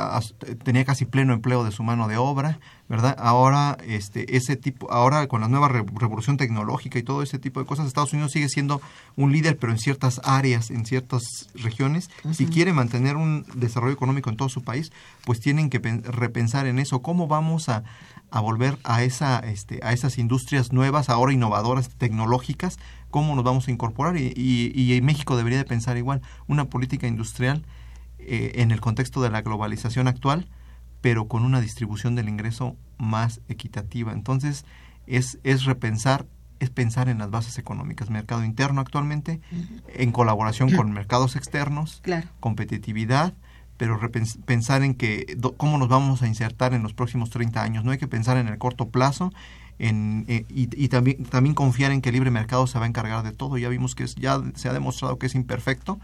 tenía 0.62 0.84
casi 0.84 1.04
pleno 1.04 1.32
empleo 1.32 1.64
de 1.64 1.72
su 1.72 1.82
mano 1.82 2.08
de 2.08 2.16
obra 2.16 2.60
verdad 2.90 3.16
ahora 3.18 3.78
este 3.86 4.36
ese 4.36 4.56
tipo 4.56 4.90
ahora 4.92 5.26
con 5.28 5.40
la 5.40 5.48
nueva 5.48 5.68
revolución 5.68 6.36
tecnológica 6.36 6.98
y 6.98 7.02
todo 7.02 7.22
ese 7.22 7.38
tipo 7.38 7.60
de 7.60 7.66
cosas 7.66 7.86
Estados 7.86 8.12
Unidos 8.12 8.32
sigue 8.32 8.48
siendo 8.48 8.82
un 9.16 9.32
líder 9.32 9.56
pero 9.58 9.72
en 9.72 9.78
ciertas 9.78 10.20
áreas 10.24 10.70
en 10.70 10.84
ciertas 10.84 11.22
regiones 11.54 12.10
si 12.32 12.46
quiere 12.46 12.72
mantener 12.72 13.16
un 13.16 13.46
desarrollo 13.54 13.94
económico 13.94 14.28
en 14.28 14.36
todo 14.36 14.48
su 14.48 14.62
país 14.62 14.92
pues 15.24 15.40
tienen 15.40 15.70
que 15.70 15.78
repensar 15.78 16.66
en 16.66 16.78
eso. 16.78 17.00
Cómo 17.00 17.28
vamos 17.28 17.68
a, 17.68 17.84
a 18.30 18.40
volver 18.40 18.76
a 18.84 19.04
esa 19.04 19.38
este 19.38 19.80
a 19.82 19.92
esas 19.92 20.18
industrias 20.18 20.72
nuevas 20.72 21.08
ahora 21.08 21.32
innovadoras 21.32 21.88
tecnológicas 21.90 22.78
cómo 23.10 23.34
nos 23.34 23.44
vamos 23.44 23.68
a 23.68 23.70
incorporar 23.70 24.16
y, 24.16 24.32
y, 24.36 24.92
y 24.94 25.00
México 25.00 25.36
debería 25.36 25.58
de 25.58 25.64
pensar 25.64 25.96
igual 25.96 26.22
una 26.48 26.66
política 26.66 27.06
industrial 27.06 27.64
eh, 28.22 28.60
en 28.62 28.70
el 28.70 28.80
contexto 28.80 29.22
de 29.22 29.30
la 29.30 29.40
globalización 29.40 30.06
actual, 30.06 30.46
pero 31.00 31.28
con 31.28 31.44
una 31.44 31.60
distribución 31.60 32.14
del 32.14 32.28
ingreso 32.28 32.76
más 32.98 33.40
equitativa. 33.48 34.12
Entonces, 34.12 34.64
es, 35.06 35.38
es 35.44 35.64
repensar, 35.64 36.26
es 36.58 36.70
pensar 36.70 37.08
en 37.08 37.18
las 37.18 37.30
bases 37.30 37.58
económicas, 37.58 38.10
mercado 38.10 38.44
interno 38.44 38.80
actualmente, 38.80 39.40
en 39.88 40.12
colaboración 40.12 40.70
con 40.70 40.92
mercados 40.92 41.36
externos, 41.36 42.02
competitividad, 42.40 43.34
pero 43.76 43.98
pensar 44.44 44.82
en 44.82 44.94
que 44.94 45.38
cómo 45.56 45.78
nos 45.78 45.88
vamos 45.88 46.20
a 46.22 46.26
insertar 46.26 46.74
en 46.74 46.82
los 46.82 46.92
próximos 46.92 47.30
30 47.30 47.62
años. 47.62 47.82
No 47.82 47.92
hay 47.92 47.98
que 47.98 48.08
pensar 48.08 48.36
en 48.36 48.48
el 48.48 48.58
corto 48.58 48.90
plazo 48.90 49.32
eh, 49.82 50.44
y, 50.50 50.88
también, 50.88 51.24
también 51.24 51.54
confiar 51.54 51.90
en 51.90 52.02
que 52.02 52.10
el 52.10 52.14
libre 52.14 52.30
mercado 52.30 52.66
se 52.66 52.78
va 52.78 52.84
a 52.84 52.88
encargar 52.88 53.22
de 53.22 53.32
todo. 53.32 53.56
Ya 53.56 53.70
vimos 53.70 53.94
que 53.94 54.06
ya 54.06 54.42
se 54.54 54.68
ha 54.68 54.74
demostrado 54.74 55.18
que 55.18 55.26
es 55.26 55.34
imperfecto, 55.34 55.98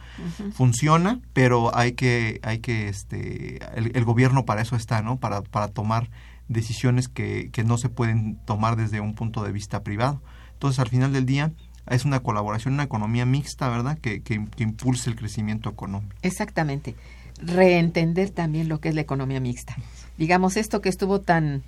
funciona, 0.55 1.21
pero 1.35 1.77
hay 1.77 1.93
que, 1.93 2.41
hay 2.43 2.61
que 2.61 2.89
este, 2.89 3.59
el, 3.75 4.05
gobierno 4.05 4.47
para 4.47 4.63
eso 4.63 4.77
está, 4.77 5.03
¿no? 5.03 5.19
Para, 5.19 5.43
para 5.43 5.69
tomar 5.69 6.09
decisiones 6.49 7.09
que, 7.09 7.51
que 7.53 7.65
no 7.65 7.77
se 7.77 7.91
pueden 7.91 8.37
tomar 8.47 8.77
desde 8.77 9.01
un 9.01 9.15
punto 9.15 9.45
de 9.45 9.53
vista 9.53 9.83
privado. 9.83 10.23
Entonces, 10.55 10.79
al 10.79 10.89
final 10.89 11.13
del 11.13 11.27
día, 11.27 11.53
es 11.87 12.07
una 12.07 12.21
colaboración, 12.21 12.75
una 12.75 12.85
economía 12.85 13.27
mixta, 13.27 13.69
¿verdad?, 13.69 13.99
que, 13.99 14.23
que, 14.23 14.43
que, 14.47 14.63
impulse 14.63 15.11
el 15.11 15.17
crecimiento 15.17 15.69
económico. 15.69 16.15
Exactamente. 16.23 16.95
Reentender 17.43 18.31
también 18.31 18.71
lo 18.71 18.81
que 18.81 18.89
es 18.89 18.95
la 18.95 19.03
economía 19.03 19.41
mixta. 19.41 19.77
Digamos, 20.17 20.57
esto 20.57 20.81
que 20.81 20.89
estuvo 20.89 21.21
tan 21.21 21.63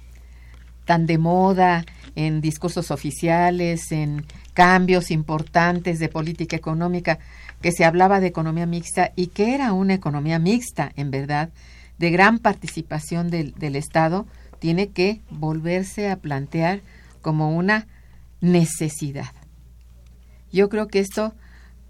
tan 0.89 1.05
de 1.05 1.18
moda 1.18 1.84
en 2.16 2.41
discursos 2.41 2.91
oficiales, 2.91 3.93
en 3.93 4.24
cambios 4.55 5.11
importantes 5.11 5.99
de 5.99 6.09
política 6.09 6.57
económica, 6.57 7.18
que 7.61 7.72
se 7.72 7.84
hablaba 7.84 8.20
de 8.20 8.28
economía 8.28 8.64
mixta 8.64 9.12
y 9.14 9.26
que 9.26 9.55
era 9.55 9.74
una 9.74 9.93
economía 9.93 10.39
mixta, 10.39 10.91
en 10.97 11.11
verdad, 11.11 11.51
de 11.99 12.11
gran 12.11 12.39
participación 12.39 13.28
del, 13.28 13.76
Estado, 13.76 14.26
tiene 14.61 14.89
que 14.89 15.20
volverse 15.28 16.09
a 16.09 16.16
plantear 16.16 16.80
como 17.20 17.55
una 17.55 17.86
necesidad. 18.41 19.34
Yo 20.51 20.70
creo 20.70 20.89
que 20.89 21.01
esto, 21.01 21.34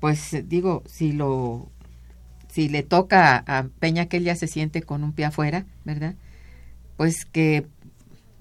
pues 0.01 0.37
digo, 0.49 0.83
si 0.89 1.13
lo 1.13 1.69
si 2.51 2.69
le 2.69 2.83
toca 2.83 3.45
a 3.47 3.69
Peña 3.79 4.07
que 4.07 4.17
él 4.17 4.25
ya 4.25 4.35
se 4.35 4.49
siente 4.49 4.83
con 4.83 5.05
un 5.05 5.13
pie 5.13 5.27
afuera, 5.27 5.67
¿verdad? 5.85 6.17
Pues 6.97 7.25
que 7.25 7.65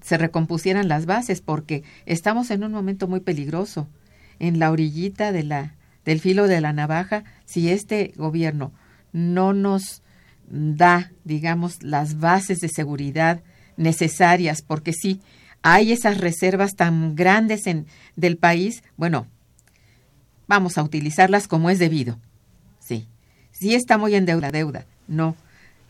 se 0.08 0.16
recompusieran 0.16 0.88
las 0.88 1.04
bases, 1.04 1.42
porque 1.42 1.84
estamos 2.06 2.50
en 2.50 2.64
un 2.64 2.72
momento 2.72 3.08
muy 3.08 3.20
peligroso, 3.20 3.88
en 4.38 4.58
la 4.58 4.70
orillita 4.70 5.32
de 5.32 5.42
la, 5.42 5.74
del 6.06 6.18
filo 6.18 6.48
de 6.48 6.62
la 6.62 6.72
navaja, 6.72 7.24
si 7.44 7.68
este 7.68 8.14
gobierno 8.16 8.72
no 9.12 9.52
nos 9.52 10.00
da, 10.48 11.12
digamos, 11.24 11.82
las 11.82 12.20
bases 12.20 12.60
de 12.60 12.70
seguridad 12.70 13.42
necesarias, 13.76 14.62
porque 14.62 14.94
si 14.94 15.20
hay 15.60 15.92
esas 15.92 16.16
reservas 16.16 16.74
tan 16.74 17.14
grandes 17.14 17.66
en, 17.66 17.84
del 18.16 18.38
país, 18.38 18.82
bueno, 18.96 19.26
vamos 20.46 20.78
a 20.78 20.84
utilizarlas 20.84 21.48
como 21.48 21.68
es 21.68 21.78
debido. 21.78 22.18
Sí, 22.78 23.08
sí 23.50 23.74
está 23.74 23.98
muy 23.98 24.14
en 24.14 24.24
deuda, 24.24 24.50
deuda. 24.50 24.86
No, 25.06 25.36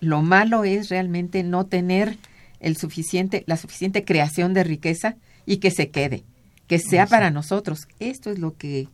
lo 0.00 0.22
malo 0.22 0.64
es 0.64 0.88
realmente 0.88 1.44
no 1.44 1.66
tener 1.66 2.18
el 2.60 2.76
suficiente, 2.76 3.44
la 3.46 3.56
suficiente 3.56 4.04
creación 4.04 4.54
de 4.54 4.64
riqueza 4.64 5.16
y 5.46 5.58
que 5.58 5.70
se 5.70 5.90
quede, 5.90 6.24
que 6.66 6.78
sea 6.78 7.06
para 7.06 7.30
nosotros. 7.30 7.88
Esto 7.98 8.30
es 8.30 8.38
lo 8.38 8.56
que, 8.56 8.88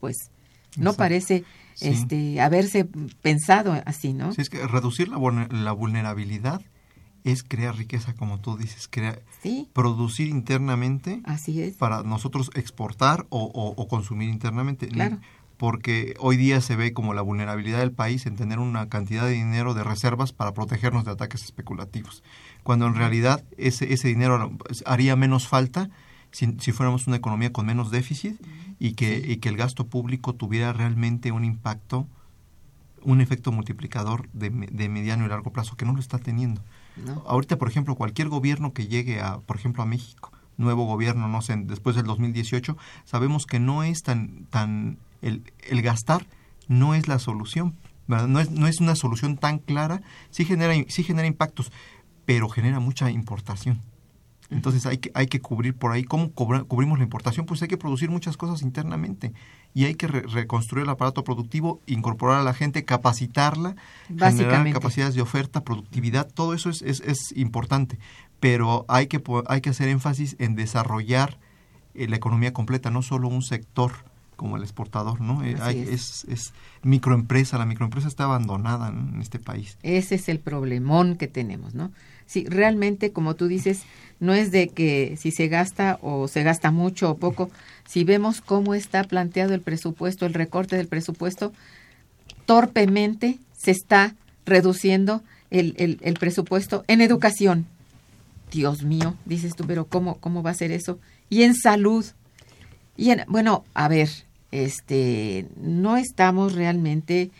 pues, 0.00 0.30
no 0.76 0.94
parece 0.94 1.44
este 1.80 2.40
haberse 2.40 2.84
pensado 3.22 3.80
así, 3.84 4.12
¿no? 4.12 4.32
Sí, 4.32 4.40
es 4.40 4.50
que 4.50 4.66
reducir 4.66 5.08
la, 5.08 5.18
la 5.50 5.72
vulnerabilidad 5.72 6.60
es 7.24 7.42
crear 7.42 7.76
riqueza, 7.76 8.14
como 8.14 8.40
tú 8.40 8.56
dices, 8.56 8.88
crear, 8.88 9.22
producir 9.72 10.28
internamente 10.28 11.20
así 11.24 11.60
es. 11.60 11.76
para 11.76 12.02
nosotros 12.02 12.50
exportar 12.54 13.26
o, 13.28 13.44
o 13.44 13.88
consumir 13.88 14.28
internamente. 14.28 14.88
Claro 14.88 15.18
porque 15.58 16.14
hoy 16.20 16.36
día 16.36 16.60
se 16.60 16.76
ve 16.76 16.92
como 16.92 17.14
la 17.14 17.20
vulnerabilidad 17.20 17.80
del 17.80 17.92
país 17.92 18.24
en 18.26 18.36
tener 18.36 18.60
una 18.60 18.88
cantidad 18.88 19.26
de 19.26 19.32
dinero 19.32 19.74
de 19.74 19.84
reservas 19.84 20.32
para 20.32 20.54
protegernos 20.54 21.04
de 21.04 21.10
ataques 21.10 21.42
especulativos, 21.42 22.22
cuando 22.68 22.86
en 22.86 22.96
realidad 22.96 23.42
ese, 23.56 23.94
ese 23.94 24.08
dinero 24.08 24.52
haría 24.84 25.16
menos 25.16 25.48
falta 25.48 25.88
si, 26.32 26.54
si 26.60 26.72
fuéramos 26.72 27.06
una 27.06 27.16
economía 27.16 27.50
con 27.50 27.64
menos 27.64 27.90
déficit 27.90 28.38
y 28.78 28.92
que, 28.92 29.16
y 29.26 29.38
que 29.38 29.48
el 29.48 29.56
gasto 29.56 29.86
público 29.86 30.34
tuviera 30.34 30.74
realmente 30.74 31.32
un 31.32 31.46
impacto, 31.46 32.06
un 33.00 33.22
efecto 33.22 33.52
multiplicador 33.52 34.28
de, 34.34 34.50
de 34.50 34.88
mediano 34.90 35.24
y 35.24 35.30
largo 35.30 35.50
plazo, 35.50 35.78
que 35.78 35.86
no 35.86 35.94
lo 35.94 36.00
está 36.00 36.18
teniendo. 36.18 36.60
Ahorita, 37.24 37.56
por 37.56 37.70
ejemplo, 37.70 37.94
cualquier 37.94 38.28
gobierno 38.28 38.74
que 38.74 38.86
llegue, 38.86 39.22
a, 39.22 39.38
por 39.38 39.56
ejemplo, 39.56 39.82
a 39.82 39.86
México, 39.86 40.30
nuevo 40.58 40.84
gobierno, 40.84 41.26
no 41.26 41.40
sé, 41.40 41.56
después 41.56 41.96
del 41.96 42.04
2018, 42.04 42.76
sabemos 43.06 43.46
que 43.46 43.60
no 43.60 43.82
es 43.82 44.02
tan, 44.02 44.44
tan 44.50 44.98
el, 45.22 45.42
el 45.70 45.80
gastar 45.80 46.26
no 46.66 46.94
es 46.94 47.08
la 47.08 47.18
solución, 47.18 47.76
No 48.08 48.40
es, 48.40 48.50
no 48.50 48.66
es 48.66 48.80
una 48.80 48.94
solución 48.94 49.38
tan 49.38 49.58
clara, 49.58 50.02
sí 50.30 50.44
genera, 50.44 50.74
sí 50.88 51.02
genera 51.02 51.26
impactos, 51.26 51.72
pero 52.28 52.50
genera 52.50 52.78
mucha 52.78 53.10
importación. 53.10 53.80
Entonces 54.50 54.84
hay 54.84 54.98
que, 54.98 55.10
hay 55.14 55.28
que 55.28 55.40
cubrir 55.40 55.74
por 55.74 55.92
ahí. 55.92 56.04
¿Cómo 56.04 56.30
cubrimos 56.32 56.98
la 56.98 57.04
importación? 57.04 57.46
Pues 57.46 57.62
hay 57.62 57.68
que 57.68 57.78
producir 57.78 58.10
muchas 58.10 58.36
cosas 58.36 58.60
internamente 58.60 59.32
y 59.72 59.86
hay 59.86 59.94
que 59.94 60.08
reconstruir 60.08 60.84
el 60.84 60.90
aparato 60.90 61.24
productivo, 61.24 61.80
incorporar 61.86 62.40
a 62.40 62.42
la 62.42 62.52
gente, 62.52 62.84
capacitarla, 62.84 63.76
generar 64.08 64.70
capacidades 64.74 65.14
de 65.14 65.22
oferta, 65.22 65.64
productividad, 65.64 66.28
todo 66.30 66.52
eso 66.52 66.68
es, 66.68 66.82
es, 66.82 67.00
es 67.00 67.34
importante. 67.34 67.98
Pero 68.40 68.84
hay 68.88 69.06
que, 69.06 69.22
hay 69.46 69.62
que 69.62 69.70
hacer 69.70 69.88
énfasis 69.88 70.36
en 70.38 70.54
desarrollar 70.54 71.38
eh, 71.94 72.08
la 72.08 72.16
economía 72.16 72.52
completa, 72.52 72.90
no 72.90 73.00
solo 73.00 73.28
un 73.28 73.40
sector 73.40 73.92
como 74.38 74.56
el 74.56 74.62
exportador, 74.62 75.20
¿no? 75.20 75.42
Eh, 75.44 75.56
es. 75.90 76.24
Es, 76.28 76.52
microempresa, 76.82 77.58
la 77.58 77.66
microempresa 77.66 78.06
está 78.06 78.24
abandonada 78.24 78.88
en 78.88 79.20
este 79.20 79.38
país. 79.38 79.76
Ese 79.82 80.14
es 80.14 80.28
el 80.28 80.38
problemón 80.38 81.16
que 81.16 81.26
tenemos, 81.26 81.74
¿no? 81.74 81.90
Sí, 82.28 82.44
realmente, 82.46 83.10
como 83.10 83.36
tú 83.36 83.48
dices, 83.48 83.84
no 84.20 84.34
es 84.34 84.50
de 84.52 84.68
que 84.68 85.16
si 85.18 85.30
se 85.30 85.48
gasta 85.48 85.98
o 86.02 86.28
se 86.28 86.42
gasta 86.42 86.70
mucho 86.70 87.10
o 87.10 87.16
poco, 87.16 87.50
si 87.86 88.04
vemos 88.04 88.42
cómo 88.42 88.74
está 88.74 89.02
planteado 89.04 89.54
el 89.54 89.62
presupuesto, 89.62 90.26
el 90.26 90.34
recorte 90.34 90.76
del 90.76 90.88
presupuesto, 90.88 91.54
torpemente 92.44 93.38
se 93.56 93.70
está 93.70 94.14
reduciendo 94.44 95.22
el, 95.50 95.74
el, 95.78 95.98
el 96.02 96.14
presupuesto 96.18 96.84
en 96.86 97.00
educación. 97.00 97.64
Dios 98.52 98.82
mío, 98.82 99.14
dices 99.24 99.56
tú, 99.56 99.66
pero 99.66 99.86
¿cómo, 99.86 100.16
cómo 100.16 100.42
va 100.42 100.50
a 100.50 100.54
ser 100.54 100.70
eso? 100.70 100.98
Y 101.30 101.44
en 101.44 101.54
salud. 101.54 102.04
Y 102.94 103.10
en, 103.10 103.24
bueno, 103.26 103.64
a 103.72 103.88
ver, 103.88 104.10
este, 104.50 105.46
no 105.56 105.96
estamos 105.96 106.54
realmente 106.54 107.30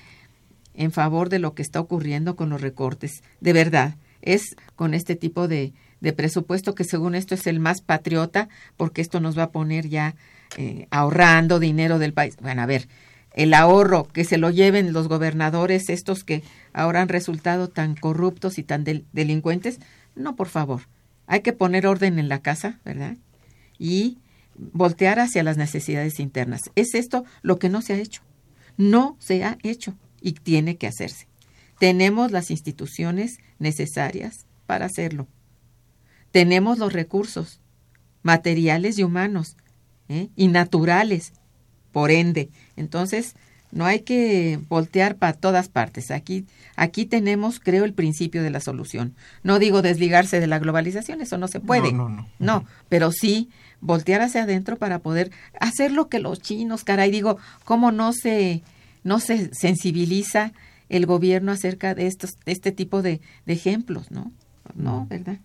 en 0.74 0.92
favor 0.92 1.28
de 1.28 1.40
lo 1.40 1.52
que 1.52 1.60
está 1.60 1.78
ocurriendo 1.78 2.36
con 2.36 2.48
los 2.48 2.62
recortes. 2.62 3.22
De 3.42 3.52
verdad, 3.52 3.96
es 4.22 4.56
con 4.76 4.94
este 4.94 5.16
tipo 5.16 5.48
de, 5.48 5.72
de 6.00 6.12
presupuesto 6.12 6.74
que 6.74 6.84
según 6.84 7.14
esto 7.14 7.34
es 7.34 7.46
el 7.46 7.60
más 7.60 7.80
patriota, 7.80 8.48
porque 8.76 9.00
esto 9.00 9.20
nos 9.20 9.38
va 9.38 9.44
a 9.44 9.50
poner 9.50 9.88
ya 9.88 10.14
eh, 10.56 10.86
ahorrando 10.90 11.58
dinero 11.58 11.98
del 11.98 12.12
país. 12.12 12.36
Bueno, 12.40 12.62
a 12.62 12.66
ver, 12.66 12.88
el 13.34 13.54
ahorro 13.54 14.04
que 14.04 14.24
se 14.24 14.38
lo 14.38 14.50
lleven 14.50 14.92
los 14.92 15.08
gobernadores, 15.08 15.90
estos 15.90 16.24
que 16.24 16.42
ahora 16.72 17.02
han 17.02 17.08
resultado 17.08 17.68
tan 17.68 17.94
corruptos 17.94 18.58
y 18.58 18.62
tan 18.62 18.84
delincuentes, 19.12 19.78
no, 20.14 20.36
por 20.36 20.48
favor. 20.48 20.82
Hay 21.26 21.40
que 21.42 21.52
poner 21.52 21.86
orden 21.86 22.18
en 22.18 22.28
la 22.28 22.40
casa, 22.40 22.80
¿verdad? 22.84 23.16
Y 23.78 24.18
voltear 24.56 25.20
hacia 25.20 25.42
las 25.42 25.56
necesidades 25.56 26.18
internas. 26.18 26.70
Es 26.74 26.94
esto 26.94 27.24
lo 27.42 27.58
que 27.58 27.68
no 27.68 27.82
se 27.82 27.92
ha 27.92 27.98
hecho. 27.98 28.22
No 28.76 29.16
se 29.20 29.44
ha 29.44 29.58
hecho 29.62 29.94
y 30.20 30.32
tiene 30.32 30.76
que 30.76 30.86
hacerse. 30.86 31.27
Tenemos 31.78 32.32
las 32.32 32.50
instituciones 32.50 33.38
necesarias 33.58 34.46
para 34.66 34.86
hacerlo. 34.86 35.26
Tenemos 36.30 36.78
los 36.78 36.92
recursos 36.92 37.60
materiales 38.22 38.98
y 38.98 39.04
humanos 39.04 39.56
¿eh? 40.08 40.28
y 40.36 40.48
naturales, 40.48 41.32
por 41.92 42.10
ende. 42.10 42.50
Entonces, 42.76 43.34
no 43.70 43.84
hay 43.84 44.00
que 44.00 44.60
voltear 44.68 45.16
para 45.16 45.34
todas 45.34 45.68
partes. 45.68 46.10
Aquí, 46.10 46.46
aquí 46.76 47.04
tenemos, 47.06 47.60
creo, 47.60 47.84
el 47.84 47.92
principio 47.92 48.42
de 48.42 48.50
la 48.50 48.60
solución. 48.60 49.14
No 49.42 49.58
digo 49.58 49.82
desligarse 49.82 50.40
de 50.40 50.46
la 50.46 50.58
globalización, 50.58 51.20
eso 51.20 51.38
no 51.38 51.48
se 51.48 51.60
puede. 51.60 51.92
No, 51.92 52.08
no, 52.08 52.16
no. 52.16 52.28
No, 52.38 52.64
pero 52.88 53.12
sí 53.12 53.50
voltear 53.80 54.22
hacia 54.22 54.42
adentro 54.42 54.76
para 54.76 55.00
poder 55.00 55.30
hacer 55.60 55.92
lo 55.92 56.08
que 56.08 56.18
los 56.18 56.40
chinos, 56.40 56.84
caray, 56.84 57.10
digo, 57.10 57.38
cómo 57.64 57.92
no 57.92 58.12
se, 58.12 58.62
no 59.04 59.20
se 59.20 59.54
sensibiliza 59.54 60.52
el 60.88 61.06
gobierno 61.06 61.52
acerca 61.52 61.94
de 61.94 62.06
estos, 62.06 62.38
este 62.46 62.72
tipo 62.72 63.02
de, 63.02 63.20
de 63.46 63.52
ejemplos, 63.52 64.10
¿no? 64.10 64.32
No, 64.74 65.06
¿verdad? 65.08 65.38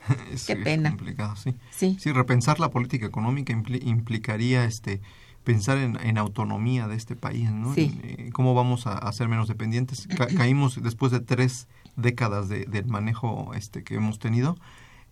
Es- 0.32 0.46
Qué 0.46 0.54
es 0.54 0.58
pena. 0.64 0.90
complicado, 0.90 1.36
sí. 1.36 1.54
Sí. 1.70 1.96
Sí, 2.00 2.12
repensar 2.12 2.58
la 2.60 2.70
política 2.70 3.06
económica 3.06 3.52
impli- 3.52 3.82
implicaría 3.86 4.64
este 4.64 5.00
pensar 5.44 5.78
en, 5.78 5.98
en 6.00 6.18
autonomía 6.18 6.86
de 6.88 6.96
este 6.96 7.16
país, 7.16 7.50
¿no? 7.50 7.74
Sí. 7.74 7.98
En, 8.02 8.26
eh, 8.26 8.30
cómo 8.32 8.54
vamos 8.54 8.86
a, 8.86 8.96
a 8.98 9.12
ser 9.12 9.28
menos 9.28 9.48
dependientes. 9.48 10.06
Ca- 10.06 10.26
caímos 10.36 10.82
después 10.82 11.12
de 11.12 11.20
tres 11.20 11.66
décadas 11.96 12.48
de, 12.48 12.64
del 12.66 12.86
manejo 12.86 13.52
este 13.54 13.82
que 13.84 13.94
hemos 13.96 14.18
tenido, 14.18 14.56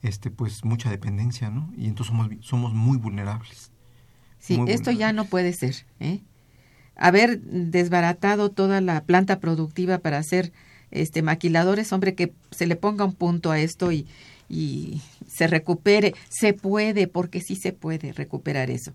este 0.02 0.30
pues 0.30 0.64
mucha 0.64 0.90
dependencia, 0.90 1.50
¿no? 1.50 1.70
Y 1.76 1.86
entonces 1.86 2.08
somos 2.14 2.28
somos 2.40 2.72
muy 2.74 2.96
vulnerables. 2.98 3.72
Sí, 4.38 4.56
Muy 4.56 4.70
esto 4.70 4.90
ya 4.92 5.12
no 5.12 5.24
puede 5.24 5.52
ser. 5.52 5.74
¿eh? 6.00 6.20
Haber 6.98 7.40
desbaratado 7.40 8.50
toda 8.50 8.80
la 8.80 9.02
planta 9.02 9.38
productiva 9.38 9.98
para 9.98 10.18
hacer 10.18 10.52
este 10.90 11.22
maquiladores, 11.22 11.92
hombre, 11.92 12.14
que 12.14 12.32
se 12.50 12.66
le 12.66 12.76
ponga 12.76 13.04
un 13.04 13.14
punto 13.14 13.50
a 13.50 13.60
esto 13.60 13.92
y, 13.92 14.06
y 14.48 15.00
se 15.26 15.46
recupere. 15.46 16.14
Se 16.28 16.52
puede, 16.52 17.06
porque 17.06 17.40
sí 17.40 17.56
se 17.56 17.72
puede 17.72 18.12
recuperar 18.12 18.70
eso. 18.70 18.92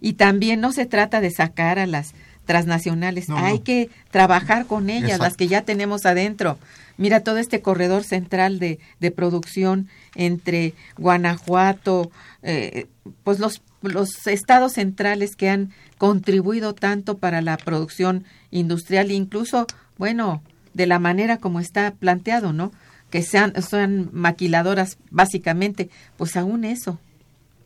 Y 0.00 0.14
también 0.14 0.60
no 0.60 0.72
se 0.72 0.86
trata 0.86 1.20
de 1.20 1.30
sacar 1.30 1.78
a 1.78 1.86
las 1.86 2.14
transnacionales, 2.46 3.28
No, 3.28 3.36
hay 3.36 3.58
no. 3.58 3.64
que 3.64 3.90
trabajar 4.10 4.66
con 4.66 4.90
ellas, 4.90 5.20
las 5.20 5.36
que 5.36 5.46
ya 5.46 5.62
tenemos 5.62 6.04
adentro. 6.06 6.58
Mira 6.96 7.20
todo 7.20 7.38
este 7.38 7.60
corredor 7.60 8.02
central 8.02 8.58
de, 8.58 8.78
de 8.98 9.10
producción 9.10 9.88
entre 10.14 10.74
Guanajuato, 10.96 12.10
eh, 12.42 12.86
pues 13.24 13.38
los, 13.38 13.62
los 13.82 14.26
estados 14.26 14.72
centrales 14.72 15.36
que 15.36 15.48
han 15.48 15.72
contribuido 15.98 16.74
tanto 16.74 17.18
para 17.18 17.40
la 17.40 17.56
producción 17.56 18.24
industrial, 18.50 19.10
incluso, 19.10 19.66
bueno, 19.96 20.42
de 20.74 20.86
la 20.86 20.98
manera 20.98 21.38
como 21.38 21.60
está 21.60 21.92
planteado, 21.92 22.52
¿no? 22.52 22.72
Que 23.10 23.22
sean, 23.22 23.60
sean 23.62 24.08
maquiladoras 24.12 24.98
básicamente, 25.10 25.90
pues 26.16 26.36
aún 26.36 26.64
eso, 26.64 27.00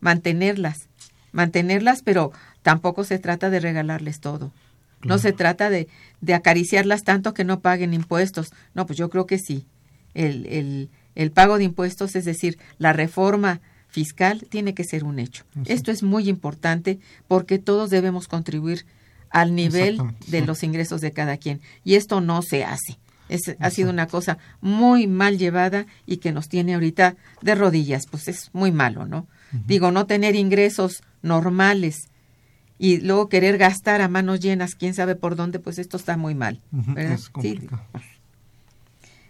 mantenerlas, 0.01 0.89
mantenerlas, 1.33 2.03
pero 2.03 2.33
tampoco 2.62 3.05
se 3.05 3.19
trata 3.19 3.51
de 3.51 3.61
regalarles 3.61 4.21
todo. 4.21 4.53
No 5.03 5.19
se 5.19 5.33
trata 5.33 5.69
de, 5.69 5.89
de 6.23 6.33
acariciarlas 6.33 7.03
tanto 7.03 7.35
que 7.35 7.45
no 7.45 7.61
paguen 7.61 7.93
impuestos. 7.93 8.53
No, 8.73 8.87
pues 8.87 8.99
yo 8.99 9.11
creo 9.11 9.27
que 9.27 9.39
sí. 9.39 9.67
El, 10.15 10.47
el, 10.47 10.89
el 11.15 11.31
pago 11.31 11.59
de 11.59 11.65
impuestos, 11.65 12.17
es 12.17 12.25
decir, 12.25 12.59
la 12.79 12.95
reforma 12.95 13.61
fiscal, 13.95 14.45
tiene 14.49 14.74
que 14.74 14.82
ser 14.82 15.05
un 15.05 15.20
hecho. 15.20 15.45
Exacto. 15.51 15.72
Esto 15.72 15.90
es 15.92 16.03
muy 16.03 16.28
importante 16.28 16.99
porque 17.28 17.61
todos 17.61 17.90
debemos 17.90 18.26
contribuir 18.26 18.84
al 19.30 19.55
nivel 19.55 19.99
de 20.26 20.40
sí. 20.40 20.47
los 20.47 20.64
ingresos 20.64 21.01
de 21.01 21.12
cada 21.12 21.36
quien. 21.36 21.61
Y 21.84 21.95
esto 21.95 22.20
no 22.20 22.42
se 22.42 22.64
hace. 22.64 22.99
Es, 23.28 23.55
ha 23.61 23.70
sido 23.70 23.90
una 23.90 24.07
cosa 24.09 24.36
muy 24.61 25.07
mal 25.07 25.38
llevada 25.38 25.86
y 26.07 26.16
que 26.18 26.32
nos 26.32 26.49
tiene 26.49 26.74
ahorita 26.74 27.14
de 27.40 27.55
rodillas. 27.55 28.07
Pues 28.11 28.26
es 28.28 28.51
muy 28.53 28.72
malo, 28.72 29.07
¿no? 29.07 29.26
Digo, 29.66 29.92
no 29.92 30.07
tener 30.07 30.34
ingresos 30.34 31.03
normales 31.22 32.09
y 32.78 32.99
luego 32.99 33.28
querer 33.28 33.57
gastar 33.59 34.01
a 34.03 34.09
manos 34.09 34.40
llenas, 34.40 34.74
quién 34.74 34.92
sabe 34.95 35.14
por 35.14 35.36
dónde, 35.36 35.61
pues 35.61 35.78
esto 35.78 35.97
está 35.97 36.16
muy 36.16 36.34
mal. 36.34 36.61
¿verdad? 36.72 37.12
Es 37.12 37.24
Sí, 37.26 37.30
complicado. 37.30 37.82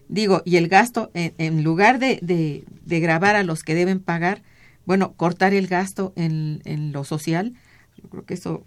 digo, 0.09 0.43
y 0.45 0.57
el 0.57 0.69
gasto, 0.69 1.11
en, 1.15 1.35
en 1.39 1.63
lugar 1.65 1.99
de, 1.99 2.19
de, 2.23 2.65
de 2.85 3.01
grabar 3.01 3.37
a 3.37 3.43
los 3.43 3.63
que 3.63 3.75
deben 3.75 4.01
pagar, 4.01 4.43
bueno, 4.87 5.13
cortar 5.13 5.55
el 5.55 5.67
gasto 5.67 6.13
en, 6.17 6.61
en 6.65 6.93
lo 6.93 7.05
social, 7.05 7.55
yo 8.03 8.09
creo 8.09 8.25
que 8.25 8.35
eso, 8.35 8.65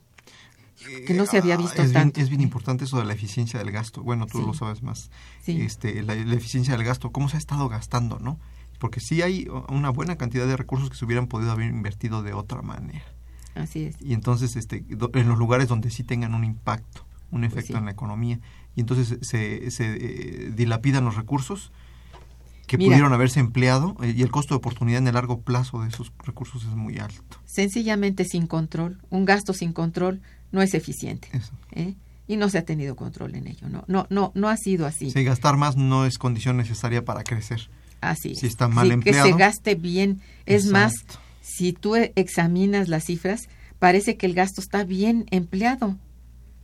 que 1.05 1.13
no 1.13 1.26
se 1.26 1.38
había 1.38 1.55
Ah, 1.55 1.57
visto 1.57 1.82
es 1.82 1.91
bien- 1.91 1.93
tanto. 2.03 2.22
es 2.22 2.30
bien 2.30 2.41
importante 2.41 2.86
eso 2.86 2.97
de 2.99 3.05
la 3.05 3.13
eficiencia 3.13 3.59
del 3.59 3.72
gasto. 3.72 4.01
Bueno, 4.03 4.26
tú 4.28 4.39
Sí. 4.39 4.45
lo 4.45 4.53
sabes 4.53 4.84
más. 4.84 5.09
Sí. 5.43 5.59
Este, 5.61 6.01
la, 6.03 6.15
la 6.15 6.36
eficiencia 6.36 6.76
del 6.78 6.86
gasto, 6.86 7.11
cómo 7.11 7.30
se 7.30 7.36
ha 7.38 7.39
estado 7.39 7.68
gastando, 7.70 8.20
¿no? 8.20 8.39
Porque 8.80 8.99
sí 8.99 9.22
hay 9.24 9.47
una 9.70 9.89
buena 9.89 10.18
cantidad 10.18 10.45
de 10.45 10.55
recursos 10.55 10.89
que 10.89 10.95
se 10.95 11.03
hubieran 11.05 11.28
podido 11.28 11.51
haber 11.51 11.68
invertido 11.70 12.22
de 12.24 12.34
otra 12.34 12.61
manera. 12.61 13.05
así 13.55 13.86
es. 13.86 13.95
Y 13.99 14.13
entonces, 14.13 14.55
este, 14.55 14.86
en 14.88 15.28
los 15.28 15.38
lugares 15.39 15.68
donde 15.68 15.89
sí 15.89 16.03
tengan 16.03 16.36
un 16.36 16.43
impacto, 16.43 17.05
un 17.32 17.41
Pues 17.41 17.53
efecto 17.53 17.74
sí. 17.74 17.78
en 17.80 17.86
la 17.86 17.91
economía. 17.91 18.39
Y 18.76 18.82
entonces 18.82 19.18
se, 19.28 19.72
se 19.72 19.95
eh, 19.99 20.51
dilapidan 20.55 21.03
los 21.05 21.15
recursos 21.15 21.72
que 22.68 22.78
Mira. 22.78 22.89
pudieron 22.89 23.13
haberse 23.13 23.39
empleado 23.39 23.95
eh, 24.03 24.13
y 24.15 24.22
el 24.22 24.30
costo 24.30 24.53
de 24.53 24.57
oportunidad 24.57 24.99
en 24.99 25.07
el 25.07 25.13
largo 25.15 25.41
plazo 25.41 25.82
de 25.82 25.88
esos 25.89 26.11
recursos 26.26 26.63
es 26.63 26.76
muy 26.76 26.99
alto. 26.99 27.38
Sencillamente 27.45 28.26
sin 28.26 28.45
control, 28.45 29.01
un 29.09 29.26
gasto 29.26 29.53
sin 29.53 29.74
control 29.74 30.22
no 30.51 30.61
es 30.61 30.74
eficiente. 30.74 31.30
Eso. 31.34 31.53
¿eh? 31.72 31.95
Y 32.28 32.36
no 32.38 32.49
se 32.49 32.57
ha 32.57 32.65
tenido 32.65 32.95
control 32.95 33.36
en 33.36 33.47
ello, 33.47 33.70
no, 33.70 33.86
no, 33.88 34.05
no, 34.09 34.32
no 34.36 34.49
ha 34.49 34.57
sido 34.57 34.86
así. 34.86 35.11
Sí, 35.11 35.24
gastar 35.24 35.55
más 35.57 35.78
no 35.78 36.05
es 36.05 36.18
condición 36.18 36.57
necesaria 36.57 37.03
para 37.05 37.24
crecer. 37.24 37.70
Así 38.01 38.36
Si 38.36 38.45
es. 38.45 38.51
está 38.51 38.68
mal 38.68 38.88
Sí, 38.88 38.93
empleado. 38.93 39.26
Que 39.26 39.32
se 39.32 39.38
gaste 39.38 39.76
bien. 39.76 40.22
Es 40.45 40.65
más, 40.68 40.93
si 41.41 41.72
tú 41.74 41.95
e- 41.95 42.11
examinas 42.15 42.89
las 42.89 43.05
cifras, 43.05 43.47
parece 43.80 44.18
que 44.18 44.26
el 44.26 44.34
gasto 44.34 44.59
está 44.61 44.84
bien 44.84 45.26
empleado. 45.32 45.95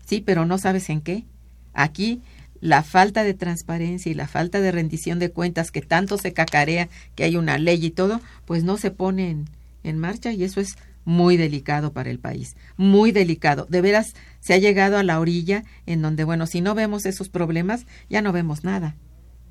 Sí, 0.05 0.19
pero 0.21 0.45
no 0.45 0.57
sabes 0.57 0.89
en 0.89 0.99
qué. 1.01 1.25
Aquí 1.73 2.21
la 2.63 2.81
falta 2.81 3.23
de 3.25 3.33
transparencia 3.33 4.09
y 4.09 4.15
la 4.15 4.25
falta 4.25 4.61
de 4.61 4.71
rendición 4.71 5.19
de 5.19 5.29
cuentas 5.31 5.69
que 5.69 5.81
tanto 5.81 6.17
se 6.17 6.31
cacarea 6.31 6.87
que 7.13 7.25
hay 7.25 7.35
una 7.35 7.57
ley 7.57 7.85
y 7.85 7.91
todo, 7.91 8.21
pues 8.45 8.63
no 8.63 8.77
se 8.77 8.89
pone 8.89 9.29
en, 9.31 9.49
en 9.83 9.97
marcha 9.97 10.31
y 10.31 10.45
eso 10.45 10.61
es 10.61 10.77
muy 11.03 11.35
delicado 11.35 11.91
para 11.91 12.09
el 12.09 12.19
país, 12.19 12.55
muy 12.77 13.11
delicado. 13.11 13.67
De 13.69 13.81
veras 13.81 14.13
se 14.39 14.53
ha 14.53 14.57
llegado 14.59 14.97
a 14.97 15.03
la 15.03 15.19
orilla 15.19 15.65
en 15.85 16.01
donde, 16.01 16.23
bueno, 16.23 16.47
si 16.47 16.61
no 16.61 16.73
vemos 16.73 17.05
esos 17.05 17.27
problemas, 17.27 17.85
ya 18.09 18.21
no 18.21 18.31
vemos 18.31 18.63
nada 18.63 18.95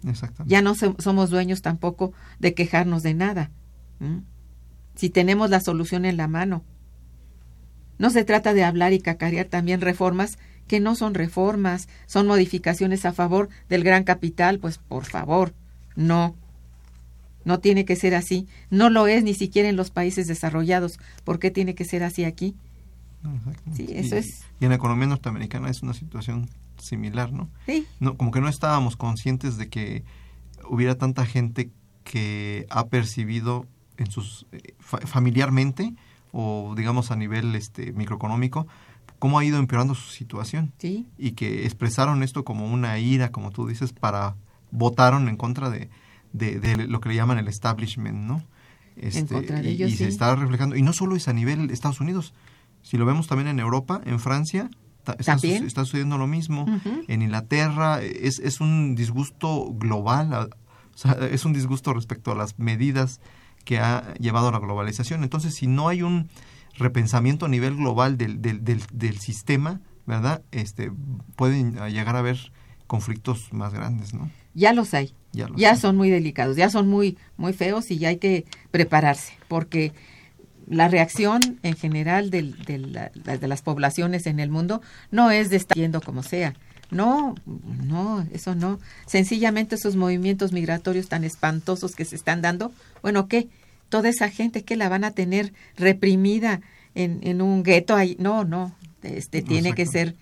Exactamente. 0.09 0.51
ya 0.51 0.63
no 0.63 0.75
so- 0.75 0.97
somos 0.99 1.29
dueños 1.29 1.61
tampoco 1.61 2.15
de 2.39 2.55
quejarnos 2.55 3.03
de 3.03 3.13
nada. 3.13 3.51
Si 4.95 5.11
tenemos 5.11 5.51
la 5.51 5.61
solución 5.61 6.07
en 6.07 6.17
la 6.17 6.29
mano. 6.29 6.65
No 7.99 8.09
se 8.09 8.25
trata 8.25 8.55
de 8.55 8.65
hablar 8.65 8.95
y 8.95 9.01
cacarear 9.01 9.47
también 9.47 9.81
reformas 9.83 10.39
que 10.69 10.81
no 10.81 10.95
son 10.95 11.15
reformas, 11.15 11.89
son 12.07 12.27
modificaciones 12.27 13.05
a 13.05 13.13
favor 13.13 13.49
del 13.69 13.85
gran 13.85 14.05
capital, 14.05 14.59
pues 14.59 14.79
por 14.79 15.05
favor, 15.05 15.53
no. 15.97 16.35
No 17.45 17.59
tiene 17.59 17.85
que 17.85 17.97
ser 17.97 18.15
así. 18.15 18.47
No 18.71 18.89
lo 18.89 19.09
es 19.09 19.25
ni 19.25 19.35
siquiera 19.35 19.69
en 19.69 19.75
los 19.77 19.91
países 19.91 20.29
desarrollados. 20.29 21.01
¿Por 21.25 21.41
qué 21.41 21.51
tiene 21.51 21.75
que 21.75 21.85
ser 21.85 22.05
así 22.05 22.25
aquí? 22.25 22.55
Sí, 23.75 23.87
eso 23.91 24.15
y, 24.17 24.19
es- 24.19 24.43
y 24.61 24.65
en 24.65 24.71
la 24.71 24.77
economía 24.77 25.07
norteamericana 25.09 25.69
es 25.69 25.83
una 25.83 25.93
situación 25.95 26.49
similar, 26.79 27.33
¿no? 27.33 27.49
Sí, 27.67 27.87
no, 28.01 28.17
como 28.17 28.31
que 28.31 28.41
no 28.41 28.49
estábamos 28.49 28.97
conscientes 28.97 29.57
de 29.57 29.69
que 29.69 30.05
hubiera 30.69 30.97
tanta 30.97 31.27
gente 31.27 31.71
que 32.05 32.67
ha 32.71 32.87
percibido 32.87 33.67
en 33.97 34.11
sus 34.11 34.47
eh, 34.53 34.75
fa- 34.81 34.99
familiarmente 35.07 35.95
o 36.33 36.75
digamos 36.77 37.11
a 37.11 37.17
nivel 37.17 37.55
este 37.55 37.93
microeconómico 37.93 38.67
cómo 39.23 39.39
ha 39.39 39.45
ido 39.45 39.61
empeorando 39.61 39.95
su 39.95 40.11
situación. 40.11 40.73
Sí, 40.79 41.07
y 41.17 41.31
que 41.33 41.65
expresaron 41.65 42.25
esto 42.25 42.45
como 42.45 42.67
una 42.67 42.99
ira 42.99 43.31
como 43.31 43.53
tú 43.53 43.69
dices 43.69 43.93
para 43.93 44.35
votaron 44.73 45.29
en 45.29 45.37
contra 45.37 45.71
de, 45.71 45.91
de, 46.33 46.59
de 46.59 46.89
lo 46.89 46.99
que 47.01 47.11
le 47.11 47.15
llaman 47.15 47.39
el 47.39 47.47
establishment 47.47 48.19
no 48.19 48.43
Este, 48.97 49.33
contra 49.33 49.63
de 49.63 49.71
y, 49.71 49.75
ellos, 49.75 49.93
y 49.93 49.97
se 49.97 50.07
sí. 50.07 50.11
está 50.11 50.35
reflejando 50.35 50.75
y 50.75 50.83
no 50.83 50.93
solo 50.93 51.15
es 51.15 51.29
a 51.29 51.33
nivel 51.33 51.71
Estados 51.71 52.01
Unidos 52.01 52.35
si 52.83 52.97
lo 52.97 53.07
vemos 53.07 53.29
también 53.29 53.47
en 53.47 53.61
Europa 53.61 54.01
en 54.05 54.19
Francia 54.19 54.69
está, 55.17 55.35
está 55.35 55.85
sucediendo 55.85 56.19
lo 56.19 56.27
mismo. 56.27 56.67
En 57.07 57.23
Inglaterra 57.23 58.03
es, 58.03 58.41
es 58.41 58.61
un 58.61 58.97
disgusto 58.97 59.73
global, 59.73 60.33
o 60.35 60.99
sea, 60.99 61.13
es 61.31 61.45
un 61.45 61.53
disgusto 61.53 61.93
respecto 61.95 62.33
a 62.33 62.35
las 62.35 62.59
medidas 62.59 63.21
que 63.65 63.79
ha 63.79 64.15
llevado 64.15 64.49
a 64.49 64.53
la 64.53 64.59
globalización. 64.59 65.23
Entonces, 65.23 65.55
si 65.55 65.69
no 65.69 65.87
hay 65.87 66.03
un 66.03 66.29
repensamiento 66.75 67.47
a 67.47 67.49
nivel 67.49 67.77
global 67.77 68.17
del, 68.19 68.41
del, 68.43 68.65
del, 68.65 68.83
del 68.93 69.19
sistema, 69.19 69.81
¿verdad? 70.07 70.43
Este, 70.53 70.91
pueden 71.37 71.75
llegar 71.91 72.17
a 72.17 72.21
haber 72.21 72.53
conflictos 72.87 73.53
más 73.53 73.73
grandes, 73.73 74.13
¿no? 74.15 74.31
ya 74.55 74.73
los 74.75 74.93
hay. 74.93 75.15
Ya, 75.33 75.77
son 75.77 75.97
muy 75.97 76.11
delicados, 76.11 76.57
ya 76.59 76.69
son 76.69 76.89
muy, 76.89 77.17
muy 77.39 77.55
feos 77.55 77.91
y 77.91 77.97
ya 77.99 78.09
hay 78.11 78.19
que 78.19 78.45
prepararse, 78.71 79.33
porque 79.49 79.93
la 80.69 80.89
reacción 80.89 81.41
en 81.63 81.75
general 81.75 82.29
del- 82.31 82.63
de, 82.65 82.79
la- 82.79 83.11
de 83.15 83.49
las 83.49 83.63
poblaciones 83.63 84.27
en 84.27 84.41
el 84.41 84.51
mundo 84.51 84.83
no 85.11 85.31
es 85.31 85.49
de 85.49 85.57
estar 85.57 85.77
yendo 85.77 86.01
como 86.03 86.23
sea. 86.23 86.53
No, 86.91 87.35
no, 87.47 88.27
eso 88.33 88.55
no. 88.55 88.79
Sencillamente 89.07 89.77
esos 89.77 89.97
movimientos 89.97 90.53
migratorios 90.53 91.09
tan 91.09 91.25
espantosos 91.25 91.95
que 91.95 92.05
se 92.05 92.17
están 92.17 92.43
dando, 92.43 92.71
bueno, 93.01 93.27
¿qué? 93.29 93.49
Toda 93.93 94.09
esa 94.09 94.31
gente 94.31 94.65
que 94.65 94.77
la 94.77 94.89
van 94.89 95.05
a 95.05 95.11
tener 95.11 95.53
reprimida 95.77 96.63
en, 96.95 97.21
en 97.23 97.43
un 97.43 97.63
gueto 97.63 97.95
ahí. 97.95 98.17
No, 98.19 98.43
no, 98.45 98.75
este 99.03 99.43
tiene 99.43 99.75
que 99.75 99.85
ser 99.85 100.17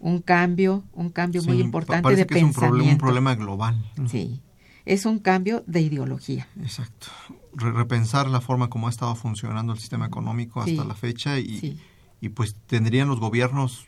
un 0.00 0.20
cambio, 0.20 0.82
un 0.92 1.10
cambio 1.10 1.40
muy 1.44 1.60
importante 1.60 2.16
de 2.16 2.26
que 2.26 2.38
es 2.38 2.42
un, 2.42 2.48
pensamiento. 2.50 2.60
problema, 2.60 2.90
un 2.92 2.98
problema 2.98 3.34
global. 3.36 3.90
¿no? 3.96 4.08
Sí, 4.08 4.40
es 4.84 5.06
un 5.06 5.20
cambio 5.20 5.62
de 5.68 5.80
ideología. 5.82 6.48
Exacto. 6.60 7.06
Re- 7.54 7.70
repensar 7.70 8.28
la 8.28 8.40
forma 8.40 8.68
como 8.68 8.88
ha 8.88 8.90
estado 8.90 9.14
funcionando 9.14 9.72
el 9.72 9.78
sistema 9.78 10.06
económico 10.06 10.60
hasta 10.60 10.82
Sí. 10.82 10.88
la 10.88 10.94
fecha 10.96 11.38
y, 11.38 11.58
Sí. 11.60 11.78
y 12.20 12.30
pues 12.30 12.56
tendrían 12.66 13.06
los 13.06 13.20
gobiernos 13.20 13.86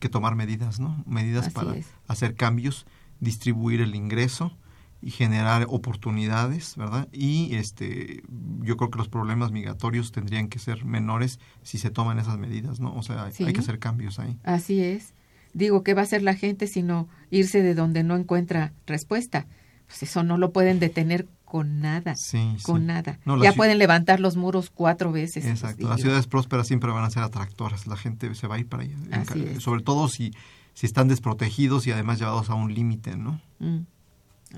que 0.00 0.10
tomar 0.10 0.34
medidas, 0.34 0.80
¿no? 0.80 1.02
Medidas 1.06 1.46
Así 1.46 1.54
para 1.54 1.76
es. 1.76 1.86
hacer 2.08 2.34
cambios, 2.34 2.84
distribuir 3.20 3.80
el 3.80 3.94
ingreso 3.94 4.52
y 5.02 5.10
generar 5.10 5.66
oportunidades, 5.68 6.76
¿verdad? 6.76 7.08
Y 7.12 7.54
este 7.56 8.22
yo 8.60 8.76
creo 8.76 8.90
que 8.90 8.98
los 8.98 9.08
problemas 9.08 9.50
migratorios 9.50 10.12
tendrían 10.12 10.48
que 10.48 10.58
ser 10.58 10.84
menores 10.84 11.38
si 11.62 11.78
se 11.78 11.90
toman 11.90 12.18
esas 12.18 12.38
medidas, 12.38 12.80
¿no? 12.80 12.94
O 12.94 13.02
sea, 13.02 13.30
Sí. 13.32 13.44
hay 13.44 13.52
que 13.52 13.60
hacer 13.60 13.78
cambios 13.78 14.18
ahí. 14.18 14.38
Así 14.44 14.80
es. 14.80 15.14
Digo, 15.54 15.82
¿qué 15.82 15.94
va 15.94 16.00
a 16.02 16.04
hacer 16.04 16.22
la 16.22 16.34
gente 16.34 16.66
sino 16.66 17.08
irse 17.30 17.62
de 17.62 17.74
donde 17.74 18.04
no 18.04 18.16
encuentra 18.16 18.72
respuesta? 18.86 19.46
Pues 19.86 20.04
eso 20.04 20.22
no 20.22 20.38
lo 20.38 20.52
pueden 20.52 20.78
detener 20.80 21.26
con 21.44 21.80
nada, 21.80 22.14
Sí, 22.16 22.56
con 22.62 22.80
sí. 22.80 22.86
nada. 22.86 23.18
No, 23.26 23.42
ya 23.42 23.52
pueden 23.52 23.76
levantar 23.78 24.20
los 24.20 24.36
muros 24.36 24.70
cuatro 24.70 25.12
veces. 25.12 25.44
Exacto. 25.44 25.86
Las 25.88 26.00
ciudades 26.00 26.26
prósperas 26.26 26.66
siempre 26.66 26.90
van 26.90 27.04
a 27.04 27.10
ser 27.10 27.22
atractoras. 27.22 27.86
La 27.86 27.96
gente 27.96 28.34
se 28.34 28.46
va 28.46 28.54
a 28.54 28.58
ir 28.58 28.66
para 28.68 28.84
allá. 28.84 28.96
Así 29.10 29.40
Enca- 29.40 29.50
es. 29.56 29.62
Sobre 29.62 29.82
todo 29.82 30.08
si, 30.08 30.30
si 30.72 30.86
están 30.86 31.08
desprotegidos 31.08 31.86
y 31.86 31.90
además 31.92 32.18
llevados 32.18 32.48
a 32.48 32.54
un 32.54 32.72
límite, 32.72 33.16
¿no? 33.16 33.38
Mm, 33.58 33.80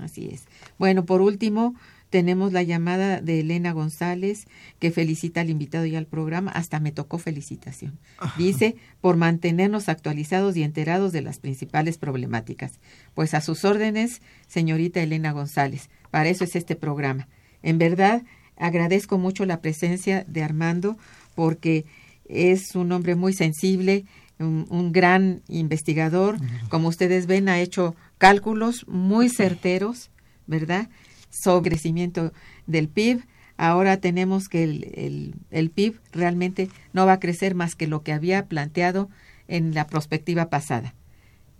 así 0.01 0.29
es. 0.31 0.45
Bueno, 0.77 1.05
por 1.05 1.21
último, 1.21 1.75
tenemos 2.09 2.53
la 2.53 2.63
llamada 2.63 3.19
de 3.19 3.41
Elena 3.41 3.73
González, 3.73 4.47
que 4.79 4.91
felicita 4.91 5.41
al 5.41 5.49
invitado 5.49 5.85
y 5.85 5.95
al 5.95 6.05
programa. 6.05 6.51
Hasta 6.51 6.79
me 6.79 6.91
tocó 6.91 7.17
felicitación. 7.17 7.99
Dice, 8.37 8.77
por 9.01 9.17
mantenernos 9.17 9.89
actualizados 9.89 10.55
y 10.55 10.63
enterados 10.63 11.11
de 11.11 11.21
las 11.21 11.39
principales 11.39 11.97
problemáticas. 11.97 12.79
Pues 13.15 13.33
a 13.33 13.41
sus 13.41 13.65
órdenes, 13.65 14.21
señorita 14.47 15.01
Elena 15.01 15.31
González. 15.31 15.89
Para 16.11 16.29
eso 16.29 16.43
es 16.43 16.55
este 16.55 16.75
programa. 16.75 17.27
En 17.63 17.79
verdad, 17.79 18.23
agradezco 18.55 19.17
mucho 19.17 19.45
la 19.45 19.59
presencia 19.59 20.23
de 20.27 20.43
Armando, 20.43 20.97
porque 21.33 21.85
es 22.29 22.75
un 22.75 22.91
hombre 22.91 23.15
muy 23.15 23.33
sensible, 23.33 24.05
un, 24.39 24.67
un 24.69 24.91
gran 24.91 25.41
investigador. 25.47 26.37
Como 26.69 26.87
ustedes 26.87 27.25
ven, 27.27 27.49
ha 27.49 27.59
hecho 27.59 27.95
cálculos 28.17 28.85
muy 28.87 29.29
certeros, 29.29 30.09
¿verdad? 30.47 30.89
Sobre 31.29 31.67
el 31.69 31.73
crecimiento 31.73 32.31
del 32.67 32.87
PIB. 32.87 33.23
Ahora 33.57 33.97
tenemos 33.97 34.47
que 34.49 34.63
el, 34.63 34.83
el- 34.95 35.35
el 35.51 35.69
PIB 35.69 35.99
realmente 36.11 36.69
no 36.93 37.05
va 37.05 37.13
a 37.13 37.19
crecer 37.19 37.55
más 37.55 37.75
que 37.75 37.87
lo 37.87 38.03
que 38.03 38.11
había 38.13 38.45
planteado 38.47 39.09
en 39.47 39.73
la 39.73 39.87
prospectiva 39.87 40.49
pasada, 40.49 40.93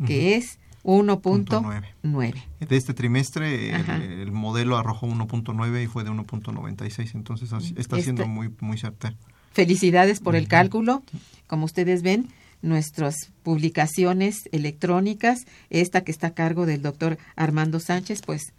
que 0.06 0.36
es 0.36 0.60
1.9. 0.84 2.44
De 2.68 2.76
este 2.78 2.94
trimestre 2.94 3.72
el, 3.76 4.32
modelo 4.32 4.78
arrojó 4.78 5.08
1.9 5.08 5.84
y 5.84 5.88
fue 5.88 6.04
de 6.04 6.12
1.96, 6.12 7.16
entonces 7.16 7.54
así- 7.54 7.74
está 7.78 7.96
Este- 7.98 8.04
siendo 8.04 8.28
muy 8.28 8.52
muy 8.60 8.78
certero. 8.78 9.16
Felicidades 9.54 10.20
por 10.20 10.36
el 10.36 10.48
cálculo. 10.50 11.02
Como 11.48 11.66
ustedes 11.66 12.02
ven, 12.02 12.28
nuestras 12.66 13.32
publicaciones 13.44 14.50
electrónicas, 14.52 15.46
esta 15.70 16.04
que 16.04 16.12
está 16.12 16.28
a 16.28 16.34
cargo 16.34 16.66
del 16.66 16.82
doctor 16.82 17.18
Armando 17.36 17.80
Sánchez, 17.80 18.22
pues 18.26 18.54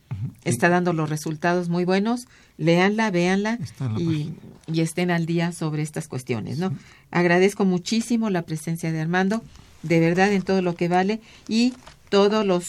está 0.44 0.68
dando 0.68 0.92
los 0.92 1.10
resultados 1.10 1.68
muy 1.68 1.84
buenos. 1.84 2.28
Léanla, 2.56 3.10
véanla 3.10 3.58
y 3.98 4.32
estén 4.80 5.10
al 5.10 5.26
día 5.26 5.52
sobre 5.52 5.82
estas 5.82 6.06
cuestiones, 6.06 6.58
¿no? 6.58 6.72
Agradezco 7.10 7.64
muchísimo 7.64 8.30
la 8.30 8.42
presencia 8.42 8.92
de 8.92 9.00
Armando, 9.00 9.42
de 9.82 10.00
verdad 10.00 10.32
en 10.32 10.42
todo 10.42 10.62
lo 10.62 10.76
que 10.76 10.88
vale. 10.88 11.20
Y 11.48 11.74
todos 12.08 12.46
los 12.46 12.64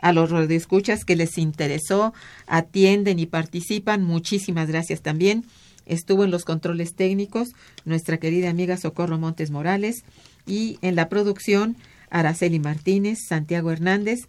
a 0.00 0.12
los 0.12 0.30
radioescuchas 0.30 1.06
que 1.06 1.16
les 1.16 1.38
interesó, 1.38 2.12
atienden 2.46 3.18
y 3.18 3.24
participan, 3.24 4.04
muchísimas 4.04 4.68
gracias 4.68 5.00
también. 5.00 5.46
Estuvo 5.86 6.24
en 6.24 6.30
los 6.30 6.44
controles 6.44 6.94
técnicos 6.94 7.50
nuestra 7.84 8.18
querida 8.18 8.50
amiga 8.50 8.76
Socorro 8.76 9.18
Montes 9.18 9.50
Morales 9.50 10.04
y 10.46 10.78
en 10.82 10.96
la 10.96 11.08
producción 11.08 11.76
Araceli 12.10 12.60
Martínez, 12.60 13.18
Santiago 13.28 13.70
Hernández, 13.70 14.28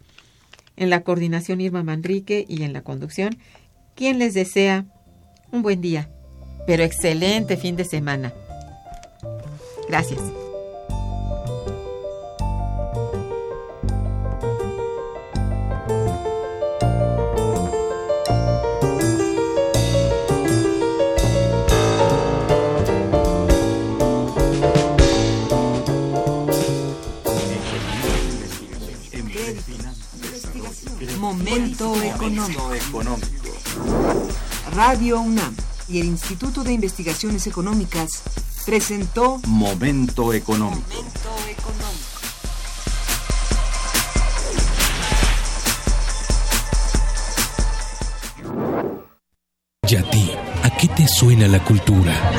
en 0.77 0.89
la 0.89 1.01
coordinación 1.01 1.61
Irma 1.61 1.83
Manrique 1.83 2.45
y 2.47 2.63
en 2.63 2.73
la 2.73 2.81
conducción, 2.81 3.37
quien 3.95 4.19
les 4.19 4.33
desea 4.33 4.85
un 5.51 5.61
buen 5.61 5.81
día, 5.81 6.09
pero 6.67 6.83
excelente 6.83 7.57
fin 7.57 7.75
de 7.75 7.85
semana. 7.85 8.33
Gracias. 9.87 10.44
Momento 31.25 31.95
económico. 32.03 32.71
económico. 32.75 33.49
Radio 34.75 35.21
UNAM 35.21 35.55
y 35.89 35.99
el 35.99 36.05
Instituto 36.05 36.63
de 36.63 36.71
Investigaciones 36.71 37.47
Económicas 37.47 38.21
presentó 38.63 39.41
Momento 39.47 40.33
económico. 40.33 40.87
Momento 40.87 41.31
económico. 41.49 42.15
¿Y 49.89 49.95
a 49.95 50.09
ti? 50.11 50.31
¿A 50.61 50.69
qué 50.77 50.87
te 50.89 51.07
suena 51.07 51.47
la 51.47 51.63
cultura? 51.63 52.35